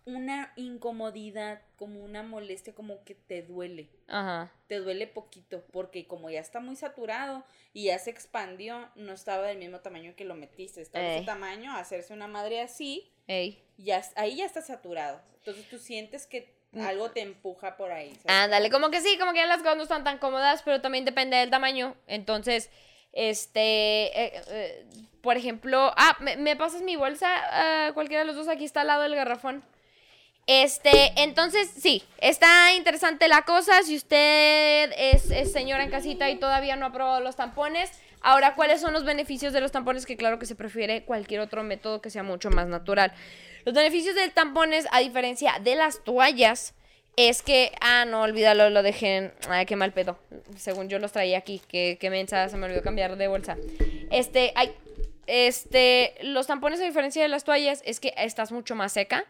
una 0.07 0.53
incomodidad, 0.57 1.61
como 1.77 2.01
una 2.05 2.23
molestia, 2.23 2.75
como 2.75 3.05
que 3.05 3.15
te 3.15 3.43
duele. 3.43 3.89
Ajá. 4.09 4.53
Te 4.67 4.77
duele 4.79 5.07
poquito, 5.07 5.65
porque 5.73 6.07
como 6.07 6.31
ya 6.31 6.41
está 6.41 6.61
muy 6.61 6.77
saturado 6.77 7.45
y 7.73 7.85
ya 7.87 7.99
se 7.99 8.11
expandió, 8.11 8.89
no 8.95 9.13
estaba 9.13 9.47
del 9.47 9.59
mismo 9.59 9.81
tamaño 9.81 10.15
que 10.17 10.25
lo 10.25 10.35
metiste. 10.35 10.81
Estaba 10.83 11.05
de 11.05 11.17
ese 11.19 11.27
tamaño, 11.27 11.75
hacerse 11.77 12.13
una 12.13 12.27
madre 12.27 12.61
así, 12.61 13.13
Ey. 13.27 13.63
ya, 13.79 14.03
ahí 14.17 14.37
ya 14.37 14.47
está 14.47 14.63
saturado. 14.63 15.21
Entonces 15.39 15.69
tú 15.69 15.79
sientes 15.79 16.27
que 16.27 16.59
Mm. 16.73 16.83
algo 16.87 17.11
te 17.11 17.21
empuja 17.21 17.77
por 17.77 17.91
ahí. 17.91 18.17
Ándale, 18.27 18.71
como 18.71 18.91
que 18.91 19.01
sí, 19.01 19.19
como 19.19 19.33
que 19.33 19.39
ya 19.39 19.47
las 19.47 19.59
cosas 19.59 19.77
no 19.77 19.83
están 19.83 20.05
tan 20.05 20.19
cómodas, 20.19 20.63
pero 20.63 20.81
también 20.81 21.05
depende 21.05 21.37
del 21.37 21.51
tamaño. 21.51 21.97
Entonces, 22.07 22.71
este, 23.13 23.61
eh, 24.27 24.43
eh, 24.49 24.87
por 25.21 25.37
ejemplo, 25.37 25.93
ah, 25.97 26.17
¿me, 26.21 26.37
me 26.37 26.55
pasas 26.57 26.83
mi 26.83 26.95
bolsa? 26.97 27.29
Ah, 27.51 27.91
cualquiera 27.93 28.21
de 28.21 28.27
los 28.27 28.37
dos 28.37 28.47
aquí 28.49 28.65
está 28.65 28.83
al 28.83 28.87
lado 28.87 29.03
del 29.03 29.17
garrafón. 29.17 29.65
Este, 30.53 31.13
entonces, 31.23 31.71
sí, 31.79 32.03
está 32.19 32.75
interesante 32.75 33.29
la 33.29 33.43
cosa. 33.43 33.85
Si 33.85 33.95
usted 33.95 34.91
es, 34.99 35.53
señora 35.53 35.85
en 35.85 35.93
casita 35.93 36.29
y 36.29 36.41
todavía 36.41 36.75
no 36.75 36.87
ha 36.87 36.93
probado 36.93 37.21
los 37.21 37.37
tampones, 37.37 37.89
ahora, 38.21 38.57
¿cuáles 38.57 38.81
son 38.81 38.93
los 38.93 39.05
beneficios 39.05 39.53
de 39.53 39.61
los 39.61 39.71
tampones? 39.71 40.07
Que 40.07 40.17
claro 40.17 40.41
que 40.41 40.47
se 40.47 40.57
prefiere 40.57 41.05
cualquier 41.05 41.39
otro 41.39 41.63
método 41.63 42.01
que 42.01 42.11
sea 42.11 42.25
mucho 42.25 42.51
más 42.51 42.67
natural. 42.67 43.13
Los 43.65 43.77
beneficios 43.77 44.17
del 44.17 44.33
tampones, 44.33 44.89
a 44.91 44.99
diferencia 44.99 45.53
de 45.63 45.77
las 45.77 46.03
toallas, 46.03 46.75
es 47.15 47.43
que, 47.43 47.71
ah, 47.81 48.05
no, 48.05 48.23
olvídalo, 48.23 48.71
lo 48.71 48.83
dejé 48.83 49.19
en, 49.19 49.35
ay, 49.49 49.67
qué 49.67 49.77
mal 49.77 49.93
pedo. 49.93 50.19
Según 50.57 50.89
yo 50.89 50.99
los 50.99 51.13
traía 51.13 51.39
aquí, 51.39 51.63
que, 51.69 51.97
que 52.01 52.11
mensa, 52.11 52.49
se 52.49 52.57
me 52.57 52.67
olvidó 52.67 52.83
cambiar 52.83 53.17
de 53.17 53.29
bolsa. 53.29 53.57
Este, 54.11 54.53
ay, 54.57 54.73
este, 55.29 56.17
los 56.23 56.49
tampones 56.49 56.81
a 56.81 56.85
diferencia 56.85 57.23
de 57.23 57.29
las 57.29 57.45
toallas 57.45 57.85
es 57.87 58.01
que 58.01 58.15
estás 58.17 58.51
mucho 58.51 58.75
más 58.75 58.93
seca. 58.93 59.27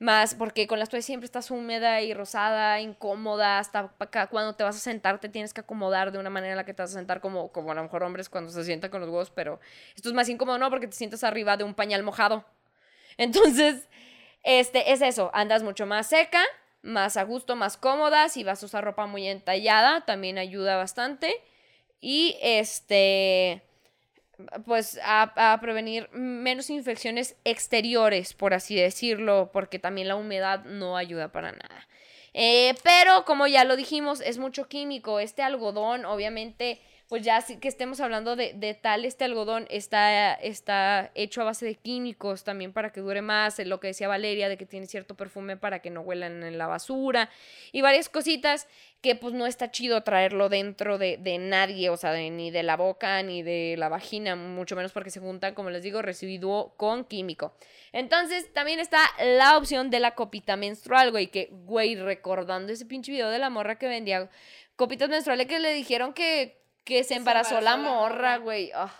Más 0.00 0.34
porque 0.34 0.66
con 0.66 0.78
las 0.80 0.88
toallas 0.88 1.04
siempre 1.06 1.24
estás 1.24 1.50
húmeda 1.50 2.00
y 2.02 2.12
rosada, 2.14 2.80
incómoda, 2.80 3.58
hasta 3.60 3.92
cuando 4.28 4.54
te 4.54 4.64
vas 4.64 4.76
a 4.76 4.80
sentar 4.80 5.20
te 5.20 5.28
tienes 5.28 5.54
que 5.54 5.60
acomodar 5.60 6.10
de 6.10 6.18
una 6.18 6.30
manera 6.30 6.52
en 6.52 6.56
la 6.56 6.64
que 6.64 6.74
te 6.74 6.82
vas 6.82 6.90
a 6.90 6.94
sentar 6.94 7.20
como, 7.20 7.52
como 7.52 7.70
a 7.70 7.74
lo 7.74 7.82
mejor 7.82 8.02
hombres 8.02 8.28
cuando 8.28 8.50
se 8.50 8.64
sientan 8.64 8.90
con 8.90 9.00
los 9.00 9.08
huevos, 9.08 9.30
pero 9.30 9.60
esto 9.94 10.08
es 10.08 10.14
más 10.14 10.28
incómodo, 10.28 10.58
¿no? 10.58 10.68
Porque 10.68 10.88
te 10.88 10.96
sientas 10.96 11.22
arriba 11.22 11.56
de 11.56 11.64
un 11.64 11.74
pañal 11.74 12.02
mojado. 12.02 12.44
Entonces, 13.16 13.88
este, 14.42 14.92
es 14.92 15.00
eso, 15.00 15.30
andas 15.32 15.62
mucho 15.62 15.86
más 15.86 16.08
seca, 16.08 16.42
más 16.82 17.16
a 17.16 17.22
gusto, 17.22 17.56
más 17.56 17.76
cómoda, 17.76 18.28
si 18.28 18.44
vas 18.44 18.62
a 18.62 18.66
usar 18.66 18.84
ropa 18.84 19.06
muy 19.06 19.26
entallada, 19.28 20.04
también 20.04 20.38
ayuda 20.38 20.76
bastante. 20.76 21.34
Y 22.00 22.36
este, 22.42 23.62
pues 24.64 24.98
a, 25.04 25.58
prevenir 25.60 26.08
menos 26.12 26.70
infecciones 26.70 27.36
exteriores, 27.44 28.34
por 28.34 28.54
así 28.54 28.76
decirlo, 28.76 29.50
porque 29.52 29.78
también 29.78 30.08
la 30.08 30.16
humedad 30.16 30.64
no 30.64 30.96
ayuda 30.96 31.32
para 31.32 31.52
nada. 31.52 31.88
Eh, 32.32 32.74
pero 32.82 33.24
como 33.24 33.46
ya 33.46 33.64
lo 33.64 33.76
dijimos, 33.76 34.20
es 34.20 34.38
mucho 34.38 34.68
químico. 34.68 35.20
Este 35.20 35.42
algodón, 35.42 36.04
obviamente, 36.04 36.80
pues 37.14 37.24
ya 37.24 37.40
que 37.60 37.68
estemos 37.68 38.00
hablando 38.00 38.34
de, 38.34 38.54
de 38.54 38.74
tal, 38.74 39.04
este 39.04 39.22
algodón 39.22 39.68
está, 39.70 40.34
está 40.34 41.12
hecho 41.14 41.42
a 41.42 41.44
base 41.44 41.64
de 41.64 41.76
químicos 41.76 42.42
también 42.42 42.72
para 42.72 42.90
que 42.90 43.00
dure 43.00 43.22
más, 43.22 43.56
eh, 43.60 43.64
lo 43.64 43.78
que 43.78 43.86
decía 43.86 44.08
Valeria, 44.08 44.48
de 44.48 44.56
que 44.56 44.66
tiene 44.66 44.88
cierto 44.88 45.14
perfume 45.14 45.56
para 45.56 45.78
que 45.78 45.90
no 45.90 46.00
huelan 46.00 46.42
en 46.42 46.58
la 46.58 46.66
basura 46.66 47.30
y 47.70 47.82
varias 47.82 48.08
cositas 48.08 48.66
que 49.00 49.14
pues 49.14 49.32
no 49.32 49.46
está 49.46 49.70
chido 49.70 50.02
traerlo 50.02 50.48
dentro 50.48 50.98
de, 50.98 51.16
de 51.16 51.38
nadie, 51.38 51.88
o 51.88 51.96
sea, 51.96 52.14
ni 52.14 52.50
de 52.50 52.64
la 52.64 52.76
boca 52.76 53.22
ni 53.22 53.44
de 53.44 53.76
la 53.78 53.88
vagina, 53.88 54.34
mucho 54.34 54.74
menos 54.74 54.90
porque 54.90 55.10
se 55.12 55.20
juntan, 55.20 55.54
como 55.54 55.70
les 55.70 55.84
digo, 55.84 56.02
residuo 56.02 56.74
con 56.76 57.04
químico. 57.04 57.54
Entonces, 57.92 58.52
también 58.52 58.80
está 58.80 58.98
la 59.22 59.56
opción 59.56 59.88
de 59.88 60.00
la 60.00 60.16
copita 60.16 60.56
menstrual, 60.56 61.12
güey, 61.12 61.28
que, 61.28 61.50
güey, 61.52 61.94
recordando 61.94 62.72
ese 62.72 62.86
pinche 62.86 63.12
video 63.12 63.30
de 63.30 63.38
la 63.38 63.50
morra 63.50 63.78
que 63.78 63.86
vendía 63.86 64.28
copitas 64.74 65.08
menstruales 65.08 65.46
que 65.46 65.60
le 65.60 65.72
dijeron 65.72 66.12
que, 66.12 66.63
que 66.84 67.02
se 67.02 67.10
se 67.10 67.14
embarazó, 67.14 67.60
la 67.60 67.76
morra, 67.76 68.38
güey. 68.38 68.70
Ah. 68.74 68.92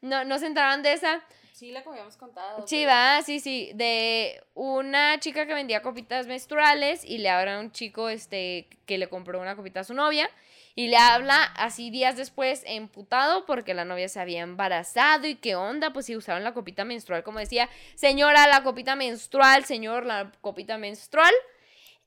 No, 0.00 0.24
no 0.24 0.38
se 0.38 0.46
enteraron 0.46 0.82
de 0.82 0.92
esa. 0.92 1.22
Sí, 1.52 1.72
la 1.72 1.82
que 1.82 1.88
habíamos 1.88 2.16
contado. 2.16 2.66
Sí, 2.68 2.82
pero- 2.82 2.90
va, 2.90 3.22
sí, 3.22 3.40
sí. 3.40 3.72
De 3.74 4.40
una 4.54 5.18
chica 5.18 5.44
que 5.46 5.54
vendía 5.54 5.82
copitas 5.82 6.28
menstruales 6.28 7.04
y 7.04 7.18
le 7.18 7.30
habla 7.30 7.56
a 7.56 7.60
un 7.60 7.72
chico 7.72 8.08
este, 8.08 8.68
que 8.86 8.96
le 8.96 9.08
compró 9.08 9.40
una 9.40 9.56
copita 9.56 9.80
a 9.80 9.84
su 9.84 9.94
novia. 9.94 10.30
Y 10.76 10.86
le 10.86 10.96
habla 10.96 11.42
así 11.56 11.90
días 11.90 12.16
después, 12.16 12.62
emputado, 12.64 13.44
porque 13.46 13.74
la 13.74 13.84
novia 13.84 14.08
se 14.08 14.20
había 14.20 14.42
embarazado. 14.42 15.26
¿Y 15.26 15.34
qué 15.34 15.56
onda? 15.56 15.92
Pues 15.92 16.06
si 16.06 16.14
usaron 16.14 16.44
la 16.44 16.54
copita 16.54 16.84
menstrual, 16.84 17.24
como 17.24 17.40
decía, 17.40 17.68
señora, 17.96 18.46
la 18.46 18.62
copita 18.62 18.94
menstrual, 18.94 19.64
señor, 19.64 20.06
la 20.06 20.30
copita 20.40 20.78
menstrual. 20.78 21.34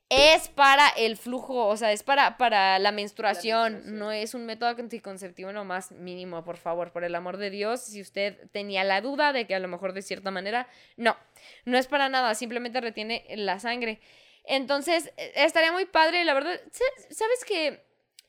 Es 0.08 0.48
para 0.48 0.88
el 0.90 1.16
flujo, 1.16 1.66
o 1.68 1.76
sea, 1.76 1.90
es 1.90 2.02
para, 2.02 2.36
para 2.36 2.78
la 2.78 2.92
menstruación, 2.92 3.72
menstruación. 3.72 3.98
no 3.98 4.12
es 4.12 4.34
un 4.34 4.44
método 4.44 4.68
anticonceptivo 4.68 5.52
lo 5.52 5.64
más 5.64 5.90
mínimo, 5.90 6.44
por 6.44 6.58
favor, 6.58 6.92
por 6.92 7.04
el 7.04 7.14
amor 7.14 7.38
de 7.38 7.48
Dios. 7.48 7.80
Si 7.82 8.00
usted 8.02 8.38
tenía 8.50 8.84
la 8.84 9.00
duda 9.00 9.32
de 9.32 9.46
que 9.46 9.54
a 9.54 9.58
lo 9.58 9.68
mejor 9.68 9.94
de 9.94 10.02
cierta 10.02 10.30
manera, 10.30 10.68
no, 10.98 11.16
no 11.64 11.78
es 11.78 11.86
para 11.86 12.10
nada, 12.10 12.34
simplemente 12.34 12.80
retiene 12.82 13.24
la 13.36 13.58
sangre. 13.58 14.00
Entonces, 14.44 15.12
eh, 15.16 15.32
estaría 15.36 15.72
muy 15.72 15.86
padre, 15.86 16.24
la 16.24 16.34
verdad, 16.34 16.60
sa- 16.70 17.14
¿sabes 17.14 17.44
que 17.46 17.82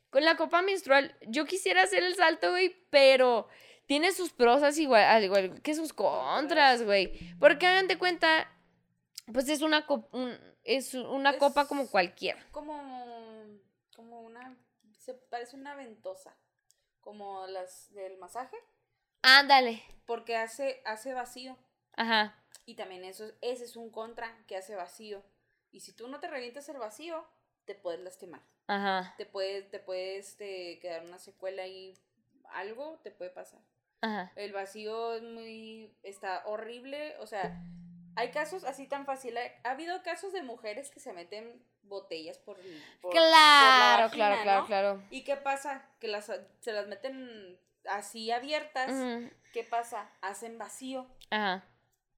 Con 0.09 0.23
la 0.23 0.37
copa 0.37 0.61
menstrual, 0.61 1.15
yo 1.27 1.45
quisiera 1.45 1.81
hacer 1.81 2.03
el 2.03 2.15
salto, 2.15 2.51
güey, 2.51 2.75
pero 2.91 3.47
tiene 3.87 4.11
sus 4.11 4.31
pros 4.31 4.61
así 4.61 4.83
igual, 4.83 5.03
al 5.05 5.23
igual 5.23 5.59
que 5.63 5.73
sus 5.73 5.91
contras, 5.91 6.83
güey. 6.83 7.11
Porque 7.39 7.65
hagan 7.65 7.87
de 7.87 7.97
cuenta, 7.97 8.47
pues 9.33 9.49
es 9.49 9.61
una, 9.63 9.85
un- 10.11 10.37
es 10.63 10.93
una 10.93 11.31
Es- 11.31 11.37
copa 11.37 11.67
como 11.67 11.87
cualquiera. 11.89 12.39
Como, 12.51 12.81
como 13.95 14.21
una, 14.21 14.57
se 14.97 15.13
parece 15.13 15.55
una 15.55 15.75
ventosa, 15.75 16.35
como 17.01 17.45
las 17.47 17.93
del 17.93 18.17
masaje, 18.17 18.57
Ándale. 19.21 19.81
porque 20.05 20.35
hace, 20.35 20.81
hace 20.85 21.13
vacío. 21.13 21.57
Ajá. 21.95 22.35
Y 22.65 22.75
también 22.75 23.03
eso, 23.03 23.31
ese 23.41 23.65
es 23.65 23.75
un 23.75 23.89
contra 23.91 24.37
que 24.47 24.55
hace 24.57 24.75
vacío. 24.75 25.21
Y 25.71 25.81
si 25.81 25.91
tú 25.93 26.07
no 26.07 26.19
te 26.19 26.27
revientas 26.27 26.69
el 26.69 26.77
vacío, 26.77 27.25
te 27.65 27.75
puedes 27.75 27.99
lastimar. 28.01 28.41
Ajá. 28.67 29.13
Te 29.17 29.25
puede, 29.25 29.63
te 29.63 29.79
puede 29.79 30.17
este, 30.17 30.79
quedar 30.79 31.03
una 31.03 31.19
secuela 31.19 31.63
ahí, 31.63 31.97
algo 32.51 32.99
te 33.03 33.11
puede 33.11 33.31
pasar. 33.31 33.59
Ajá. 34.01 34.31
El 34.35 34.53
vacío 34.53 35.13
es 35.15 35.23
muy, 35.23 35.93
está 36.03 36.43
horrible, 36.45 37.17
o 37.19 37.27
sea, 37.27 37.61
hay 38.15 38.31
casos 38.31 38.63
así 38.63 38.87
tan 38.87 39.05
fácil. 39.05 39.37
Ha, 39.37 39.41
ha 39.63 39.71
habido 39.71 40.01
casos 40.03 40.33
de 40.33 40.43
mujeres 40.43 40.89
que 40.91 40.99
se 40.99 41.13
meten 41.13 41.61
botellas 41.83 42.37
por, 42.37 42.57
por- 42.57 42.65
por 43.01 43.15
la 43.15 43.19
Claro, 43.21 44.03
vagina, 44.03 44.09
claro, 44.27 44.41
claro, 44.43 44.61
¿no? 44.61 44.67
claro. 44.67 45.03
¿Y 45.09 45.23
qué 45.23 45.35
pasa? 45.35 45.85
Que 45.99 46.07
las, 46.07 46.31
se 46.61 46.71
las 46.71 46.87
meten 46.87 47.57
así 47.89 48.31
abiertas. 48.31 48.91
¿Qué 49.53 49.63
pasa? 49.63 50.09
Hacen 50.21 50.57
vacío. 50.57 51.07
Ajá. 51.29 51.63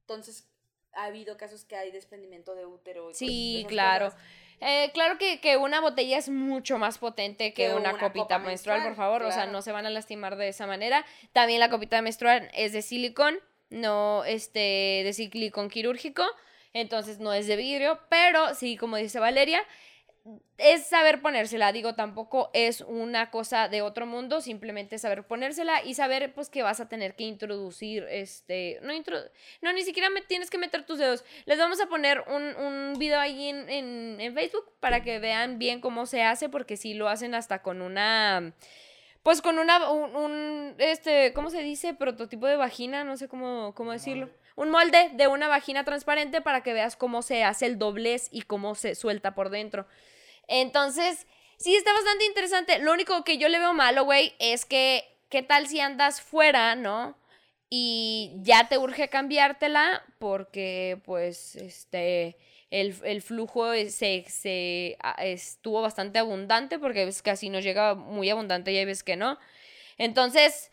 Entonces, 0.02 0.48
ha 0.94 1.06
habido 1.06 1.36
casos 1.38 1.66
que 1.66 1.76
hay 1.76 1.92
desprendimiento 1.92 2.56
de 2.56 2.66
útero. 2.66 3.10
y 3.12 3.14
Sí, 3.16 3.66
claro. 3.68 4.14
Eh, 4.62 4.92
claro 4.94 5.18
que, 5.18 5.42
que 5.42 5.58
una 5.58 5.82
botella 5.82 6.18
es 6.18 6.30
mucho 6.30 6.78
más 6.78 6.98
potente 6.98 7.54
que, 7.54 7.66
Que 7.66 7.70
una, 7.74 7.90
una 7.90 8.00
copita 8.00 8.24
copa 8.24 8.40
menstrual, 8.40 8.84
por 8.84 8.96
favor. 8.96 9.24
O 9.24 9.32
sea, 9.32 9.48
no 9.48 9.62
se 9.62 9.74
van 9.74 9.86
a 9.86 9.90
lastimar 9.90 10.38
de 10.38 10.48
esa 10.48 10.66
manera. 10.68 11.06
También 11.34 11.60
la 11.60 11.70
copita 11.70 12.02
menstrual 12.02 12.50
es 12.54 12.72
de 12.72 12.82
silicón, 12.82 13.38
no 13.70 14.24
este, 14.26 15.02
de 15.04 15.14
silicón 15.14 15.70
quirúrgico. 15.70 16.24
Entonces 16.74 17.20
no 17.20 17.32
es 17.34 17.48
de 17.48 17.56
vidrio, 17.56 18.00
pero 18.10 18.54
sí, 18.54 18.76
como 18.76 18.98
dice 18.98 19.20
Valeria, 19.20 19.64
es 20.58 20.88
saber 20.88 21.22
ponérsela. 21.22 21.72
Digo, 21.72 21.96
tampoco 21.96 22.50
es 22.54 22.82
una 22.82 23.30
cosa 23.32 23.70
de 23.70 23.82
otro 23.82 24.06
mundo, 24.06 24.42
simplemente 24.42 24.98
saber 24.98 25.26
ponérsela 25.26 25.84
y 25.84 25.94
saber 25.94 26.34
pues 26.34 26.50
que 26.50 26.64
vas 26.64 26.80
a 26.80 26.90
tener 26.90 27.16
que 27.16 27.24
introducir 27.24 28.06
este, 28.10 28.80
no 28.82 28.92
intro- 28.92 29.30
no 29.62 29.72
ni 29.72 29.84
siquiera 29.84 30.10
me 30.10 30.22
tienes 30.22 30.50
que 30.50 30.58
meter 30.58 30.86
tus 30.86 30.98
dedos. 31.00 31.24
Les 31.46 31.58
vamos 31.58 31.80
a 31.80 31.86
poner 31.86 32.24
un, 32.28 32.44
un 32.56 33.00
video 33.00 33.20
ahí 33.20 33.48
en, 33.50 33.70
en, 33.70 34.18
en 34.20 34.34
Facebook 34.34 34.74
para 34.82 35.02
que 35.02 35.20
vean 35.20 35.60
bien 35.60 35.80
cómo 35.80 36.06
se 36.08 36.24
hace, 36.24 36.50
porque 36.50 36.76
sí 36.76 36.94
lo 36.94 37.08
hacen 37.08 37.36
hasta 37.36 37.62
con 37.62 37.82
una 37.82 38.54
pues 39.26 39.42
con 39.42 39.58
una 39.58 39.90
un, 39.90 40.16
un, 40.16 40.76
este, 40.78 41.34
¿cómo 41.34 41.50
se 41.50 41.64
dice? 41.64 41.96
prototipo 41.96 42.46
de 42.46 42.58
vagina, 42.58 43.04
no 43.04 43.18
sé 43.18 43.28
cómo 43.28 43.74
cómo 43.74 43.92
decirlo. 43.92 44.30
Un 44.56 44.70
molde 44.70 45.10
de 45.14 45.26
una 45.26 45.48
vagina 45.48 45.84
transparente 45.84 46.42
para 46.42 46.62
que 46.62 46.74
veas 46.74 46.96
cómo 46.96 47.24
se 47.24 47.44
hace 47.44 47.66
el 47.66 47.80
doblez 47.80 48.28
y 48.32 48.44
cómo 48.44 48.76
se 48.76 48.94
suelta 48.94 49.34
por 49.34 49.50
dentro. 49.50 49.88
Entonces, 50.48 51.26
sí 51.58 51.76
está 51.76 51.92
bastante 51.92 52.26
interesante. 52.26 52.78
Lo 52.78 52.94
único 52.94 53.24
que 53.24 53.40
yo 53.40 53.50
le 53.50 53.58
veo 53.58 53.74
malo, 53.74 54.04
güey, 54.04 54.36
es 54.38 54.64
que, 54.64 55.04
¿qué 55.30 55.42
tal 55.42 55.66
si 55.66 55.80
andas 55.80 56.22
fuera, 56.22 56.76
no? 56.76 57.18
Y 57.68 58.32
ya 58.44 58.70
te 58.70 58.78
urge 58.78 59.10
cambiártela 59.10 60.04
porque, 60.20 61.02
pues, 61.04 61.56
este, 61.56 62.38
el, 62.82 62.96
el 63.04 63.22
flujo 63.22 63.72
es- 63.74 63.96
se, 63.96 64.26
se 64.28 64.98
estuvo 65.20 65.82
bastante 65.82 66.20
abundante 66.20 66.80
porque 66.80 67.06
ves 67.06 67.22
que 67.22 67.32
así 67.32 67.50
nos 67.50 67.64
llega 67.64 67.96
muy 67.96 68.30
abundante 68.30 68.72
y 68.72 68.78
hay 68.78 68.86
veces 68.86 69.04
que 69.04 69.16
no. 69.16 69.38
Entonces, 69.98 70.72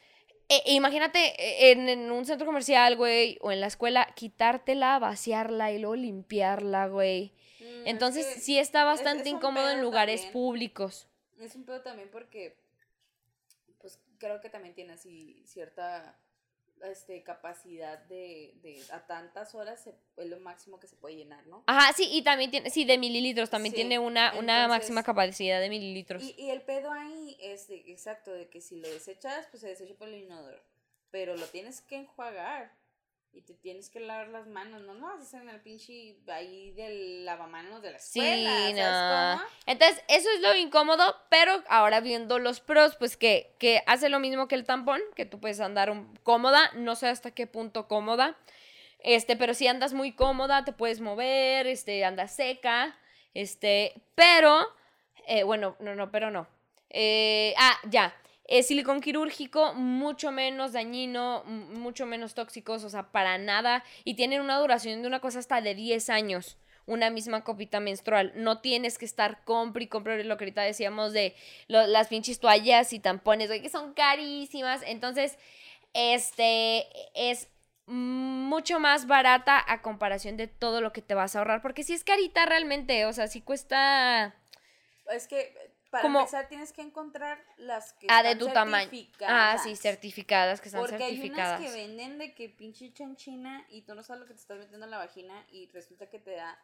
eh, 0.49 0.63
imagínate 0.67 1.19
eh, 1.39 1.73
en, 1.73 1.89
en 1.89 2.11
un 2.11 2.25
centro 2.27 2.45
comercial, 2.47 2.97
güey, 2.97 3.39
o 3.41 3.53
en 3.53 3.61
la 3.61 3.67
escuela, 3.69 4.09
quitártela, 4.17 4.99
vaciarla 4.99 5.73
y 5.73 5.79
luego 5.79 5.97
limpiarla, 5.97 6.89
güey. 6.89 7.33
Mm, 7.61 7.87
Entonces 7.87 8.27
es 8.27 8.35
que 8.35 8.41
sí 8.41 8.59
está 8.59 8.81
es- 8.81 8.87
bastante 8.87 9.29
es 9.29 9.35
incómodo 9.35 9.71
en 9.71 9.81
lugares 9.81 10.23
también. 10.23 10.33
públicos. 10.33 11.09
Es 11.41 11.55
un 11.57 11.65
pedo 11.65 11.81
también 11.83 12.09
porque, 12.11 12.57
pues 13.81 13.99
creo 14.19 14.41
que 14.41 14.49
también 14.51 14.75
tiene 14.75 14.93
así 14.93 15.43
cierta 15.47 16.17
este, 16.85 17.23
capacidad 17.23 17.99
de, 18.05 18.55
de 18.63 18.83
a 18.93 19.07
tantas 19.07 19.55
horas 19.55 19.83
se- 19.83 19.95
es 20.17 20.27
lo 20.27 20.39
máximo 20.41 20.79
que 20.81 20.87
se 20.87 20.97
puede 20.97 21.17
llenar, 21.17 21.47
¿no? 21.47 21.65
Ajá, 21.67 21.93
sí, 21.93 22.09
y 22.13 22.23
también 22.23 22.51
tiene, 22.51 22.71
sí, 22.71 22.85
de 22.85 22.99
mililitros, 22.99 23.51
también 23.51 23.73
Sí, 23.73 23.77
tiene 23.77 23.99
una, 23.99 24.35
una 24.39 24.69
máxima 24.69 25.03
capacidad 25.03 25.61
de 25.61 25.69
mililitros. 25.69 26.23
Y, 26.23 26.35
y 26.39 26.51
el 26.51 26.63
pedo 26.63 26.91
ahí 26.93 27.37
es 27.41 27.69
de, 27.69 27.77
exacto, 27.87 28.33
de 28.33 28.49
que 28.49 28.61
si 28.61 28.81
lo 28.81 28.89
desechas, 28.89 29.47
pues 29.51 29.61
se 29.61 29.69
desecha 29.69 29.95
por 29.95 30.09
el 30.09 30.15
inodoro. 30.17 30.61
Pero 31.11 31.37
lo 31.37 31.47
tienes 31.47 31.81
que 31.83 31.97
enjuagar. 31.97 32.73
Y 33.35 33.41
te 33.43 33.55
tienes 33.55 33.89
que 33.89 33.99
lavar 33.99 34.29
las 34.29 34.47
manos. 34.47 34.83
No, 34.83 34.93
no 34.95 35.09
haces 35.11 35.33
en 35.35 35.49
el 35.49 35.61
pinche 35.63 36.17
ahí 36.29 36.71
del 36.73 37.25
lavamanos 37.25 37.81
de 37.81 37.93
la 37.93 37.99
Sí, 37.99 38.21
escuela. 38.21 38.83
¿sabes 38.83 39.39
no. 39.39 39.39
cómo? 39.39 39.51
Entonces, 39.67 40.05
eso 40.09 40.29
es 40.35 40.41
lo 40.41 40.55
incómodo, 40.55 41.17
pero 41.31 41.63
ahora 41.69 42.01
viendo 42.01 42.39
los 42.39 42.61
pros, 42.61 42.95
pues 42.97 43.17
que, 43.17 43.55
que 43.59 43.83
hace 43.87 44.11
lo 44.11 44.19
mismo 44.21 44.49
que 44.49 44.55
el 44.55 44.67
tampón, 44.67 45.01
que 45.17 45.25
tú 45.25 45.41
puedes 45.41 45.61
andar 45.61 45.91
un- 45.91 46.15
cómoda, 46.23 46.71
no 46.75 46.95
sé 46.95 47.09
hasta 47.09 47.31
qué 47.31 47.47
punto 47.47 47.89
cómoda, 47.89 48.37
este, 48.99 49.35
pero 49.37 49.55
si 49.55 49.67
andas 49.67 49.95
muy 49.95 50.13
cómoda, 50.13 50.65
te 50.67 50.73
puedes 50.73 51.01
mover, 51.01 51.67
este, 51.67 52.05
andas 52.05 52.37
seca, 52.37 52.99
este, 53.33 53.95
pero, 54.15 54.61
eh, 55.27 55.43
bueno, 55.43 55.75
no, 55.81 55.95
no, 55.95 56.11
pero 56.11 56.31
no. 56.31 56.47
Eh, 56.91 57.55
ah, 57.57 57.79
ya. 57.89 58.15
Es 58.53 58.67
silicón 58.67 59.01
quirúrgico, 59.01 59.73
mucho 59.73 60.31
menos 60.31 60.75
dañino, 60.75 61.43
mucho 61.45 62.05
menos 62.05 62.35
tóxicos, 62.35 62.85
o 62.85 62.91
sea, 62.91 63.11
para 63.11 63.39
nada. 63.39 63.83
Y 64.05 64.13
tienen 64.13 64.43
una 64.43 64.59
duración 64.59 65.01
de 65.01 65.09
una 65.09 65.21
cosa 65.21 65.39
hasta 65.39 65.63
de 65.63 65.75
10 65.75 66.11
años, 66.11 66.59
una 66.85 67.09
misma 67.09 67.45
copita 67.45 67.81
menstrual. 67.81 68.31
No 68.37 68.61
tienes 68.61 68.99
que 68.99 69.07
estar 69.07 69.43
compre 69.47 69.85
y 69.85 69.87
compre 69.87 70.23
lo 70.25 70.37
que 70.37 70.45
ahorita 70.45 70.61
decíamos 70.61 71.15
de 71.15 71.35
las 71.69 72.09
pinches 72.09 72.41
toallas 72.41 72.93
y 72.93 73.01
tampones, 73.01 73.49
que 73.49 73.71
son 73.71 73.95
carísimas. 73.95 74.83
Entonces, 74.85 75.39
este 75.95 76.85
es 77.15 77.49
mucho 77.87 78.79
más 78.81 79.07
barata 79.07 79.65
a 79.67 79.81
comparación 79.81 80.37
de 80.37 80.47
todo 80.47 80.83
lo 80.83 80.93
que 80.93 81.01
te 81.01 81.15
vas 81.15 81.35
a 81.35 81.39
ahorrar. 81.39 81.63
Porque 81.63 81.85
si 81.85 81.95
es 81.95 82.05
carita 82.05 82.45
realmente, 82.45 83.07
o 83.07 83.15
sea, 83.15 83.29
si 83.29 83.41
cuesta... 83.41 84.37
Es 85.11 85.27
que 85.27 85.72
para 85.93 86.03
Como- 86.03 86.21
empezar 86.21 86.49
tienes 86.49 86.73
que 86.73 86.81
encontrar 86.81 87.39
las 87.59 87.93
que 87.93 88.07
Ah, 88.09 88.23
de 88.23 88.31
están 88.33 88.49
tu 88.49 88.53
tamaño. 88.55 88.91
Ah, 89.29 89.59
sí, 89.63 89.77
certificadas, 89.77 90.61
que 90.63 90.69
están 90.71 90.81
Porque 90.81 90.97
certificadas. 90.97 91.61
hay 91.61 91.67
unas 91.67 91.73
que 91.75 91.79
venden 91.81 92.17
de 92.19 92.35
que 92.35 92.49
pinche 92.49 92.93
chanchina 92.95 93.65
y 93.69 93.83
tú 93.83 93.95
no 93.95 94.03
sabes 94.03 94.23
lo 94.23 94.27
que 94.27 94.33
te 94.33 94.41
estás 94.41 94.59
metiendo 94.59 94.87
en 94.87 94.91
la 94.91 94.97
vagina 94.99 95.45
y 95.53 95.69
resulta 95.71 96.07
que 96.09 96.19
te 96.19 96.31
da 96.33 96.59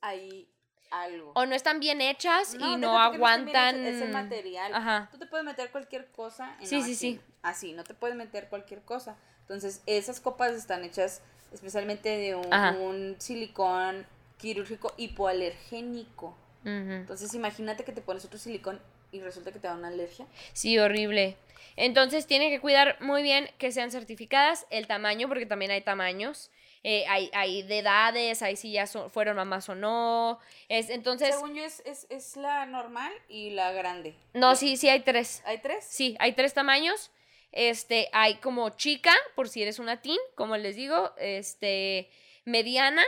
ahí 0.00 0.50
algo. 0.90 1.32
O 1.34 1.44
no 1.44 1.54
están 1.54 1.80
bien 1.80 2.00
hechas 2.00 2.54
y 2.54 2.76
no 2.78 2.98
aguantan. 2.98 3.76
hechas, 3.86 3.96
Es 3.96 4.02
el 4.02 4.12
material. 4.12 4.74
Ajá. 4.74 5.08
Tú 5.12 5.18
te 5.18 5.26
puedes 5.26 5.44
meter 5.44 5.70
cualquier 5.70 6.10
cosa 6.10 6.56
en 6.58 6.66
Sí, 6.66 6.82
sí, 6.82 6.94
sí. 6.94 7.20
Así, 7.42 7.74
no 7.74 7.84
te 7.84 7.92
puedes 7.92 8.16
meter 8.16 8.48
cualquier 8.48 8.82
cosa. 8.82 9.18
Entonces, 9.42 9.82
esas 9.84 10.18
copas 10.20 10.52
están 10.52 10.82
hechas 10.82 11.20
especialmente 11.52 12.08
de 12.08 12.34
un, 12.34 12.52
un 12.80 13.20
silicón 13.20 14.06
quirúrgico 14.38 14.94
hipoalergénico. 14.96 16.36
Entonces, 16.66 17.32
imagínate 17.34 17.84
que 17.84 17.92
te 17.92 18.00
pones 18.00 18.24
otro 18.24 18.38
silicón 18.38 18.80
y 19.12 19.20
resulta 19.20 19.52
que 19.52 19.58
te 19.60 19.68
da 19.68 19.74
una 19.74 19.88
alergia. 19.88 20.26
Sí, 20.52 20.78
horrible. 20.78 21.36
Entonces 21.76 22.26
tienen 22.26 22.50
que 22.50 22.60
cuidar 22.60 22.96
muy 23.00 23.22
bien 23.22 23.48
que 23.58 23.70
sean 23.70 23.90
certificadas, 23.90 24.66
el 24.70 24.86
tamaño, 24.86 25.28
porque 25.28 25.46
también 25.46 25.70
hay 25.70 25.80
tamaños. 25.82 26.50
eh, 26.88 27.04
hay, 27.08 27.30
hay 27.34 27.62
de 27.64 27.78
edades, 27.80 28.42
hay 28.42 28.54
si 28.54 28.70
ya 28.70 28.86
son- 28.86 29.10
fueron 29.10 29.34
mamás 29.36 29.68
o 29.68 29.74
no. 29.74 30.38
Es, 30.68 30.88
entonces, 30.88 31.34
Según 31.34 31.54
yo, 31.56 31.64
es, 31.64 31.82
es, 31.84 32.06
es 32.10 32.36
la 32.36 32.64
normal 32.66 33.12
y 33.28 33.50
la 33.50 33.72
grande. 33.72 34.14
no, 34.34 34.54
sí, 34.54 34.76
sí 34.76 34.88
hay 34.88 35.00
tres. 35.00 35.42
¿Hay 35.46 35.58
tres? 35.58 35.84
Sí, 35.88 36.14
hay 36.20 36.32
tres 36.34 36.54
tamaños. 36.54 37.10
Este, 37.50 38.08
hay 38.12 38.36
como 38.36 38.70
chica, 38.70 39.12
por 39.34 39.48
si 39.48 39.62
eres 39.62 39.80
una 39.80 40.00
teen, 40.00 40.18
como 40.36 40.56
les 40.56 40.76
digo, 40.76 41.12
este, 41.18 42.08
mediana 42.44 43.02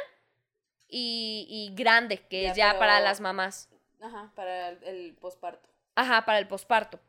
y, 0.88 1.46
y 1.48 1.74
grande, 1.74 2.18
que 2.28 2.42
Ya, 2.42 2.50
es 2.50 2.56
ya 2.56 2.78
para 2.78 3.00
las 3.00 3.20
mamás. 3.20 3.68
Ajá, 4.00 4.32
para 4.34 4.68
el, 4.70 4.84
el 4.84 5.14
posparto. 5.16 5.68
Ajá, 5.94 6.24
para 6.24 6.38
el 6.38 6.46
posparto. 6.48 7.00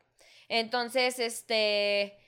Entonces, 0.48 1.18
este, 1.18 2.18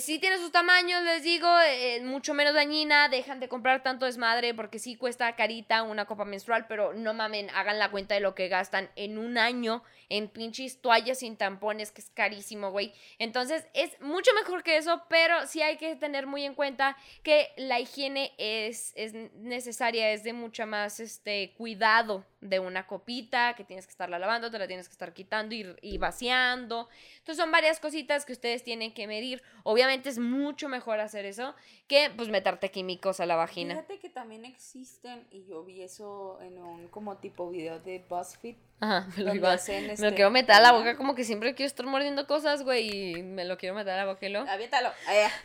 sí 0.00 0.18
tiene 0.18 0.38
sus 0.38 0.52
tamaños, 0.52 1.02
les 1.02 1.22
digo, 1.22 1.48
eh, 1.60 2.00
mucho 2.02 2.34
menos 2.34 2.54
dañina, 2.54 3.08
dejan 3.08 3.40
de 3.40 3.48
comprar 3.48 3.82
tanto 3.82 4.06
desmadre 4.06 4.54
porque 4.54 4.78
sí 4.78 4.96
cuesta 4.96 5.34
carita 5.36 5.82
una 5.82 6.04
copa 6.04 6.24
menstrual, 6.24 6.66
pero 6.66 6.94
no 6.94 7.14
mamen, 7.14 7.50
hagan 7.50 7.78
la 7.78 7.90
cuenta 7.90 8.14
de 8.14 8.20
lo 8.20 8.34
que 8.34 8.48
gastan 8.48 8.90
en 8.96 9.18
un 9.18 9.38
año 9.38 9.82
en 10.08 10.28
pinches 10.28 10.80
toallas 10.80 11.20
sin 11.20 11.36
tampones, 11.36 11.92
que 11.92 12.00
es 12.00 12.10
carísimo, 12.10 12.70
güey. 12.70 12.92
Entonces, 13.18 13.66
es 13.74 14.00
mucho 14.00 14.30
mejor 14.34 14.62
que 14.62 14.76
eso, 14.76 15.02
pero 15.08 15.46
sí 15.46 15.62
hay 15.62 15.76
que 15.76 15.96
tener 15.96 16.26
muy 16.26 16.44
en 16.44 16.54
cuenta 16.54 16.96
que 17.22 17.52
la 17.56 17.80
higiene 17.80 18.32
es, 18.38 18.92
es 18.96 19.14
necesaria, 19.34 20.12
es 20.12 20.22
de 20.24 20.32
mucha 20.32 20.66
más, 20.66 21.00
este, 21.00 21.54
cuidado 21.56 22.24
de 22.44 22.58
una 22.60 22.86
copita, 22.86 23.54
que 23.54 23.64
tienes 23.64 23.86
que 23.86 23.90
estarla 23.90 24.18
lavando, 24.18 24.50
te 24.50 24.58
la 24.58 24.66
tienes 24.66 24.86
que 24.86 24.92
estar 24.92 25.14
quitando 25.14 25.54
y, 25.54 25.66
y 25.80 25.96
vaciando. 25.98 26.88
Entonces 27.18 27.38
son 27.42 27.50
varias 27.50 27.80
cositas 27.80 28.26
que 28.26 28.32
ustedes 28.32 28.62
tienen 28.62 28.92
que 28.92 29.06
medir. 29.06 29.42
Obviamente 29.62 30.10
es 30.10 30.18
mucho 30.18 30.68
mejor 30.68 31.00
hacer 31.00 31.24
eso 31.24 31.54
que 31.88 32.10
pues 32.14 32.28
meterte 32.28 32.70
químicos 32.70 33.18
a 33.20 33.26
la 33.26 33.34
vagina. 33.36 33.74
Fíjate 33.74 33.98
que 33.98 34.10
también 34.10 34.44
existen, 34.44 35.26
y 35.30 35.46
yo 35.46 35.64
vi 35.64 35.82
eso 35.82 36.38
en 36.42 36.58
un 36.58 36.88
como 36.88 37.16
tipo 37.16 37.48
video 37.50 37.80
de 37.80 38.04
BuzzFeed. 38.08 38.56
Ajá, 38.80 39.08
me 39.16 39.22
lo, 39.22 39.34
iba- 39.34 39.52
hacen, 39.54 39.86
me 39.86 39.92
este, 39.94 40.10
lo 40.10 40.14
quiero 40.14 40.30
meter 40.30 40.56
a 40.56 40.60
la 40.60 40.72
boca 40.72 40.96
como 40.98 41.14
que 41.14 41.24
siempre 41.24 41.54
quiero 41.54 41.68
estar 41.68 41.86
mordiendo 41.86 42.26
cosas, 42.26 42.62
güey, 42.62 43.14
y 43.16 43.22
me 43.22 43.44
lo 43.46 43.56
quiero 43.56 43.74
meter 43.74 43.94
a 43.94 43.96
la 43.98 44.04
boca 44.06 44.26
y 44.26 44.28
lo... 44.28 44.40
Aviéntalo. 44.40 44.90
Allá. 45.06 45.30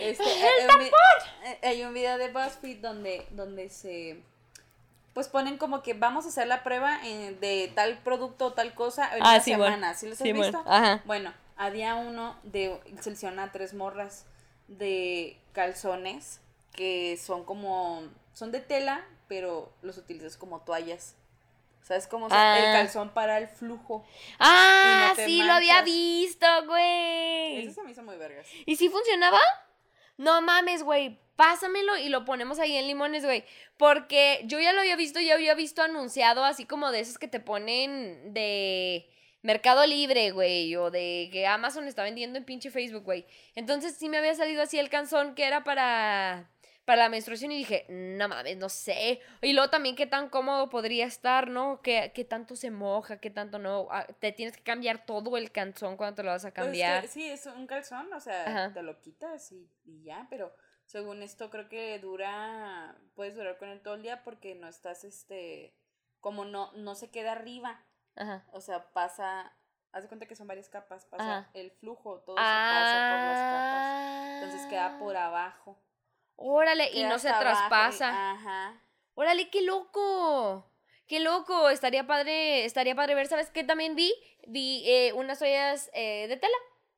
Este, 0.00 0.24
hay, 0.24 0.64
un 0.74 0.82
eh, 1.44 1.58
hay 1.62 1.82
un 1.84 1.92
video 1.92 2.16
de 2.16 2.28
BuzzFeed 2.28 2.78
donde, 2.78 3.26
donde 3.30 3.68
se 3.68 4.22
pues 5.14 5.28
ponen 5.28 5.58
como 5.58 5.82
que 5.82 5.94
vamos 5.94 6.24
a 6.24 6.28
hacer 6.28 6.46
la 6.46 6.62
prueba 6.62 6.98
de 7.02 7.70
tal 7.74 7.98
producto 7.98 8.46
o 8.46 8.52
tal 8.52 8.74
cosa 8.74 9.14
en 9.16 9.22
Ah, 9.22 9.30
una 9.34 9.40
sí, 9.40 9.50
bueno. 9.54 9.64
semana. 9.66 9.94
¿Sí 9.94 10.06
los 10.06 10.14
has 10.20 10.22
Sí, 10.26 10.32
bueno, 10.32 10.58
visto? 10.58 10.70
ajá. 10.70 11.02
Bueno, 11.04 11.32
había 11.56 11.94
uno 11.96 12.38
de 12.44 12.80
selecciona 13.00 13.44
a 13.44 13.52
tres 13.52 13.74
morras 13.74 14.26
de 14.68 15.38
calzones 15.52 16.40
que 16.72 17.18
son 17.22 17.44
como 17.44 18.02
son 18.32 18.50
de 18.52 18.60
tela, 18.60 19.04
pero 19.28 19.70
los 19.82 19.98
utilizas 19.98 20.36
como 20.38 20.60
toallas. 20.60 21.14
O 21.82 21.84
sea, 21.84 21.96
el 21.96 22.06
Ah. 22.30 22.70
calzón 22.72 23.10
para 23.10 23.38
el 23.38 23.48
flujo. 23.48 24.06
Ah, 24.38 25.12
no 25.16 25.24
sí, 25.24 25.42
lo 25.42 25.52
había 25.52 25.82
visto, 25.82 26.46
güey. 26.66 27.66
Eso 27.66 27.74
se 27.74 27.82
me 27.82 27.90
hizo 27.90 28.02
muy 28.02 28.16
vergas. 28.16 28.46
¿Y 28.64 28.76
si 28.76 28.88
funcionaba? 28.88 29.40
No 30.16 30.42
mames, 30.42 30.82
güey. 30.82 31.20
Pásamelo 31.36 31.96
y 31.98 32.08
lo 32.08 32.24
ponemos 32.24 32.58
ahí 32.58 32.76
en 32.76 32.86
limones, 32.86 33.24
güey. 33.24 33.44
Porque 33.76 34.42
yo 34.44 34.60
ya 34.60 34.72
lo 34.72 34.80
había 34.80 34.96
visto, 34.96 35.20
ya 35.20 35.34
había 35.34 35.54
visto 35.54 35.82
anunciado 35.82 36.44
así 36.44 36.66
como 36.66 36.90
de 36.92 37.00
esos 37.00 37.18
que 37.18 37.28
te 37.28 37.40
ponen 37.40 38.34
de 38.34 39.08
Mercado 39.42 39.86
Libre, 39.86 40.30
güey. 40.30 40.76
O 40.76 40.90
de 40.90 41.30
que 41.32 41.46
Amazon 41.46 41.88
está 41.88 42.02
vendiendo 42.02 42.38
en 42.38 42.44
pinche 42.44 42.70
Facebook, 42.70 43.04
güey. 43.04 43.26
Entonces 43.54 43.96
sí 43.96 44.08
me 44.08 44.18
había 44.18 44.34
salido 44.34 44.62
así 44.62 44.78
el 44.78 44.90
canzón 44.90 45.34
que 45.34 45.44
era 45.44 45.64
para, 45.64 46.50
para 46.92 47.04
la 47.04 47.08
menstruación 47.08 47.52
y 47.52 47.56
dije, 47.56 47.86
no 47.88 48.28
mames, 48.28 48.58
no 48.58 48.68
sé. 48.68 49.22
Y 49.40 49.54
luego 49.54 49.70
también 49.70 49.96
qué 49.96 50.06
tan 50.06 50.28
cómodo 50.28 50.68
podría 50.68 51.06
estar, 51.06 51.48
¿no? 51.48 51.80
¿Qué, 51.80 52.12
qué 52.14 52.22
tanto 52.26 52.54
se 52.54 52.70
moja, 52.70 53.16
qué 53.18 53.30
tanto 53.30 53.58
no. 53.58 53.88
Ah, 53.90 54.06
te 54.20 54.30
tienes 54.30 54.54
que 54.58 54.62
cambiar 54.62 55.06
todo 55.06 55.38
el 55.38 55.50
canzón 55.52 55.96
cuando 55.96 56.16
te 56.16 56.22
lo 56.22 56.28
vas 56.32 56.44
a 56.44 56.50
Pues 56.50 56.54
que 56.56 56.60
cambiar. 56.64 57.08
sí, 57.08 57.26
es 57.26 57.46
un 57.46 57.66
calzón, 57.66 58.12
o 58.12 58.20
sea, 58.20 58.46
Ajá. 58.46 58.74
te 58.74 58.82
lo 58.82 59.00
quitas 59.00 59.50
y, 59.52 59.70
y 59.86 60.02
ya, 60.02 60.26
pero 60.28 60.54
según 60.84 61.22
esto 61.22 61.48
creo 61.48 61.70
que 61.70 61.98
dura, 61.98 62.94
puedes 63.14 63.36
durar 63.36 63.56
con 63.56 63.70
él 63.70 63.80
todo 63.80 63.94
el 63.94 64.02
día 64.02 64.22
porque 64.22 64.54
no 64.54 64.68
estás, 64.68 65.04
este, 65.04 65.74
como 66.20 66.44
no, 66.44 66.72
no 66.72 66.94
se 66.94 67.10
queda 67.10 67.32
arriba, 67.32 67.86
Ajá. 68.16 68.44
o 68.52 68.60
sea, 68.60 68.92
pasa, 68.92 69.56
haz 69.92 70.02
de 70.02 70.08
cuenta 70.08 70.26
que 70.26 70.36
son 70.36 70.46
varias 70.46 70.68
capas, 70.68 71.06
pasa 71.06 71.38
Ajá. 71.38 71.50
el 71.54 71.70
flujo, 71.70 72.20
todo 72.20 72.36
se 72.36 72.42
pasa 72.42 73.08
por 73.08 73.18
las 73.18 73.40
capas, 73.50 74.42
entonces 74.42 74.66
queda 74.68 74.98
por 74.98 75.16
Ah. 75.16 75.28
abajo. 75.28 75.82
Órale, 76.44 76.90
y 76.92 77.04
no 77.04 77.18
se 77.18 77.28
abajo 77.28 77.42
y- 77.42 77.46
traspasa. 77.46 78.32
Ajá. 78.32 78.82
Órale, 79.14 79.48
qué 79.50 79.62
loco. 79.62 80.66
Qué 81.06 81.20
loco. 81.20 81.68
Estaría 81.70 82.06
padre, 82.06 82.64
estaría 82.64 82.94
padre 82.94 83.14
ver. 83.14 83.26
¿Sabes 83.28 83.50
qué 83.50 83.64
también 83.64 83.94
vi? 83.94 84.12
Vi 84.46 84.82
eh, 84.86 85.12
unas 85.14 85.38
toallas 85.38 85.90
eh, 85.94 86.26
de 86.28 86.36
tela. 86.36 86.54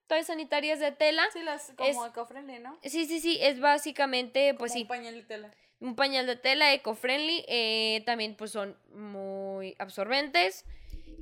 Toallas 0.07 0.27
sanitarias 0.29 0.81
de 0.81 0.93
tela. 0.93 1.25
Sí, 1.33 1.43
las, 1.43 1.73
como 1.77 2.07
eco-friendly, 2.07 2.59
¿no? 2.61 2.79
Sí, 2.83 3.07
sí, 3.07 3.21
sí. 3.21 3.39
Es 3.43 3.61
básicamente, 3.61 4.55
pues 4.55 4.73
Como 4.73 4.79
sí, 4.79 4.83
un 4.83 4.89
pañal 4.89 5.15
de 5.15 5.23
tela. 5.23 5.51
un 5.81 5.97
pañal 5.97 6.27
de 6.27 6.37
tela 6.37 6.73
eco-friendly. 6.73 7.45
eh, 7.49 8.03
también 8.07 8.37
pues 8.37 8.51
son 8.53 8.79
muy 8.95 9.75
absorbentes. 9.79 10.65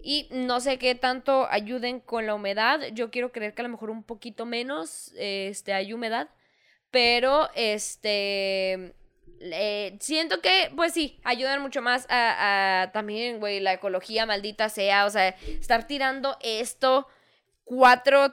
Y 0.04 0.28
no 0.32 0.60
sé 0.60 0.78
qué 0.78 0.94
tanto 0.96 1.46
ayuden 1.50 2.00
con 2.00 2.26
la 2.26 2.34
humedad. 2.34 2.80
Yo 2.92 3.10
quiero 3.10 3.30
creer 3.32 3.54
que 3.54 3.62
a 3.62 3.64
lo 3.64 3.68
mejor 3.68 3.88
un 3.90 4.02
poquito 4.02 4.46
menos 4.46 5.12
este, 5.16 5.72
hay 5.72 5.92
humedad. 5.92 6.28
Pero 6.92 7.50
este. 7.56 8.94
eh, 9.40 9.96
siento 9.98 10.40
que, 10.40 10.70
pues 10.76 10.92
sí, 10.92 11.18
ayudan 11.24 11.60
mucho 11.60 11.82
más 11.82 12.06
a, 12.08 12.90
también, 12.92 13.40
güey, 13.40 13.58
la 13.58 13.72
ecología 13.72 14.24
maldita 14.26 14.68
sea. 14.68 15.06
O 15.06 15.10
sea, 15.10 15.30
estar 15.30 15.88
tirando 15.88 16.36
esto 16.40 17.08
cuatro 17.64 18.32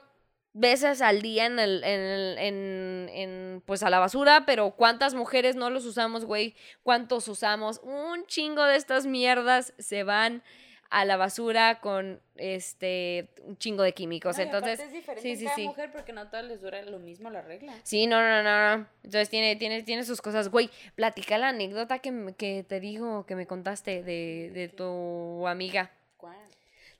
veces 0.53 1.01
al 1.01 1.21
día 1.21 1.45
en 1.45 1.57
el, 1.57 1.83
en, 1.83 3.63
pues 3.65 3.81
a 3.81 3.89
la 3.89 3.99
basura, 3.99 4.43
pero 4.45 4.71
¿cuántas 4.71 5.13
mujeres 5.13 5.55
no 5.55 5.69
los 5.69 5.85
usamos, 5.85 6.25
güey? 6.25 6.55
¿Cuántos 6.83 7.27
usamos? 7.27 7.79
Un 7.83 8.25
chingo 8.25 8.63
de 8.65 8.75
estas 8.75 9.05
mierdas 9.05 9.73
se 9.79 10.03
van 10.03 10.43
a 10.89 11.05
la 11.05 11.17
basura 11.17 11.79
con 11.81 12.19
este 12.35 13.29
un 13.43 13.57
chingo 13.57 13.83
de 13.83 13.93
químicos. 13.93 14.37
No, 14.37 14.43
Entonces, 14.43 14.79
es 14.79 14.91
diferente 14.91 15.21
sí, 15.21 15.35
sí, 15.35 15.45
cada 15.45 15.55
sí. 15.55 15.67
mujer 15.67 15.91
porque 15.91 16.13
no 16.13 16.27
todas 16.27 16.45
les 16.45 16.61
dura 16.61 16.81
lo 16.81 16.99
mismo 16.99 17.29
la 17.29 17.41
regla. 17.41 17.73
Sí, 17.83 18.07
no, 18.07 18.21
no, 18.21 18.43
no. 18.43 18.87
Entonces 19.03 19.29
tiene, 19.29 19.55
tiene, 19.55 19.83
tiene 19.83 20.03
sus 20.03 20.21
cosas. 20.21 20.49
Güey, 20.49 20.69
platica 20.95 21.37
la 21.37 21.49
anécdota 21.49 21.99
que, 21.99 22.33
que 22.37 22.63
te 22.63 22.79
digo, 22.79 23.25
que 23.25 23.35
me 23.35 23.45
contaste 23.45 24.03
de, 24.03 24.51
de 24.53 24.67
tu 24.67 25.47
amiga. 25.47 25.91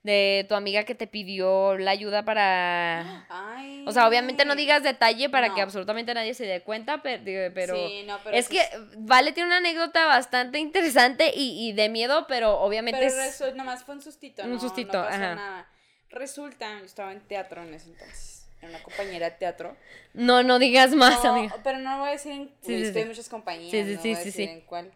De 0.01 0.45
tu 0.47 0.55
amiga 0.55 0.85
que 0.85 0.95
te 0.95 1.07
pidió 1.07 1.77
la 1.77 1.91
ayuda 1.91 2.23
para... 2.23 3.25
Ay. 3.29 3.83
O 3.85 3.91
sea, 3.91 4.07
obviamente 4.07 4.45
no 4.45 4.55
digas 4.55 4.81
detalle 4.81 5.29
para 5.29 5.53
que 5.53 5.61
absolutamente 5.61 6.13
nadie 6.13 6.33
se 6.33 6.45
dé 6.45 6.61
cuenta, 6.61 7.01
pero... 7.01 7.21
pero 7.53 7.75
Sí, 7.75 8.03
no, 8.07 8.17
pero 8.23 8.35
es 8.37 8.47
que 8.47 8.61
Vale 8.97 9.33
tiene 9.33 9.47
una 9.47 9.57
anécdota 9.57 10.05
bastante 10.05 10.57
interesante 10.59 11.33
y, 11.35 11.67
y 11.69 11.73
de 11.73 11.89
miedo, 11.89 12.27
pero 12.27 12.59
obviamente 12.61 12.99
Pero 13.01 13.21
es... 13.21 13.55
nomás 13.55 13.83
fue 13.83 13.95
un 13.95 14.01
sustito, 14.01 14.43
Un 14.43 14.53
no, 14.53 14.59
sustito, 14.59 14.99
no 14.99 15.03
pasó 15.03 15.15
ajá. 15.17 15.35
nada. 15.35 15.69
Resulta, 16.11 16.79
yo 16.79 16.85
estaba 16.85 17.11
en 17.11 17.19
teatro 17.27 17.61
en 17.61 17.73
ese 17.73 17.89
entonces, 17.89 18.47
en 18.61 18.69
una 18.69 18.81
compañera 18.81 19.29
de 19.29 19.35
teatro. 19.35 19.75
No, 20.13 20.43
no 20.43 20.59
digas 20.59 20.93
más, 20.95 21.21
No, 21.23 21.35
amiga. 21.35 21.55
pero 21.63 21.77
no 21.79 21.99
voy 21.99 22.07
a 22.09 22.11
decir 22.13 22.31
en 22.31 22.47
Sí, 22.61 22.67
sí, 22.67 22.73
estoy 22.75 22.93
sí. 22.93 22.99
en 23.01 23.07
muchas 23.09 23.29
compañías, 23.29 23.69
Sí, 23.71 23.83
sí, 23.83 23.95
no 23.95 24.01
sí, 24.01 24.07
voy 24.09 24.17
a 24.17 24.19
sí, 24.21 24.25
decir 24.25 24.49
en 24.49 24.61
cuál. 24.61 24.91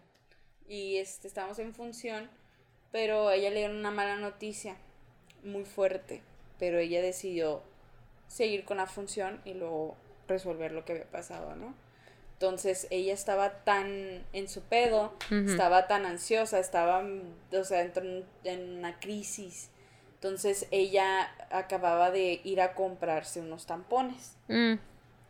Y 0.68 0.98
este 0.98 1.28
estábamos 1.28 1.60
en 1.60 1.76
función, 1.76 2.30
pero 2.92 3.28
a 3.28 3.36
ella 3.36 3.50
le 3.50 3.58
dieron 3.58 3.76
una 3.78 3.92
mala 3.92 4.16
noticia, 4.16 4.76
muy 5.44 5.66
fuerte, 5.66 6.22
pero 6.60 6.80
ella 6.80 7.02
decidió 7.02 7.62
seguir 8.28 8.66
con 8.66 8.78
la 8.78 8.88
función 8.88 9.42
y 9.46 9.54
luego 9.54 9.96
resolver 10.28 10.72
lo 10.72 10.86
que 10.86 10.94
había 10.94 11.06
pasado, 11.06 11.56
¿no? 11.56 11.74
Entonces 12.34 12.88
ella 12.90 13.14
estaba 13.14 13.64
tan 13.64 14.24
en 14.34 14.50
su 14.50 14.62
pedo, 14.62 15.14
estaba 15.30 15.88
tan 15.88 16.06
ansiosa, 16.06 16.60
estaba, 16.60 17.04
o 17.52 17.64
sea, 17.64 17.82
en, 17.84 18.26
en 18.44 18.78
una 18.80 19.00
crisis. 19.00 19.70
Entonces 20.16 20.68
ella 20.72 21.32
acababa 21.52 22.12
de 22.12 22.42
ir 22.44 22.60
a 22.62 22.74
comprarse 22.74 23.40
unos 23.40 23.66
tampones. 23.66 24.36
Mm, 24.48 24.76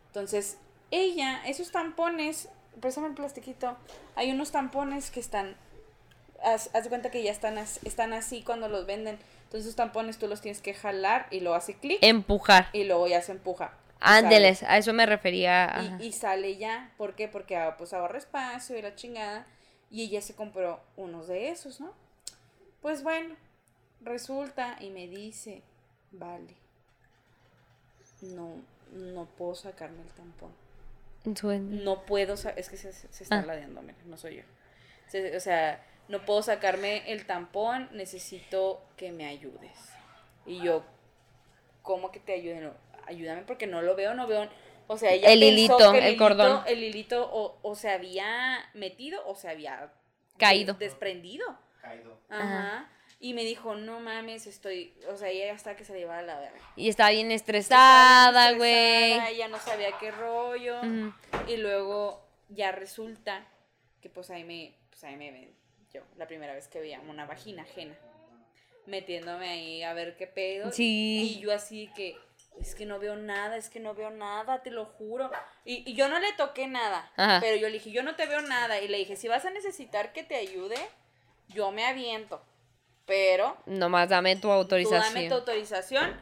Entonces, 0.08 0.56
ella, 0.90 1.42
esos 1.46 1.70
tampones, 1.72 2.48
préstame 2.80 3.08
el 3.08 3.14
plastiquito, 3.14 3.76
hay 4.16 4.30
unos 4.32 4.50
tampones 4.50 5.10
que 5.10 5.20
están, 5.20 5.56
haz, 6.42 6.70
haz 6.74 6.84
de 6.84 6.88
cuenta 6.88 7.10
que 7.10 7.22
ya 7.22 7.32
están, 7.32 7.58
están 7.58 8.12
así 8.12 8.42
cuando 8.42 8.68
los 8.68 8.86
venden. 8.86 9.18
Entonces, 9.54 9.68
esos 9.68 9.76
tampones 9.76 10.18
tú 10.18 10.26
los 10.26 10.40
tienes 10.40 10.60
que 10.60 10.74
jalar 10.74 11.28
y 11.30 11.38
luego 11.38 11.54
hace 11.54 11.74
clic 11.74 11.98
empujar. 12.02 12.70
y 12.72 12.82
luego 12.82 13.06
ya 13.06 13.22
se 13.22 13.30
empuja. 13.30 13.72
Ándeles, 14.00 14.64
a 14.64 14.78
eso 14.78 14.92
me 14.92 15.06
refería. 15.06 15.96
Y, 16.00 16.06
y 16.06 16.12
sale 16.12 16.56
ya. 16.56 16.90
¿Por 16.98 17.14
qué? 17.14 17.28
Porque 17.28 17.56
ah, 17.56 17.76
pues 17.78 17.92
ahorra 17.92 18.18
espacio 18.18 18.76
y 18.76 18.82
la 18.82 18.96
chingada. 18.96 19.46
Y 19.92 20.02
ella 20.02 20.20
se 20.22 20.34
compró 20.34 20.80
unos 20.96 21.28
de 21.28 21.50
esos, 21.50 21.78
¿no? 21.80 21.92
Pues 22.82 23.04
bueno, 23.04 23.36
resulta 24.00 24.76
y 24.80 24.90
me 24.90 25.06
dice, 25.06 25.62
vale, 26.10 26.56
no, 28.22 28.56
no 28.92 29.26
puedo 29.26 29.54
sacarme 29.54 30.02
el 30.02 30.08
tampón. 30.08 30.50
Suena. 31.36 31.82
No 31.84 32.02
puedo, 32.04 32.34
es 32.34 32.68
que 32.68 32.76
se, 32.76 32.92
se 32.92 33.22
está 33.22 33.38
Ah. 33.38 33.46
ladeando, 33.46 33.80
mira, 33.82 33.96
no 34.06 34.16
soy 34.16 34.38
yo. 34.38 34.42
Se- 35.06 35.36
o 35.36 35.40
sea, 35.40 35.80
no 36.08 36.24
puedo 36.24 36.42
sacarme 36.42 37.10
el 37.12 37.26
tampón, 37.26 37.88
necesito 37.92 38.82
que 38.96 39.12
me 39.12 39.26
ayudes. 39.26 39.92
Y 40.46 40.60
yo, 40.62 40.84
¿cómo 41.82 42.10
que 42.10 42.20
te 42.20 42.34
ayude? 42.34 42.60
No, 42.60 42.72
ayúdame 43.06 43.42
porque 43.42 43.66
no 43.66 43.82
lo 43.82 43.94
veo, 43.94 44.14
no 44.14 44.26
veo. 44.26 44.48
O 44.86 44.98
sea, 44.98 45.12
ella 45.12 45.28
El 45.30 45.40
pensó 45.40 45.52
hilito, 45.52 45.92
que 45.92 46.08
el 46.08 46.16
cordón. 46.16 46.62
El 46.66 46.82
hilito 46.82 47.28
o, 47.32 47.58
o 47.62 47.74
se 47.74 47.88
había 47.90 48.68
metido 48.74 49.26
o 49.26 49.34
se 49.34 49.48
había 49.48 49.92
Caído. 50.36 50.74
desprendido. 50.74 51.58
Caído. 51.80 52.18
Ajá. 52.28 52.90
Y 53.20 53.32
me 53.32 53.44
dijo, 53.44 53.74
no 53.74 54.00
mames, 54.00 54.46
estoy, 54.46 54.94
o 55.08 55.16
sea, 55.16 55.28
ella 55.30 55.54
hasta 55.54 55.76
que 55.76 55.84
se 55.86 55.94
le 55.94 56.00
iba 56.00 56.18
a 56.18 56.22
la 56.22 56.38
verga. 56.38 56.58
Y 56.76 56.90
estaba 56.90 57.08
bien 57.10 57.30
estresada, 57.32 58.52
güey. 58.52 59.12
Ella 59.12 59.48
no 59.48 59.58
sabía 59.58 59.96
qué 59.98 60.10
rollo. 60.10 60.82
Y 61.48 61.56
luego 61.56 62.22
ya 62.50 62.70
resulta 62.72 63.46
que 64.02 64.10
pues 64.10 64.28
ahí 64.28 64.44
me, 64.44 64.76
pues 64.90 65.02
ahí 65.04 65.16
me 65.16 65.30
ven 65.30 65.54
yo, 65.94 66.02
la 66.16 66.26
primera 66.26 66.54
vez 66.54 66.68
que 66.68 66.80
veía 66.80 67.00
una 67.00 67.24
vagina 67.24 67.62
ajena. 67.62 67.96
Metiéndome 68.86 69.48
ahí 69.48 69.82
a 69.82 69.94
ver 69.94 70.16
qué 70.16 70.26
pedo. 70.26 70.70
Sí. 70.72 71.36
Y 71.38 71.40
yo 71.40 71.52
así 71.52 71.90
que, 71.94 72.18
es 72.60 72.74
que 72.74 72.84
no 72.84 72.98
veo 72.98 73.16
nada, 73.16 73.56
es 73.56 73.70
que 73.70 73.80
no 73.80 73.94
veo 73.94 74.10
nada, 74.10 74.62
te 74.62 74.70
lo 74.70 74.84
juro. 74.84 75.30
Y, 75.64 75.90
y 75.90 75.94
yo 75.94 76.08
no 76.08 76.18
le 76.18 76.32
toqué 76.34 76.66
nada. 76.66 77.10
Ajá. 77.16 77.38
Pero 77.40 77.56
yo 77.56 77.68
le 77.68 77.74
dije, 77.74 77.90
yo 77.92 78.02
no 78.02 78.16
te 78.16 78.26
veo 78.26 78.42
nada. 78.42 78.80
Y 78.80 78.88
le 78.88 78.98
dije, 78.98 79.16
si 79.16 79.28
vas 79.28 79.44
a 79.46 79.50
necesitar 79.50 80.12
que 80.12 80.22
te 80.22 80.34
ayude, 80.36 80.76
yo 81.48 81.70
me 81.70 81.86
aviento. 81.86 82.42
Pero 83.06 83.56
Nomás 83.66 84.08
dame 84.08 84.34
tu 84.36 84.42
Tú 84.42 84.48
dame 84.48 84.60
autorización. 84.60 85.28
tu 85.28 85.34
autorización. 85.34 86.20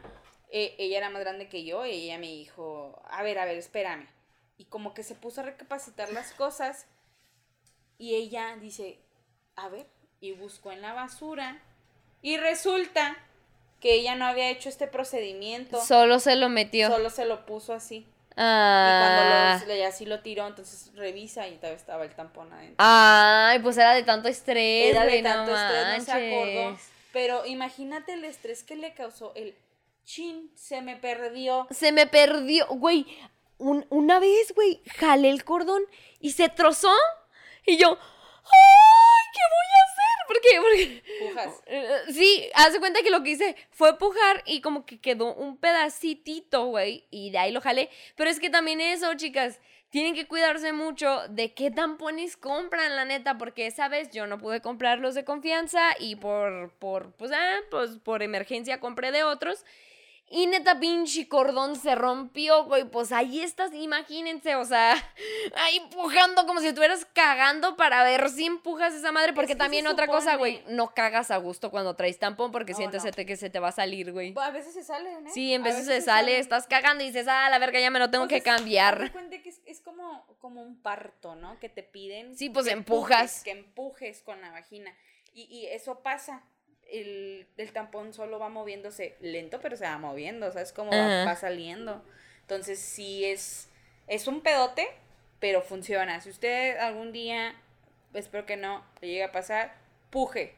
Eh, 0.51 0.75
ella 0.79 0.99
era 0.99 1.11
más 1.11 1.23
grande 1.23 1.49
que 1.49 1.64
yo 1.64 1.87
y 1.87 1.91
ella 1.91 2.18
me 2.18 2.27
dijo, 2.27 3.01
a 3.09 3.23
ver, 3.23 3.39
a 3.39 3.45
ver, 3.47 3.57
espérame. 3.57 4.07
Y 4.59 4.66
como 4.66 4.93
que 4.93 5.03
se 5.03 5.14
puso 5.14 5.41
a 5.41 5.45
recapacitar 5.45 6.12
las 6.12 6.33
cosas 6.35 6.87
y 7.99 8.14
ella 8.16 8.57
dice, 8.61 8.99
a 9.57 9.68
ver, 9.68 9.86
y 10.20 10.32
buscó 10.32 10.72
en 10.72 10.82
la 10.82 10.92
basura 10.92 11.61
y 12.22 12.36
resulta 12.36 13.16
que 13.80 13.94
ella 13.94 14.14
no 14.14 14.26
había 14.26 14.48
hecho 14.50 14.68
este 14.68 14.86
procedimiento, 14.86 15.80
Solo 15.84 16.20
se 16.20 16.36
lo 16.36 16.48
metió. 16.48 16.88
solo 16.88 17.11
se 17.11 17.24
lo 17.24 17.44
puso 17.46 17.72
así. 17.74 18.07
Ah. 18.36 19.59
Y 19.59 19.59
cuando 19.59 19.66
lo, 19.66 19.74
le- 19.74 19.84
así 19.86 20.07
lo 20.07 20.20
tiró, 20.20 20.46
entonces 20.46 20.92
revisa 20.94 21.48
y 21.48 21.57
todavía 21.57 21.76
estaba 21.76 22.05
el 22.05 22.14
tampón 22.14 22.53
adentro. 22.53 22.76
Ay, 22.78 23.59
pues 23.59 23.76
era 23.76 23.92
de 23.94 24.05
tanto 24.05 24.28
estrés, 24.28 24.90
Era 24.94 25.05
de 25.05 25.20
no 25.20 25.28
tanto 25.28 25.55
estrés, 25.55 25.98
no 25.98 26.05
se 26.05 26.12
acordó. 26.12 26.78
Pero 27.12 27.44
imagínate 27.44 28.14
el 28.14 28.24
estrés 28.24 28.62
que 28.62 28.76
le 28.76 28.94
causó 28.94 29.32
el 29.34 29.55
chin, 30.05 30.50
se 30.55 30.80
me 30.80 30.96
perdió. 30.96 31.66
Se 31.70 31.92
me 31.92 32.07
perdió, 32.07 32.66
güey. 32.68 33.07
un- 33.59 33.86
una 33.90 34.18
vez, 34.18 34.53
güey, 34.57 34.80
jalé 34.98 35.28
el 35.30 35.44
cordón 35.44 35.82
y 36.18 36.32
se 36.32 36.48
trozó. 36.48 36.90
Y 37.66 37.76
yo, 37.76 37.96
¡ay! 38.44 39.12
¿Qué 39.33 39.41
voy 39.55 39.68
a 39.78 39.83
hacer? 39.85 40.26
¿Por 40.28 40.41
qué? 40.41 40.61
Porque 40.61 41.03
Pujas. 41.26 41.62
Eh, 41.66 42.12
Sí, 42.12 42.49
haz 42.55 42.72
de 42.72 42.80
cuenta 42.80 43.03
que 43.03 43.11
lo 43.11 43.22
que 43.22 43.30
hice 43.30 43.57
fue 43.70 43.99
pujar 43.99 44.43
y 44.47 44.61
como 44.61 44.85
que 44.87 45.01
quedó 45.01 45.35
un 45.35 45.57
pedacitito, 45.57 46.66
güey, 46.66 47.07
y 47.11 47.30
de 47.30 47.39
ahí 47.39 47.53
lo 47.53 47.61
jalé. 47.61 47.91
Pero 48.16 48.30
es 48.30 48.41
que 48.41 48.51
también 48.51 48.80
eso, 48.80 49.14
chicas, 49.14 49.61
tienen 49.91 50.14
que 50.14 50.26
cuidarse 50.26 50.72
mucho 50.72 51.20
de 51.28 51.53
qué 51.53 51.70
tampones 51.70 52.37
compran, 52.37 52.97
la 52.97 53.05
neta, 53.05 53.37
porque 53.37 53.66
esa 53.66 53.89
vez 53.89 54.11
yo 54.11 54.26
no 54.26 54.39
pude 54.39 54.61
comprar 54.62 54.99
los 54.99 55.14
de 55.14 55.24
confianza 55.24 55.83
y 55.99 56.16
por, 56.16 56.72
por, 56.78 57.12
pues, 57.12 57.30
ah, 57.35 57.59
pues, 57.70 57.99
por 57.99 58.22
emergencia 58.22 58.80
compré 58.80 59.12
de 59.12 59.24
otros. 59.24 59.64
Y 60.35 60.47
neta, 60.47 60.80
pinche 60.80 61.28
cordón 61.28 61.76
se 61.76 61.95
rompió, 61.95 62.64
güey. 62.64 62.85
Pues 62.85 63.12
ahí 63.12 63.43
estás, 63.43 63.70
imagínense, 63.74 64.55
o 64.57 64.64
sea, 64.64 64.95
ahí 65.57 65.76
empujando 65.76 66.47
como 66.47 66.61
si 66.61 66.68
estuvieras 66.68 67.07
cagando 67.12 67.76
para 67.76 68.03
ver 68.03 68.30
si 68.30 68.47
empujas 68.47 68.95
esa 68.95 69.12
madre. 69.12 69.35
Porque 69.35 69.49
que 69.53 69.57
también 69.57 69.87
otra 69.87 70.07
cosa, 70.07 70.37
güey, 70.37 70.62
no 70.68 70.95
cagas 70.95 71.30
a 71.30 71.37
gusto 71.37 71.70
cuando 71.70 71.95
traes 71.97 72.18
tampón 72.18 72.51
porque 72.51 72.72
No, 72.72 72.78
sientes 72.78 73.05
no. 73.05 73.11
te- 73.11 73.26
que 73.26 73.37
se 73.37 73.51
te 73.51 73.59
va 73.59 73.68
a 73.68 73.72
salir, 73.72 74.11
güey. 74.11 74.33
A 74.39 74.51
veces 74.51 74.72
se 74.72 74.83
salen, 74.83 75.26
¿eh? 75.26 75.30
Sí, 75.35 75.53
en 75.53 75.61
A 75.61 75.64
veces 75.64 75.85
se 75.85 76.01
sale, 76.01 76.39
estás 76.39 76.66
cagando 76.66 77.05
y 77.05 77.09
dices, 77.09 77.28
ah, 77.28 77.51
la 77.51 77.59
verga, 77.59 77.78
ya 77.78 77.91
me 77.91 77.99
lo 77.99 78.11
tengo 78.11 78.26
que 78.26 78.37
Pues 78.41 78.45
de 78.45 78.51
cambiar. 78.51 79.12
cuenta 79.12 79.37
que 79.43 79.51
es, 79.51 79.61
es 79.66 79.80
como, 79.83 80.24
como 80.41 80.62
un 80.62 80.80
parto, 80.80 81.35
¿no? 81.35 81.59
Que 81.61 81.68
te 81.68 81.83
piden. 81.83 82.35
Sí, 82.39 82.49
pues, 82.49 82.64
que 82.66 82.72
empujas. 82.72 83.20
empujes, 83.20 83.43
Que 83.45 83.51
empujes 83.51 84.22
con 84.22 84.41
la 84.41 84.51
vagina. 84.51 84.95
Y, 85.35 85.43
y 85.45 85.66
eso 85.66 86.01
pasa. 86.03 86.43
El, 86.93 87.47
el 87.57 87.72
tampón 87.72 88.12
solo 88.12 88.38
va 88.38 88.49
moviéndose 88.49 89.16
lento, 89.20 89.59
pero 89.61 89.76
se 89.76 89.84
va 89.84 89.99
moviendo. 89.99 90.47
O 90.47 90.53
sea, 90.53 90.62
es 90.62 90.72
como 90.72 90.90
va, 90.93 91.34
saliendo. 91.36 92.05
Entonces, 92.43 92.78
sí 92.78 93.24
es, 93.24 93.68
es 94.07 94.28
un 94.28 94.43
pedote, 94.43 94.86
pero 95.40 95.62
funciona. 95.62 96.20
Si 96.20 96.30
usted 96.30 96.76
algún 96.78 97.11
día, 97.12 97.55
espero 98.14 98.47
que 98.47 98.57
no, 98.57 98.84
le 99.01 99.09
llegue 99.09 99.24
a 99.24 99.32
pasar, 99.32 99.74
puje. 100.11 100.55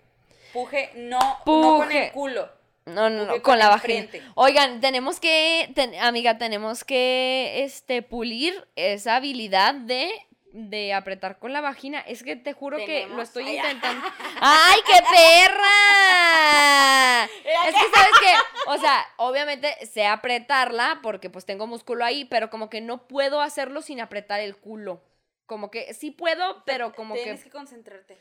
Puje, 0.53 0.91
no, 0.97 1.19
no 1.21 1.79
con 1.79 1.91
el 1.93 2.13
culo. 2.13 2.51
No, 2.87 3.09
no, 3.09 3.25
no, 3.25 3.33
con 3.33 3.41
con 3.41 3.59
la 3.59 3.69
vagina. 3.71 4.09
frente. 4.09 4.23
Oigan, 4.35 4.81
tenemos 4.81 5.19
que, 5.19 5.71
ten- 5.75 5.95
amiga, 5.95 6.37
tenemos 6.37 6.85
que, 6.85 7.63
este, 7.65 8.03
pulir 8.03 8.69
esa 8.77 9.17
habilidad 9.17 9.75
de 9.75 10.11
de 10.55 10.95
apretar 10.95 11.41
con 11.41 11.53
la 11.53 11.61
vagina. 11.61 11.99
Es 12.01 12.23
que 12.23 12.37
te 12.37 12.53
juro 12.53 12.77
que 12.79 13.09
lo 13.09 13.21
estoy 13.23 13.49
intentando. 13.49 14.07
¡Ay, 14.41 14.81
qué 14.87 15.03
perra! 15.11 15.65
Es 17.67 17.75
que, 17.75 17.81
¿sabes 17.95 18.13
qué? 18.21 18.33
O 18.67 18.79
sea, 18.79 19.07
obviamente 19.17 19.75
sé 19.87 20.07
apretarla 20.07 21.01
porque 21.03 21.31
pues 21.31 21.47
tengo 21.47 21.67
músculo 21.67 22.05
ahí, 22.05 22.27
pero 22.27 22.51
como 22.51 22.69
que 22.69 22.83
no 22.83 23.09
puedo 23.09 23.41
hacerlo 23.41 23.81
sin 23.81 24.01
apretar 24.01 24.41
el 24.41 24.57
culo. 24.57 25.03
Como 25.47 25.71
que 25.71 25.95
sí 25.95 26.11
puedo, 26.11 26.63
pero 26.67 26.93
como 26.95 27.15
Tienes 27.15 27.41
que... 27.41 27.45
que 27.45 27.51
concentrarte. 27.51 28.19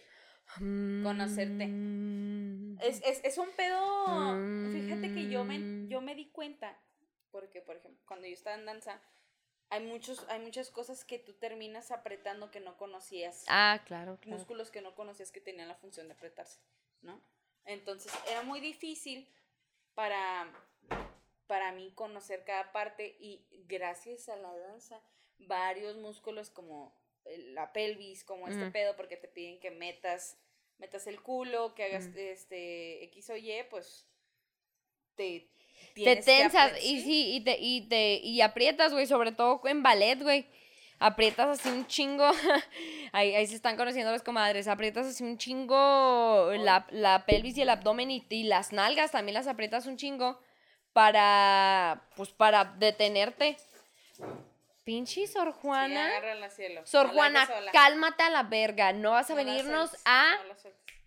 conocerte. 0.57 1.67
Mm. 1.67 2.77
Es, 2.81 3.01
es, 3.03 3.19
es 3.23 3.37
un 3.37 3.49
pedo. 3.51 3.81
Fíjate 4.71 5.13
que 5.13 5.29
yo 5.29 5.43
me, 5.43 5.87
yo 5.89 6.01
me 6.01 6.15
di 6.15 6.29
cuenta. 6.31 6.79
Porque, 7.31 7.61
por 7.61 7.75
ejemplo, 7.75 8.01
cuando 8.05 8.27
yo 8.27 8.33
estaba 8.33 8.55
en 8.55 8.65
danza, 8.65 9.01
hay 9.73 9.83
muchos, 9.83 10.23
hay 10.29 10.39
muchas 10.39 10.69
cosas 10.69 11.03
que 11.03 11.17
tú 11.17 11.33
terminas 11.33 11.89
apretando 11.89 12.51
que 12.51 12.59
no 12.59 12.77
conocías. 12.77 13.45
Ah, 13.47 13.81
claro, 13.85 14.19
claro. 14.21 14.37
músculos 14.37 14.69
que 14.69 14.81
no 14.81 14.93
conocías 14.93 15.31
que 15.31 15.41
tenían 15.41 15.67
la 15.67 15.73
función 15.75 16.07
de 16.07 16.13
apretarse, 16.13 16.59
¿no? 17.01 17.19
Entonces 17.65 18.13
era 18.29 18.43
muy 18.43 18.59
difícil 18.59 19.27
para, 19.95 20.53
para 21.47 21.71
mí 21.71 21.91
conocer 21.95 22.43
cada 22.45 22.71
parte 22.71 23.17
y 23.19 23.47
gracias 23.67 24.29
a 24.29 24.35
la 24.35 24.55
danza, 24.55 25.01
varios 25.39 25.97
músculos 25.97 26.51
como 26.51 26.95
la 27.25 27.73
pelvis, 27.73 28.23
como 28.23 28.47
este 28.47 28.65
Ujú. 28.65 28.73
pedo, 28.73 28.95
porque 28.95 29.17
te 29.17 29.27
piden 29.27 29.59
que 29.59 29.71
metas, 29.71 30.37
metas 30.77 31.07
el 31.07 31.19
culo, 31.19 31.73
que 31.73 31.85
hagas 31.85 32.09
Ujú. 32.09 32.19
este 32.19 33.05
X 33.05 33.31
o 33.31 33.37
Y, 33.37 33.63
pues 33.71 34.07
te... 35.15 35.49
Te 35.93 36.15
tensas 36.17 36.73
y 36.83 37.01
sí, 37.01 37.35
y 37.35 37.41
te, 37.41 37.57
y 37.59 37.81
te, 37.81 38.15
y 38.15 38.41
aprietas, 38.41 38.91
güey, 38.93 39.05
sobre 39.05 39.31
todo 39.31 39.61
en 39.65 39.83
ballet, 39.83 40.21
güey. 40.21 40.47
Aprietas 40.99 41.59
así 41.59 41.69
un 41.69 41.85
chingo. 41.85 42.31
ahí, 43.11 43.35
ahí 43.35 43.45
se 43.45 43.55
están 43.55 43.75
conociendo 43.75 44.11
las 44.11 44.23
comadres. 44.23 44.67
Aprietas 44.67 45.05
así 45.05 45.23
un 45.23 45.37
chingo 45.37 46.49
la, 46.57 46.87
la 46.91 47.25
pelvis 47.25 47.57
y 47.57 47.61
el 47.61 47.69
abdomen 47.69 48.09
y, 48.09 48.25
y 48.29 48.43
las 48.43 48.71
nalgas 48.71 49.11
también 49.11 49.33
las 49.33 49.47
aprietas 49.47 49.85
un 49.85 49.97
chingo 49.97 50.39
para, 50.93 52.07
pues, 52.15 52.29
para 52.29 52.63
detenerte. 52.65 53.57
Pinche 54.83 55.27
Sor 55.27 55.53
Sí, 55.53 55.59
Juana. 55.61 56.49
cielo. 56.49 56.81
Sor 56.85 57.07
Juana, 57.13 57.49
cálmate 57.71 58.23
a 58.23 58.29
la 58.29 58.43
verga. 58.43 58.93
No 58.93 59.11
vas 59.11 59.29
a 59.29 59.33
No 59.33 59.37
venirnos 59.37 59.91
a, 60.05 60.35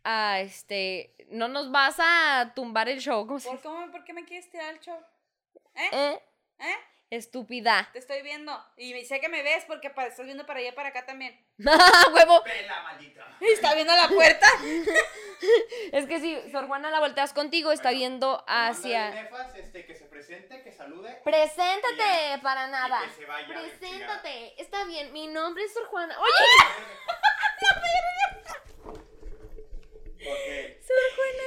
a, 0.04 0.40
este, 0.40 1.14
no 1.28 1.48
nos 1.48 1.70
vas 1.70 1.96
a 1.98 2.52
tumbar 2.54 2.88
el 2.88 3.00
show. 3.00 3.26
¿Cómo 3.26 3.38
¿Por, 3.40 3.60
cómo- 3.60 3.90
por 3.90 4.04
qué 4.04 4.12
me 4.12 4.24
quieres 4.24 4.50
tirar 4.50 4.72
el 4.74 4.80
show? 4.80 4.98
¿Eh? 5.74 5.88
¿Eh? 5.92 6.22
¿Eh? 6.60 6.76
Estúpida. 7.08 7.88
Te 7.92 8.00
estoy 8.00 8.22
viendo. 8.22 8.52
Y 8.76 9.04
sé 9.04 9.20
que 9.20 9.28
me 9.28 9.42
ves 9.44 9.64
porque 9.66 9.86
estás 9.86 10.24
viendo 10.24 10.44
para 10.44 10.58
allá 10.58 10.70
y 10.70 10.72
para 10.72 10.88
acá 10.88 11.06
también. 11.06 11.40
¡Huevo! 11.58 12.42
Pela, 12.42 12.82
maldita. 12.82 13.24
Y 13.40 13.44
está 13.52 13.74
viendo 13.74 13.94
la 13.94 14.08
puerta. 14.08 14.46
Es 15.92 16.06
que 16.06 16.18
si 16.18 16.50
Sor 16.50 16.66
Juana 16.66 16.90
la 16.90 16.98
volteas 16.98 17.32
contigo, 17.34 17.70
está 17.70 17.90
Bueno, 17.90 17.98
viendo 17.98 18.44
hacia. 18.48 19.10
nefas, 19.10 19.54
este, 19.54 19.84
que 19.84 19.94
se 19.94 20.06
presente, 20.06 20.62
que 20.62 20.72
salude. 20.72 21.20
Preséntate 21.24 22.30
Ya. 22.30 22.40
para 22.42 22.66
nada. 22.68 23.00
Y 23.04 23.08
que 23.10 23.14
se 23.14 23.26
vaya, 23.26 23.46
Preséntate. 23.46 24.60
Está 24.60 24.84
bien, 24.86 25.12
mi 25.12 25.26
nombre 25.28 25.62
es 25.64 25.74
Sor 25.74 25.86
Juana. 25.88 26.16
Oye, 26.18 26.66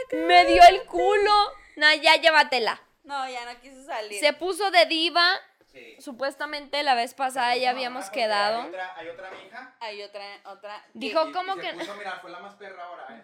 Porque 0.10 0.26
me 0.44 0.52
dio 0.52 0.62
el 0.70 0.84
culo. 0.86 1.34
Nah, 1.76 1.94
ya 1.96 2.16
llévatela. 2.18 2.82
No, 3.04 3.28
ya 3.30 3.46
no 3.52 3.60
quiso 3.62 3.84
salir. 3.86 4.20
Se 4.20 4.34
puso 4.34 4.70
de 4.72 4.86
diva. 4.86 5.36
sí. 5.72 5.96
Supuestamente 6.00 6.84
la 6.84 6.96
vez 6.96 7.14
pasada 7.14 7.56
ya 7.56 7.70
habíamos 7.72 8.10
quedado. 8.10 8.62
Hay 8.62 8.68
otra, 8.70 8.96
hay 8.96 9.08
otra 9.10 9.32
mija. 9.32 9.76
Hay 9.80 10.02
otra, 10.04 10.26
otra. 10.46 10.86
Dijo, 10.94 11.28
Y- 11.28 11.32
¿cómo 11.32 11.56
y 11.58 11.60
que 11.62 11.68
Se 11.72 11.74
puso, 11.78 11.96
mira, 11.96 12.20
fue 12.22 12.30
la 12.32 12.40
más 12.40 12.56
perra 12.56 12.84
ahora, 12.84 13.08
¿eh? 13.18 13.24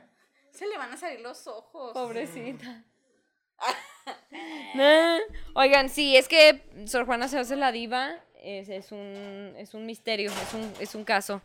Se 0.51 0.66
le 0.68 0.78
van 0.78 0.91
a 0.93 0.97
salir 0.97 1.20
los 1.22 1.47
ojos. 1.47 1.91
Pobrecita. 1.93 2.84
Nah. 4.76 5.20
Oigan, 5.55 5.89
sí, 5.89 6.16
es 6.16 6.28
que 6.28 6.61
Sor 6.86 7.05
Juana 7.05 7.28
se 7.28 7.39
hace 7.39 7.55
la 7.55 7.72
diva. 7.72 8.16
Es, 8.43 8.70
es 8.70 8.91
un, 8.91 9.55
es 9.57 9.74
un 9.74 9.86
misterio, 9.86 10.32
es 10.32 10.53
un, 10.53 10.74
es 10.80 10.93
un 10.95 11.03
caso. 11.03 11.41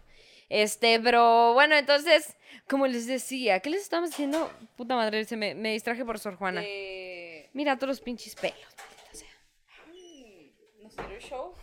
Este, 0.50 0.98
pero 1.00 1.54
bueno, 1.54 1.76
entonces, 1.76 2.36
como 2.68 2.86
les 2.88 3.06
decía, 3.06 3.60
¿qué 3.60 3.70
les 3.70 3.82
estamos 3.82 4.10
diciendo? 4.10 4.50
Puta 4.76 4.96
madre, 4.96 5.24
se 5.24 5.36
me, 5.36 5.54
me 5.54 5.72
distraje 5.72 6.04
por 6.04 6.18
Sor 6.18 6.36
Juana. 6.36 6.62
Eh, 6.64 7.48
Mira 7.52 7.76
todos 7.76 7.88
los 7.88 8.00
pinches 8.00 8.34
pelos. 8.34 8.58
sea. 9.12 9.28
ay, 9.86 10.52
¿Nos 10.82 10.98
el 10.98 11.18
show? 11.20 11.54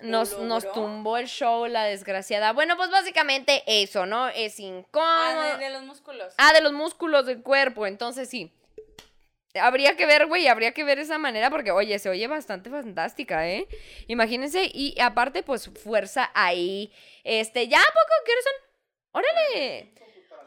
Nos, 0.00 0.72
tumbó 0.72 1.18
el 1.18 1.26
show, 1.26 1.66
la 1.66 1.84
desgraciada. 1.84 2.52
Bueno, 2.52 2.76
pues 2.76 2.90
básicamente 2.90 3.62
eso, 3.66 4.06
¿no? 4.06 4.28
Es 4.28 4.58
incómodo. 4.58 5.06
Ah, 5.06 5.56
de, 5.58 5.64
de 5.64 5.70
los 5.70 5.82
músculos. 5.84 6.34
Ah, 6.36 6.52
de 6.52 6.60
los 6.60 6.72
músculos 6.72 7.26
del 7.26 7.42
cuerpo, 7.42 7.86
entonces 7.86 8.28
sí. 8.28 8.52
Habría 9.60 9.96
que 9.96 10.06
ver, 10.06 10.26
güey, 10.26 10.48
habría 10.48 10.72
que 10.72 10.84
ver 10.84 10.98
esa 10.98 11.18
manera 11.18 11.48
porque, 11.50 11.70
oye, 11.70 11.98
se 11.98 12.08
oye 12.08 12.26
bastante 12.26 12.70
fantástica, 12.70 13.48
¿eh? 13.48 13.68
Imagínense, 14.08 14.68
y 14.72 14.98
aparte, 15.00 15.42
pues, 15.42 15.70
fuerza 15.82 16.30
ahí. 16.34 16.92
Este, 17.22 17.68
¿ya 17.68 17.78
poco? 17.78 18.14
¿Qué 18.26 18.32
horas 18.32 18.44
son? 18.44 19.22
¡Órale! 19.22 19.94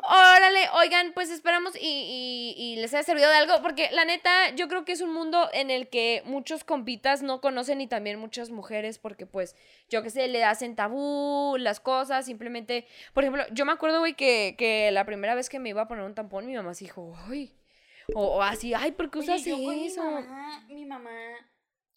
Órale, 0.10 0.70
oigan, 0.76 1.12
pues 1.14 1.30
esperamos 1.32 1.74
y, 1.76 2.54
y- 2.58 2.76
les 2.78 2.94
haya 2.94 3.04
servido 3.04 3.30
de 3.30 3.36
algo, 3.36 3.62
porque 3.62 3.90
la 3.92 4.06
neta, 4.06 4.52
yo 4.56 4.68
creo 4.70 4.86
que 4.86 4.92
es 4.94 5.02
un 5.02 5.12
mundo 5.14 5.50
en 5.54 5.70
el 5.72 5.90
que 5.90 6.22
muchos 6.24 6.64
compitas 6.64 7.24
no 7.24 7.42
conocen 7.42 7.82
y 7.82 7.88
también 7.88 8.18
muchas 8.20 8.50
mujeres, 8.50 9.00
porque 9.00 9.26
pues, 9.26 9.56
yo 9.90 10.04
qué 10.04 10.10
sé, 10.10 10.28
le 10.30 10.44
hacen 10.46 10.76
tabú 10.76 11.58
las 11.60 11.80
cosas, 11.82 12.26
simplemente, 12.26 12.88
por 13.14 13.24
ejemplo, 13.24 13.44
yo 13.52 13.66
me 13.66 13.74
acuerdo, 13.74 14.00
güey, 14.00 14.14
que, 14.14 14.56
que 14.58 14.92
la 14.92 15.04
primera 15.06 15.36
vez 15.36 15.50
que 15.50 15.60
me 15.60 15.70
iba 15.70 15.82
a 15.82 15.88
poner 15.90 16.06
un 16.06 16.16
tampón, 16.16 16.46
mi 16.46 16.54
mamá 16.56 16.74
se 16.74 16.86
dijo, 16.86 17.14
ay, 17.30 17.54
o, 18.14 18.38
o 18.38 18.42
así, 18.42 18.74
ay, 18.74 18.92
¿por 18.92 19.10
qué 19.12 19.20
Oye, 19.20 19.32
usas 19.32 19.46
yo 19.46 19.56
con 19.56 19.76
eso? 19.76 20.04
Mi 20.04 20.12
mamá, 20.12 20.66
mi 20.70 20.86
mamá, 20.86 21.12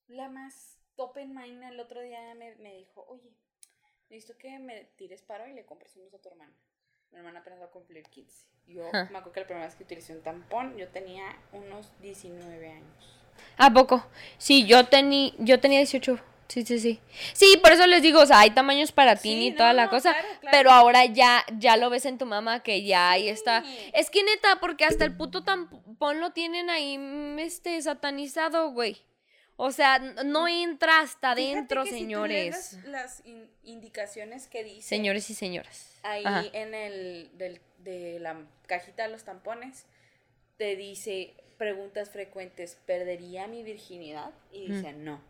la 0.09 0.29
más 0.29 0.79
open 0.97 1.35
mind, 1.35 1.63
el 1.63 1.81
otro 1.81 2.01
día 2.03 2.35
me, 2.35 2.55
me 2.57 2.75
dijo, 2.77 3.05
oye, 3.09 3.33
necesito 4.09 4.37
que 4.37 4.59
me 4.59 4.85
tires 4.97 5.23
paro 5.23 5.47
y 5.47 5.53
le 5.53 5.65
compres 5.65 5.97
unos 5.97 6.13
a 6.15 6.19
tu 6.19 6.29
hermana. 6.29 6.53
Mi 7.11 7.19
hermana 7.19 7.41
apenas 7.41 7.61
va 7.61 7.65
a 7.67 7.71
cumplir 7.71 8.05
15. 8.05 8.47
Yo 8.67 8.85
me 8.93 8.99
acuerdo 8.99 9.33
que 9.33 9.41
la 9.41 9.47
primera 9.47 9.67
vez 9.67 9.75
que 9.75 9.83
utilicé 9.83 10.13
un 10.13 10.23
tampón, 10.23 10.77
yo 10.77 10.89
tenía 10.89 11.25
unos 11.53 11.93
19 12.01 12.69
años. 12.71 13.21
¿A 13.57 13.73
poco? 13.73 14.07
Sí, 14.39 14.67
yo, 14.67 14.87
tení, 14.87 15.35
yo 15.39 15.59
tenía 15.59 15.79
18. 15.79 16.21
Sí, 16.51 16.65
sí, 16.67 16.81
sí. 16.81 17.01
Sí, 17.33 17.57
por 17.63 17.71
eso 17.73 17.87
les 17.87 18.03
digo, 18.03 18.21
o 18.21 18.27
sea, 18.27 18.41
hay 18.41 18.51
tamaños 18.51 18.91
para 18.91 19.15
ti 19.15 19.31
Sí, 19.35 19.47
y 19.47 19.51
no, 19.53 19.57
toda 19.59 19.73
la 19.73 19.85
no, 19.85 19.91
cosa. 19.91 20.13
claro, 20.13 20.29
claro. 20.41 20.57
Pero 20.59 20.71
ahora 20.73 21.05
ya, 21.05 21.45
ya 21.57 21.77
lo 21.77 21.91
ves 21.91 22.07
en 22.07 22.19
tu 22.19 22.27
mamá 22.27 22.63
que 22.65 22.83
ya 22.83 23.13
ahí 23.13 23.29
está. 23.29 23.63
Sí. 23.63 23.91
Es 23.95 24.11
que 24.11 24.25
neta, 24.25 24.59
porque 24.61 24.85
hasta 24.85 25.05
el 25.05 25.17
puto 25.17 25.45
tampón 25.45 26.19
lo 26.21 26.31
tienen 26.33 26.69
ahí, 26.69 26.99
mm, 26.99 27.39
este, 27.39 27.81
satanizado, 27.81 28.71
güey. 28.73 28.97
O 29.63 29.71
sea, 29.73 29.99
no 29.99 30.49
entra 30.49 31.01
hasta 31.01 31.33
adentro, 31.33 31.85
que 31.85 31.91
si 31.91 31.95
tú 31.97 32.01
señores. 32.01 32.33
lees 32.33 32.73
las, 32.87 33.21
las 33.21 33.27
in- 33.27 33.51
indicaciones 33.63 34.49
que 34.49 34.65
dice 34.65 34.89
Señores 34.89 35.29
y 35.31 35.35
señoras. 35.35 35.99
ahí 36.03 36.25
Ajá. 36.25 36.45
en 36.53 36.75
el 36.75 37.31
del, 37.35 37.61
de 37.79 38.19
la 38.21 38.37
cajita 38.67 39.03
de 39.05 39.11
los 39.11 39.23
tampones, 39.25 39.85
te 40.57 40.77
dice 40.77 41.35
preguntas 41.59 42.09
frecuentes, 42.11 42.77
¿perdería 42.87 43.47
mi 43.47 43.63
virginidad? 43.63 44.31
Y 44.51 44.73
dice, 44.73 44.95
no. 44.95 45.21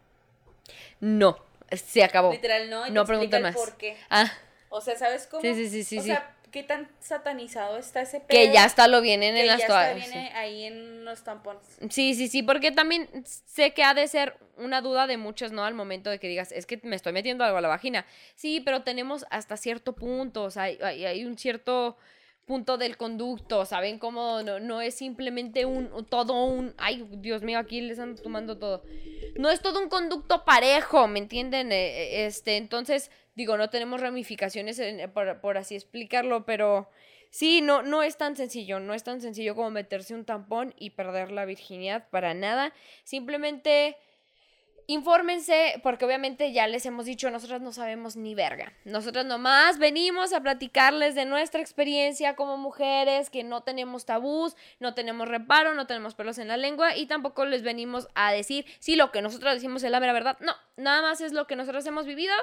No, 1.00 1.38
se 1.70 2.02
acabó. 2.04 2.32
Literal, 2.32 2.68
no. 2.70 2.86
Y 2.86 2.90
No 2.90 3.02
el 3.02 3.06
más. 3.42 3.54
por 3.54 3.76
qué. 3.76 3.96
Ah, 4.08 4.30
O 4.68 4.80
sea, 4.80 4.96
¿sabes 4.96 5.26
cómo? 5.26 5.42
Sí, 5.42 5.54
sí, 5.54 5.68
sí, 5.68 5.84
sí, 5.84 5.98
O 5.98 6.02
sí. 6.02 6.08
sea, 6.08 6.34
¿qué 6.50 6.62
tan 6.62 6.88
satanizado 7.00 7.78
está 7.78 8.00
ese 8.02 8.20
pedo? 8.20 8.28
que 8.28 8.52
ya 8.52 8.64
hasta 8.64 8.88
lo 8.88 9.00
vienen 9.00 9.34
que 9.34 9.40
en 9.42 9.46
las 9.46 9.58
ya 9.60 9.66
toallas. 9.66 10.04
sí. 10.04 10.10
viene 10.12 10.32
ahí 10.34 10.64
en 10.64 11.04
los 11.04 11.22
tampones. 11.24 11.62
Sí, 11.90 12.14
sí, 12.14 12.28
sí, 12.28 12.42
porque 12.42 12.70
también 12.72 13.08
sé 13.24 13.72
que 13.72 13.82
ha 13.84 13.94
de 13.94 14.06
ser 14.08 14.36
una 14.56 14.80
duda 14.80 15.06
de 15.06 15.16
muchos, 15.16 15.52
¿no? 15.52 15.64
Al 15.64 15.74
momento 15.74 16.10
de 16.10 16.18
que 16.18 16.28
digas, 16.28 16.52
es 16.52 16.66
que 16.66 16.78
me 16.82 16.96
estoy 16.96 17.12
metiendo 17.12 17.44
algo 17.44 17.56
a 17.58 17.60
la 17.60 17.68
vagina. 17.68 18.04
Sí, 18.34 18.60
pero 18.60 18.82
tenemos 18.82 19.24
hasta 19.30 19.56
cierto 19.56 19.94
punto, 19.94 20.42
o 20.44 20.50
sea, 20.50 20.64
hay- 20.64 21.04
hay 21.04 21.24
un 21.24 21.38
cierto 21.38 21.96
punto 22.50 22.78
del 22.78 22.96
conducto, 22.96 23.64
¿saben? 23.64 24.00
Cómo 24.00 24.42
no, 24.42 24.58
no 24.58 24.80
es 24.80 24.96
simplemente 24.96 25.66
un, 25.66 25.88
todo 26.06 26.32
un, 26.44 26.74
ay, 26.78 27.06
Dios 27.18 27.42
mío, 27.42 27.60
aquí 27.60 27.80
les 27.80 28.00
ando 28.00 28.20
tomando 28.20 28.58
todo. 28.58 28.82
No 29.36 29.50
es 29.50 29.60
todo 29.62 29.78
un 29.80 29.88
conducto 29.88 30.44
parejo, 30.44 31.06
¿me 31.06 31.20
entienden? 31.20 31.70
Eh, 31.70 31.76
eh, 31.76 32.26
Este, 32.26 32.56
entonces, 32.56 33.12
digo, 33.36 33.56
no 33.56 33.70
tenemos 33.70 34.00
ramificaciones 34.00 34.80
en- 34.80 35.08
por, 35.12 35.40
por 35.40 35.58
así 35.58 35.76
explicarlo, 35.76 36.44
pero... 36.44 36.88
Sí, 37.32 37.60
no, 37.60 37.82
no 37.82 38.02
es 38.02 38.16
tan 38.16 38.34
sencillo, 38.34 38.80
no 38.80 38.92
es 38.94 39.04
tan 39.04 39.20
sencillo 39.20 39.54
como 39.54 39.70
meterse 39.70 40.16
un 40.16 40.24
tampón 40.24 40.74
y 40.76 40.90
perder 40.90 41.30
la 41.30 41.44
virginidad 41.44 42.08
para 42.10 42.34
nada. 42.34 42.72
Simplemente 43.04 43.96
infórmense, 44.92 45.80
porque 45.82 46.04
obviamente 46.04 46.52
ya 46.52 46.66
les 46.66 46.84
hemos 46.84 47.06
dicho, 47.06 47.30
nosotras 47.30 47.60
no 47.60 47.72
sabemos 47.72 48.16
ni 48.16 48.34
verga. 48.34 48.72
Nosotras 48.84 49.24
nomás 49.24 49.78
venimos 49.78 50.32
a 50.32 50.40
platicarles 50.40 51.14
de 51.14 51.26
nuestra 51.26 51.60
experiencia 51.60 52.34
como 52.34 52.56
mujeres, 52.56 53.30
que 53.30 53.44
no 53.44 53.62
tenemos 53.62 54.04
tabús, 54.04 54.56
no 54.80 54.94
tenemos 54.94 55.28
reparo, 55.28 55.74
no 55.74 55.86
tenemos 55.86 56.14
pelos 56.14 56.38
en 56.38 56.48
la 56.48 56.56
lengua 56.56 56.96
y 56.96 57.06
tampoco 57.06 57.44
les 57.44 57.62
venimos 57.62 58.08
a 58.14 58.32
decir 58.32 58.66
si 58.80 58.96
lo 58.96 59.12
que 59.12 59.22
nosotros 59.22 59.54
decimos 59.54 59.82
es 59.84 59.90
la 59.90 60.00
mera 60.00 60.12
verdad. 60.12 60.36
No, 60.40 60.54
nada 60.76 61.02
más 61.02 61.20
es 61.20 61.32
lo 61.32 61.46
que 61.46 61.56
nosotros 61.56 61.86
hemos 61.86 62.06
vivido 62.06 62.34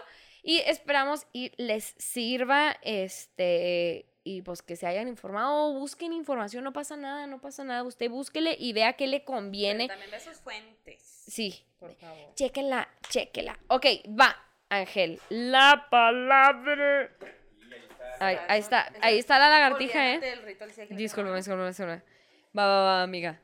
y 0.42 0.60
esperamos 0.60 1.28
y 1.34 1.52
les 1.62 1.96
sirva 1.98 2.78
este 2.82 4.06
y 4.28 4.42
pues 4.42 4.62
que 4.62 4.76
se 4.76 4.86
hayan 4.88 5.08
informado, 5.08 5.74
busquen 5.74 6.12
información, 6.14 6.64
no 6.64 6.74
pasa 6.74 6.98
nada, 6.98 7.28
no 7.28 7.40
pasa 7.40 7.64
nada, 7.64 7.84
usted 7.84 8.10
búsquele 8.10 8.56
y 8.60 8.74
vea 8.74 8.94
qué 8.94 9.08
le 9.08 9.20
Pero 9.20 9.26
conviene. 9.26 9.88
también 9.88 10.12
ve 10.12 10.20
sus 10.20 10.38
fuentes. 10.40 11.02
Sí, 11.28 11.66
Por 11.80 11.94
favor. 11.96 12.34
Chéquela, 12.36 12.88
chéquela. 13.10 13.58
Ok, 13.68 13.86
va, 14.20 14.36
Ángel. 14.70 15.20
La 15.30 15.88
palabra. 15.90 17.10
Y 18.20 18.24
ahí 18.24 18.34
está. 18.34 18.48
Ahí, 18.50 18.60
está, 18.60 18.92
ahí 19.02 19.18
está 19.20 19.40
la 19.40 19.50
lagartija, 19.50 20.14
¿eh? 20.14 20.20
del 20.20 20.42
ritual, 20.44 20.72
sí, 20.72 20.82
hay 20.82 20.88
que 20.88 20.94
le 20.96 21.00
Disculpa, 21.00 21.30
ponemos. 21.30 21.46
disculpa, 21.46 21.68
disculpa. 21.68 22.04
Va, 22.58 22.66
va, 22.68 22.82
va, 22.84 23.04
amiga. 23.04 23.40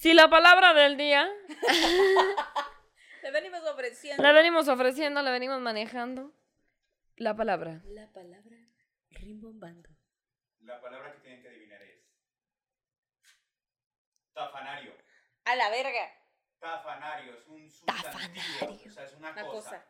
Si 0.00 0.14
la 0.14 0.30
palabra 0.30 0.72
del 0.72 0.96
día 0.96 1.30
Le 3.22 3.30
venimos 3.32 3.62
ofreciendo 3.66 4.22
la 4.22 4.32
venimos 4.32 4.66
ofreciendo, 4.66 5.20
la 5.20 5.30
venimos 5.30 5.60
manejando. 5.60 6.32
La 7.16 7.36
palabra. 7.36 7.82
la 7.84 8.10
palabra 8.10 8.56
rimbombando. 9.10 9.90
La 10.60 10.80
palabra 10.80 11.12
que 11.12 11.18
tienen 11.20 11.42
que 11.42 11.48
adivinar 11.48 11.82
es. 11.82 12.00
Tafanario. 14.32 14.96
A 15.44 15.54
la 15.56 15.68
verga. 15.68 16.10
Tafanario 16.58 17.34
es 17.34 17.46
un 17.46 17.68
sustantivo. 17.68 18.10
Tafanario. 18.10 18.86
O 18.86 18.90
sea, 18.90 19.04
es 19.04 19.12
una, 19.12 19.32
Una 19.32 19.42
cosa. 19.42 19.70
cosa. 19.70 19.86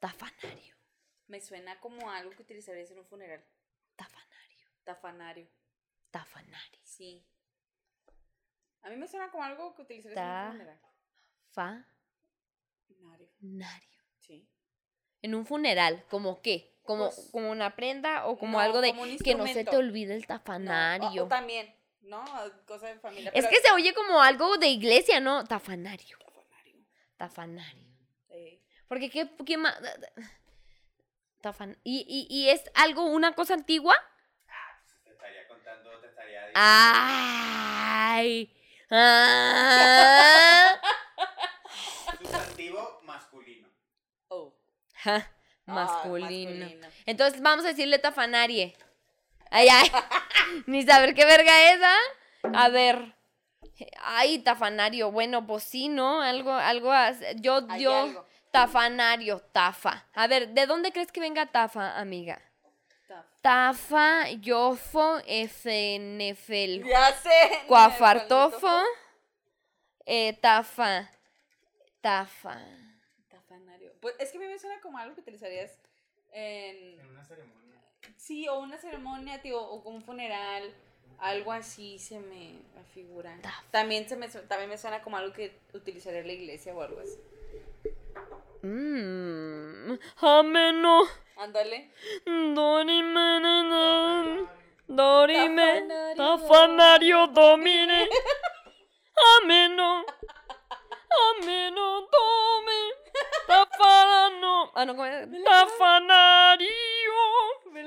Tafanario. 0.00 0.74
Me 1.28 1.40
suena 1.40 1.80
como 1.80 2.10
algo 2.10 2.32
que 2.32 2.42
utilizarías 2.42 2.90
en 2.90 2.98
un 2.98 3.06
funeral. 3.06 3.42
Tafanario. 3.96 4.66
Tafanario. 4.84 5.48
Tafanario. 6.10 6.80
Sí. 6.82 7.26
A 8.82 8.88
mí 8.90 8.96
me 8.96 9.06
suena 9.06 9.30
como 9.30 9.44
algo 9.44 9.74
que 9.74 9.82
utilizarías 9.82 10.14
Ta- 10.16 10.40
en 10.42 10.46
un 10.46 10.52
funeral. 10.52 10.80
Fanario. 11.52 11.86
Nario. 13.40 14.00
Sí. 14.18 14.48
En 15.22 15.34
un 15.34 15.44
funeral, 15.46 16.04
¿como 16.08 16.40
qué? 16.42 16.78
¿Como, 16.82 17.06
Pues, 17.10 17.28
como 17.30 17.50
una 17.50 17.76
prenda 17.76 18.26
o 18.26 18.38
como 18.38 18.52
no, 18.52 18.60
algo 18.60 18.80
de 18.80 18.90
como 18.90 19.02
un 19.02 19.18
que 19.18 19.34
no 19.34 19.46
se 19.46 19.64
te 19.64 19.76
olvide 19.76 20.14
el 20.14 20.22
No, 20.22 20.26
tafanario? 20.26 21.22
o, 21.22 21.26
o 21.26 21.28
también, 21.28 21.74
¿no? 22.00 22.24
Cosa 22.66 22.86
de 22.88 22.98
familia. 22.98 23.30
Es 23.34 23.44
pero- 23.44 23.50
que 23.50 23.60
se 23.60 23.72
oye 23.72 23.92
como 23.94 24.20
algo 24.22 24.56
de 24.58 24.68
iglesia, 24.68 25.20
¿no? 25.20 25.44
Tafanario. 25.44 26.18
Tafanario. 26.18 26.86
Tafanario. 27.16 27.86
Sí. 28.30 28.62
Porque 28.88 29.10
qué, 29.10 29.30
qué 29.46 29.56
más. 29.58 29.78
Tafan. 31.42 31.78
¿Y, 31.84 32.04
y, 32.08 32.26
y 32.34 32.48
es 32.50 32.62
algo, 32.74 33.04
una 33.04 33.34
cosa 33.34 33.54
antigua? 33.54 33.94
Te 35.04 35.10
estaría 35.12 35.46
contando, 35.48 35.98
te 36.00 36.06
estaría 36.08 36.38
diciendo. 36.48 36.60
¡Ay! 36.62 38.54
¡Ah! 38.90 40.80
Sustantivo 42.18 43.00
masculino. 43.04 43.68
Oh. 44.28 44.52
Ja, 44.94 45.30
Ah, 45.66 45.72
masculino. 45.72 46.66
Entonces 47.06 47.40
vamos 47.40 47.64
a 47.64 47.68
decirle 47.68 47.98
tafanarie. 47.98 48.76
Ay, 49.50 49.68
ay. 49.68 49.90
Ni 50.66 50.82
saber 50.84 51.14
qué 51.14 51.24
verga 51.24 51.72
es, 51.72 51.80
¿ah? 51.82 51.98
A 52.54 52.68
ver. 52.68 53.14
Ay, 54.02 54.40
tafanario. 54.40 55.10
Bueno, 55.12 55.46
pues 55.46 55.62
sí, 55.64 55.88
¿no? 55.88 56.20
Algo, 56.22 56.52
algo. 56.52 56.92
Yo, 57.36 57.60
Hay 57.68 57.82
yo. 57.82 57.94
algo. 57.94 58.26
Tafanario, 58.50 59.38
tafa. 59.52 60.06
A 60.12 60.26
ver, 60.26 60.48
¿de 60.48 60.66
dónde 60.66 60.90
crees 60.92 61.12
que 61.12 61.20
venga 61.20 61.46
tafa, 61.46 61.96
amiga? 62.00 62.42
Taf. 63.42 63.78
Tafa, 63.88 64.28
yofo, 64.40 65.18
efenefel, 65.26 66.84
Ya 66.84 67.12
sé. 67.14 67.62
cuafartofo, 67.66 68.82
eh, 70.06 70.34
tafa, 70.40 71.10
tafa. 72.00 72.60
Tafanario. 73.30 73.92
Pues 74.00 74.14
es 74.18 74.30
que 74.30 74.38
a 74.38 74.40
mí 74.40 74.46
me 74.46 74.58
suena 74.58 74.80
como 74.80 74.98
algo 74.98 75.14
que 75.14 75.20
utilizarías 75.22 75.70
en. 76.32 77.00
En 77.00 77.06
una 77.08 77.24
ceremonia. 77.24 77.80
Sí, 78.16 78.46
o 78.48 78.58
una 78.60 78.76
ceremonia, 78.78 79.40
tío, 79.40 79.60
o 79.60 79.82
como 79.82 79.96
un 79.96 80.02
funeral. 80.02 80.74
Algo 81.18 81.52
así 81.52 81.98
se 81.98 82.18
me 82.18 82.54
figura. 82.94 83.36
Tafa. 83.42 83.62
También, 83.70 84.08
se 84.08 84.16
me, 84.16 84.28
también 84.28 84.68
me 84.70 84.78
suena 84.78 85.02
como 85.02 85.16
algo 85.18 85.32
que 85.34 85.58
utilizaría 85.74 86.22
la 86.22 86.32
iglesia 86.32 86.74
o 86.74 86.80
algo 86.82 87.00
así. 87.00 87.18
Mmm, 88.62 89.94
ameno, 90.20 91.02
Ándale. 91.40 91.90
dorime, 92.26 93.40
dorime, 94.86 95.80
Tafanario. 95.80 96.16
tafanario, 96.16 97.26
domine, 97.28 98.08
ameno, 99.42 100.04
ameno, 101.38 102.08
dome, 102.12 102.80
tafarano, 103.46 104.70
ah, 104.74 104.84
no, 104.84 104.92
¿cómo 104.94 105.06
es? 105.06 105.28
Tafanario. 105.44 106.68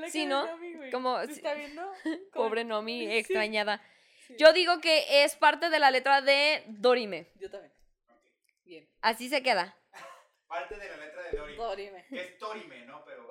Sí, 0.08 0.26
¿no? 0.26 0.48
Como- 0.90 1.20
¿Se 1.26 1.32
está 1.32 1.54
viendo? 1.54 1.82
Pobre 2.32 2.64
Nomi, 2.64 3.06
Sí. 3.06 3.16
extrañada. 3.18 3.80
Sí. 4.26 4.34
Yo 4.38 4.52
digo 4.52 4.80
que 4.80 5.22
es 5.24 5.36
parte 5.36 5.70
de 5.70 5.78
la 5.78 5.90
letra 5.92 6.22
de 6.22 6.64
Dorime. 6.66 7.30
Yo 7.36 7.48
también. 7.50 7.72
Bien. 8.64 8.88
Así 9.00 9.28
se 9.28 9.42
queda. 9.44 9.76
Parte 10.48 10.76
de 10.76 10.88
la 10.88 10.96
letra 10.96 11.22
de 11.22 11.36
Dorime. 11.38 11.56
Dorime. 11.56 12.06
Es 12.10 12.38
Torime, 12.38 12.84
¿no? 12.86 13.04
Pero. 13.04 13.24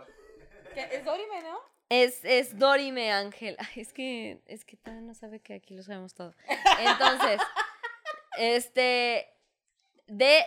¿Es 0.76 1.06
Dorime, 1.06 1.42
no? 1.42 1.60
Es, 1.90 2.26
es 2.26 2.58
Dorime, 2.58 3.12
Ángel. 3.12 3.56
Ay, 3.60 3.82
es 3.82 3.94
que, 3.94 4.42
es 4.46 4.66
que 4.66 4.78
Tana 4.78 5.02
no 5.02 5.14
sabe 5.14 5.40
que 5.40 5.54
aquí 5.54 5.76
lo 5.76 5.84
sabemos 5.84 6.14
todo. 6.14 6.34
Entonces, 6.80 7.40
este, 8.38 9.30
de 10.08 10.46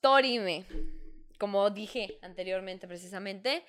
Torime, 0.00 0.64
como 1.38 1.70
dije 1.70 2.18
anteriormente 2.22 2.86
precisamente. 2.86 3.64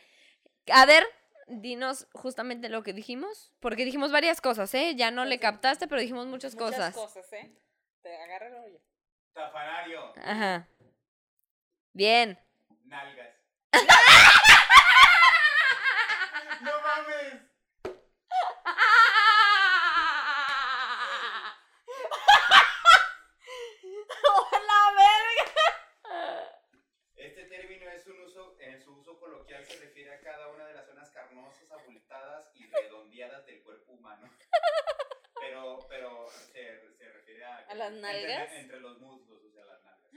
A 0.71 0.85
ver, 0.85 1.03
dinos 1.47 2.07
justamente 2.13 2.69
lo 2.69 2.83
que 2.83 2.93
dijimos, 2.93 3.51
porque 3.59 3.85
dijimos 3.85 4.11
varias 4.11 4.41
cosas, 4.41 4.73
¿eh? 4.73 4.93
Ya 4.95 5.11
no 5.11 5.25
le 5.25 5.39
captaste, 5.39 5.87
pero 5.87 6.01
dijimos 6.01 6.27
muchas, 6.27 6.55
cosas. 6.55 6.95
Muchas 6.95 7.13
cosas, 7.13 7.33
¿eh? 7.33 7.51
Te 8.01 8.15
agarra 8.15 8.47
el. 8.65 8.79
Tafanario. 9.33 10.13
Ajá. 10.23 10.67
Bien. 11.93 12.39
Nalgas. 12.85 13.35
¡No 16.63 16.71
mames! 16.81 17.41
¡La 24.67 24.81
verga! 24.95 26.61
Este 27.15 27.43
término 27.45 27.89
es 27.91 28.05
un 28.07 28.21
uso, 28.21 28.55
en 28.59 28.81
su 28.81 28.93
uso 28.95 29.19
coloquial 29.19 29.63
se 29.65 29.79
refiere 29.79 30.13
a 30.13 30.21
cada 30.21 30.47
una 30.49 30.65
de 30.65 30.73
las 30.73 30.85
zonas 30.85 31.09
carnosas, 31.11 31.69
abultadas 31.71 32.49
y 32.55 32.65
redondeadas 32.67 33.45
del 33.45 33.61
cuerpo 33.63 33.93
humano. 33.93 34.29
Pero, 35.39 35.79
pero 35.89 36.27
se, 36.29 36.91
se 36.97 37.09
refiere 37.11 37.43
a... 37.45 37.57
¿A 37.57 37.75
las 37.75 37.91
entre- 37.93 38.01
nalgas? 38.01 38.51
Entre, 38.53 38.79
los 38.79 38.99
muslos, 38.99 39.43
o 39.43 39.51
sea, 39.51 39.65
las 39.65 39.81
nalgas. 39.83 40.11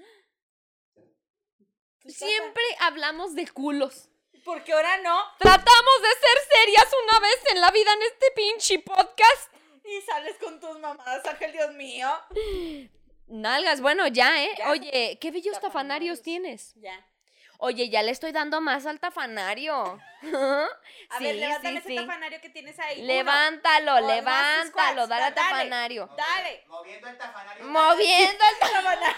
Siempre 2.07 2.65
hablamos 2.81 3.35
de 3.35 3.49
culos. 3.49 4.09
Porque 4.47 4.73
ahora 4.73 4.97
no. 4.99 5.19
Tratamos 5.41 6.03
de 6.03 6.09
ser 6.09 6.57
serias 6.57 6.89
una 7.03 7.19
vez 7.19 7.37
en 7.51 7.61
la 7.61 7.71
vida 7.73 7.93
en 7.93 8.03
este 8.03 8.27
pinche 8.37 8.79
podcast. 8.79 9.53
Y 9.85 10.01
sales 10.03 10.37
con 10.39 10.61
tus 10.61 10.79
mamadas, 10.79 11.27
Ángel, 11.27 11.51
Dios 11.51 11.75
mío. 11.75 12.09
Nalgas, 13.27 13.81
bueno, 13.81 14.07
ya, 14.07 14.45
¿eh? 14.45 14.55
Ya. 14.57 14.71
Oye, 14.71 15.19
¿qué 15.21 15.31
bellos 15.33 15.55
Tafanarios. 15.55 15.61
tafanarios 15.61 16.23
tienes? 16.23 16.75
Ya. 16.77 17.05
Oye, 17.59 17.89
ya 17.89 18.03
le 18.03 18.11
estoy 18.13 18.33
dando 18.33 18.61
más 18.61 18.85
al 18.87 19.01
tafanario. 19.01 20.01
A 21.11 21.19
Sí, 21.19 21.25
ver, 21.25 21.37
levántame 21.37 21.71
sí, 21.73 21.79
ese 21.79 21.89
sí. 21.89 21.97
tafanario 21.97 22.41
que 22.41 22.49
tienes 22.51 22.79
ahí. 22.81 23.03
Levántalo, 23.03 24.01
levántalo, 24.01 25.07
dale 25.07 25.25
al 25.25 25.35
tafanario. 25.35 26.09
Dale. 26.17 26.65
Moviendo 26.69 27.09
el 27.09 27.17
tafanario. 27.17 27.65
Moviendo 27.65 28.45
el, 28.45 28.59
ta- 28.59 28.67
Tafanario. 28.73 29.17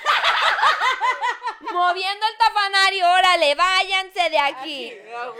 moviendo 1.72 2.26
el 2.26 2.36
tafanario, 2.38 3.10
órale, 3.10 3.54
váyanse 3.54 4.30
de 4.30 4.38
aquí. 4.38 4.92
Ah, 5.14 5.30
huevo. 5.30 5.36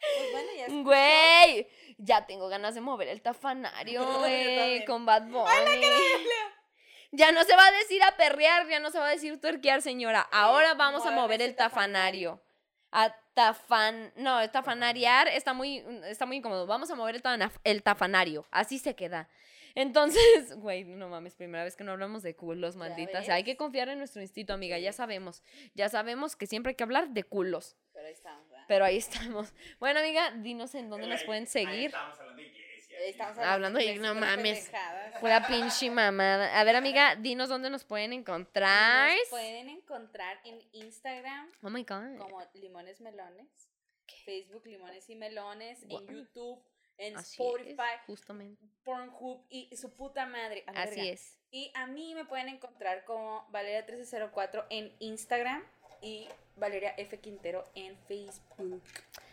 Pues 0.00 0.32
bueno, 0.32 0.50
ya 0.56 0.66
Güey, 0.68 1.68
ya 1.98 2.26
tengo 2.26 2.48
ganas 2.48 2.74
de 2.74 2.80
mover 2.80 3.08
el 3.08 3.20
tafanario, 3.20 4.04
güey, 4.20 4.84
con 4.84 5.04
Bad 5.04 5.22
Bunny. 5.24 5.86
Ya 7.10 7.32
no 7.32 7.42
se 7.44 7.56
va 7.56 7.66
a 7.66 7.72
decir 7.72 8.02
a 8.02 8.16
perrear, 8.16 8.68
ya 8.68 8.80
no 8.80 8.90
se 8.90 8.98
va 8.98 9.06
a 9.08 9.10
decir 9.10 9.40
tuerquear, 9.40 9.80
señora. 9.82 10.20
Ahora 10.30 10.74
vamos 10.74 11.06
a 11.06 11.10
mover 11.10 11.40
el 11.42 11.56
tafanario. 11.56 12.42
Atafan, 12.90 14.12
no, 14.16 14.48
tafanariar 14.50 15.28
está 15.28 15.52
muy, 15.52 15.84
está 16.04 16.26
muy 16.26 16.36
incómodo. 16.36 16.66
Vamos 16.66 16.90
a 16.90 16.94
mover 16.94 17.14
el, 17.16 17.22
tanaf- 17.22 17.60
el 17.64 17.82
tafanario. 17.82 18.46
Así 18.50 18.78
se 18.78 18.94
queda. 18.94 19.28
Entonces, 19.74 20.54
güey, 20.56 20.84
no 20.84 21.08
mames, 21.08 21.34
primera 21.34 21.64
vez 21.64 21.76
que 21.76 21.84
no 21.84 21.92
hablamos 21.92 22.22
de 22.22 22.34
culos, 22.34 22.76
maldita. 22.76 23.22
sea. 23.22 23.34
hay 23.36 23.44
que 23.44 23.56
confiar 23.56 23.88
en 23.88 23.98
nuestro 23.98 24.20
instinto, 24.22 24.52
amiga. 24.52 24.78
Ya 24.78 24.92
sabemos. 24.92 25.42
Ya 25.74 25.88
sabemos 25.88 26.36
que 26.36 26.46
siempre 26.46 26.70
hay 26.70 26.76
que 26.76 26.82
hablar 26.84 27.08
de 27.10 27.24
culos. 27.24 27.76
Pero 27.92 28.06
ahí 28.06 28.12
estamos, 28.12 28.48
¿verdad? 28.50 28.64
Pero 28.68 28.84
ahí 28.84 28.96
estamos. 28.98 29.52
Bueno, 29.78 30.00
amiga, 30.00 30.30
dinos 30.32 30.74
en 30.74 30.90
dónde 30.90 31.06
nos 31.06 31.20
Ahí- 31.20 31.26
pueden 31.26 31.42
ahí 31.44 31.46
seguir. 31.48 31.92
Estamos 33.06 33.38
hablando 33.38 33.78
Hablando 33.78 33.78
de- 33.78 33.96
no 33.96 34.14
mames. 34.14 34.70
Pura 35.20 35.46
pinche 35.46 35.90
mamada. 35.90 36.58
A 36.58 36.64
ver, 36.64 36.76
amiga, 36.76 37.14
dinos 37.16 37.48
dónde 37.48 37.70
nos 37.70 37.84
pueden 37.84 38.12
encontrar. 38.12 39.10
Nos 39.16 39.28
pueden 39.28 39.68
encontrar 39.68 40.38
en 40.44 40.60
Instagram 40.72 41.50
Oh 41.62 41.70
my 41.70 41.82
god. 41.84 42.18
como 42.18 42.42
Limones 42.54 43.00
Melones, 43.00 43.48
Facebook 44.24 44.66
Limones 44.66 45.08
y 45.08 45.16
Melones, 45.16 45.82
en 45.88 46.06
YouTube, 46.08 46.62
en 46.98 47.16
Así 47.16 47.40
Spotify, 47.42 47.94
es, 48.00 48.06
justamente. 48.06 48.64
Pornhub 48.84 49.44
y 49.48 49.74
su 49.76 49.94
puta 49.94 50.26
madre. 50.26 50.64
Así 50.66 51.08
es. 51.08 51.38
Y 51.50 51.72
a 51.74 51.86
mí 51.86 52.14
me 52.14 52.24
pueden 52.24 52.48
encontrar 52.48 53.04
como 53.04 53.46
Valeria1304 53.52 54.66
en 54.70 54.92
Instagram 54.98 55.64
y 56.02 56.28
Valeria 56.56 56.94
F. 56.98 57.18
Quintero 57.20 57.64
en 57.74 57.96
Facebook. 58.06 58.82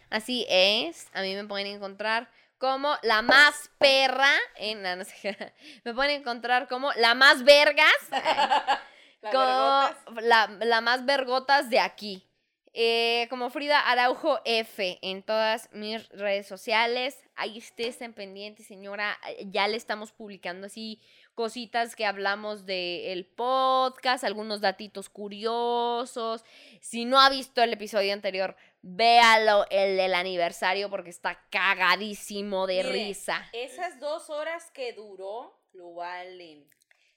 Así 0.10 0.46
es. 0.50 1.08
A 1.14 1.22
mí 1.22 1.34
me 1.36 1.44
pueden 1.46 1.68
encontrar 1.68 2.30
como 2.58 2.96
la 3.04 3.22
más 3.22 3.70
perra 3.78 4.32
en 4.56 4.82
no, 4.82 4.96
no 4.96 5.04
sé 5.04 5.16
qué. 5.22 5.54
Me 5.84 5.94
pueden 5.94 6.22
encontrar 6.22 6.68
como 6.68 6.92
la 6.94 7.16
más 7.16 7.44
vergas. 7.44 7.94
La 9.22 9.32
como 9.32 10.22
la, 10.22 10.48
la 10.60 10.82
más 10.82 11.04
vergotas 11.04 11.72
de 11.72 11.80
aquí. 11.80 12.30
Eh, 12.78 13.28
como 13.30 13.50
Frida 13.50 13.80
Araujo 13.80 14.42
F 14.44 15.00
en 15.02 15.24
todas 15.24 15.70
mis 15.72 16.10
redes 16.10 16.46
sociales. 16.46 17.18
Ahí 17.36 17.64
estén 17.78 18.14
pendientes, 18.14 18.68
señora. 18.68 19.18
Ya 19.46 19.70
le 19.70 19.78
estamos 19.78 20.12
publicando 20.12 20.68
así 20.68 21.02
cositas 21.36 21.96
que 21.96 22.06
hablamos 22.06 22.66
del 22.66 23.26
podcast, 23.26 24.26
algunos 24.26 24.60
datitos 24.60 25.08
curiosos. 25.08 26.44
Si 26.82 27.06
no 27.06 27.22
ha 27.22 27.30
visto 27.30 27.64
el 27.64 27.72
episodio 27.72 28.12
anterior, 28.12 28.58
véalo 28.88 29.66
el 29.72 29.98
del 29.98 30.14
aniversario 30.14 30.92
porque 30.92 31.10
está 31.10 31.42
cagadísimo 31.50 32.68
de 32.68 32.84
Mire, 32.84 32.92
risa. 32.92 33.44
Esas 33.52 34.00
dos 34.00 34.30
horas 34.30 34.70
que 34.72 34.94
duró 34.94 35.60
lo 35.74 35.96
valen. 35.96 36.70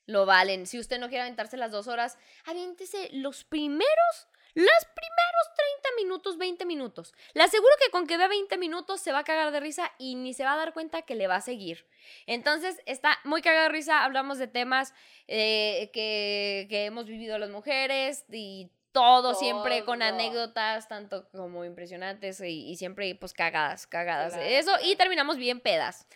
Lo 0.06 0.24
valen. 0.24 0.66
Si 0.66 0.78
usted 0.78 0.98
no 0.98 1.08
quiere 1.08 1.22
aventarse 1.22 1.58
las 1.58 1.70
dos 1.70 1.86
horas, 1.86 2.16
aviéntese 2.46 3.10
los 3.12 3.44
primeros, 3.44 4.28
los 4.54 4.84
primeros 4.94 5.48
30 5.82 6.02
minutos, 6.02 6.38
20 6.38 6.64
minutos. 6.64 7.12
Le 7.34 7.42
aseguro 7.42 7.74
que 7.84 7.90
con 7.90 8.06
que 8.06 8.16
vea 8.16 8.28
20 8.28 8.56
minutos 8.56 9.02
se 9.02 9.12
va 9.12 9.18
a 9.18 9.24
cagar 9.24 9.52
de 9.52 9.60
risa 9.60 9.92
y 9.98 10.14
ni 10.14 10.32
se 10.32 10.44
va 10.44 10.54
a 10.54 10.56
dar 10.56 10.72
cuenta 10.72 11.02
que 11.02 11.16
le 11.16 11.26
va 11.26 11.36
a 11.36 11.42
seguir. 11.42 11.86
Entonces, 12.24 12.80
está 12.86 13.18
muy 13.24 13.42
cagada 13.42 13.64
de 13.64 13.74
risa. 13.74 14.04
Hablamos 14.04 14.38
de 14.38 14.46
temas 14.46 14.94
eh, 15.26 15.90
que, 15.92 16.66
que 16.70 16.86
hemos 16.86 17.04
vivido 17.04 17.36
las 17.36 17.50
mujeres 17.50 18.24
y 18.32 18.70
todo, 18.92 19.34
siempre 19.34 19.84
con 19.84 20.02
anécdotas, 20.02 20.88
tanto 20.88 21.28
como 21.30 21.64
impresionantes 21.64 22.40
y, 22.40 22.70
y 22.70 22.76
siempre 22.76 23.14
pues 23.14 23.32
cagadas, 23.32 23.86
cagadas. 23.86 24.32
de 24.32 24.40
Cagadas, 24.40 24.66
Eso, 24.66 24.72
y 24.84 24.96
terminamos 24.96 25.36
bien 25.36 25.60
pedas. 25.60 26.06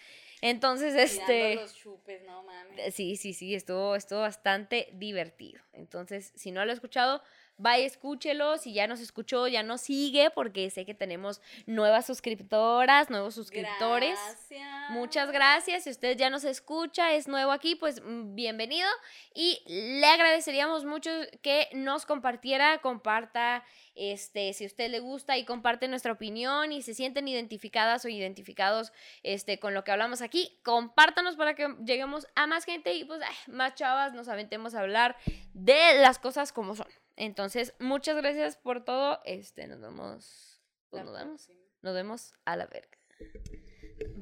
Entonces, 0.43 0.95
este... 0.95 1.55
los 1.55 1.75
chupes, 1.75 2.23
no 2.25 2.43
mames. 2.43 2.95
Sí, 2.95 3.17
sí, 3.17 3.33
sí, 3.33 3.55
estuvo, 3.55 3.95
estuvo 3.95 4.21
bastante 4.21 4.89
divertido. 4.93 5.63
Entonces, 5.73 6.33
si 6.35 6.51
no 6.51 6.65
lo 6.65 6.73
ha 6.73 6.75
escuchado, 6.75 7.23
vaya, 7.63 7.87
escúchelo. 7.87 8.59
Si 8.59 8.73
ya 8.73 8.87
nos 8.87 9.01
escuchó, 9.01 9.49
ya 9.49 9.63
nos 9.63 9.81
sigue, 9.81 10.31
porque 10.31 10.69
sé 10.71 10.85
que 10.85 10.95
tenemos 10.95 11.41
nuevas 11.67 12.07
suscriptoras, 12.07 13.09
nuevos 13.09 13.35
suscriptores. 13.35 14.19
Gracias. 14.19 14.91
Muchas 14.91 15.31
gracias. 15.31 15.85
Si 15.85 15.91
usted 15.91 16.17
ya 16.17 16.29
nos 16.29 16.45
escucha, 16.45 17.15
es 17.15 17.29
nuevo 17.29 17.53
aquí, 17.53 17.77
pues 17.77 18.03
mm, 18.03 18.35
bienvenido. 18.35 18.89
Y 19.35 19.63
le 19.67 20.07
agradeceríamos 20.07 20.85
mucho 20.85 21.11
que 21.41 21.69
nos 21.73 22.05
compartiera, 22.05 22.79
comparta, 22.79 23.65
este, 23.95 24.53
si 24.55 24.67
usted 24.67 24.91
le 24.91 25.01
gusta 25.01 25.37
y 25.37 25.45
comparte 25.45 25.87
nuestra 25.87 26.13
opinión 26.13 26.73
y 26.73 26.83
se 26.83 26.95
sienten 26.95 27.29
identificadas 27.29 28.05
o 28.05 28.09
identificados 28.09 28.93
este, 29.23 29.59
con 29.59 29.75
lo 29.75 29.85
que 29.85 29.93
hablamos 29.93 30.23
aquí, 30.23 30.59
compártanos 30.65 31.37
para 31.37 31.55
que 31.55 31.69
lleguemos 31.85 32.27
a 32.35 32.47
más 32.47 32.65
gente 32.65 32.95
y 32.95 33.05
pues 33.05 33.21
ay, 33.23 33.35
más 33.53 33.75
chavas 33.75 34.15
nos 34.15 34.29
aventemos 34.29 34.75
a 34.75 34.81
hablar 34.81 35.17
de 35.53 36.01
las 36.01 36.19
cosas 36.19 36.53
como 36.53 36.75
son. 36.75 36.89
Entonces, 37.17 37.75
muchas 37.79 38.17
gracias 38.17 38.57
por 38.57 38.85
todo. 38.85 39.21
Este, 39.25 39.67
nos 39.67 39.81
vemos. 39.81 40.63
Pues 40.91 41.05
nos 41.05 41.15
vemos. 41.17 41.51
Nos 41.83 41.95
vemos 41.95 42.35
a 42.45 42.57
la 42.57 42.67
verga. 42.67 42.99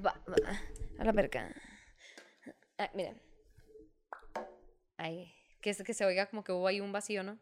Va, 0.05 0.23
va, 0.29 0.61
a 0.99 1.05
la 1.05 1.13
verga. 1.13 1.55
Ah, 2.79 2.91
miren. 2.95 3.21
Ay, 4.97 5.35
que, 5.61 5.73
se- 5.75 5.85
que 5.85 5.95
se 5.95 6.05
oiga 6.05 6.27
como 6.27 6.45
que 6.45 6.53
hubo 6.53 6.67
ahí 6.67 6.81
un 6.81 6.93
vacío, 6.93 7.23
¿no? 7.23 7.39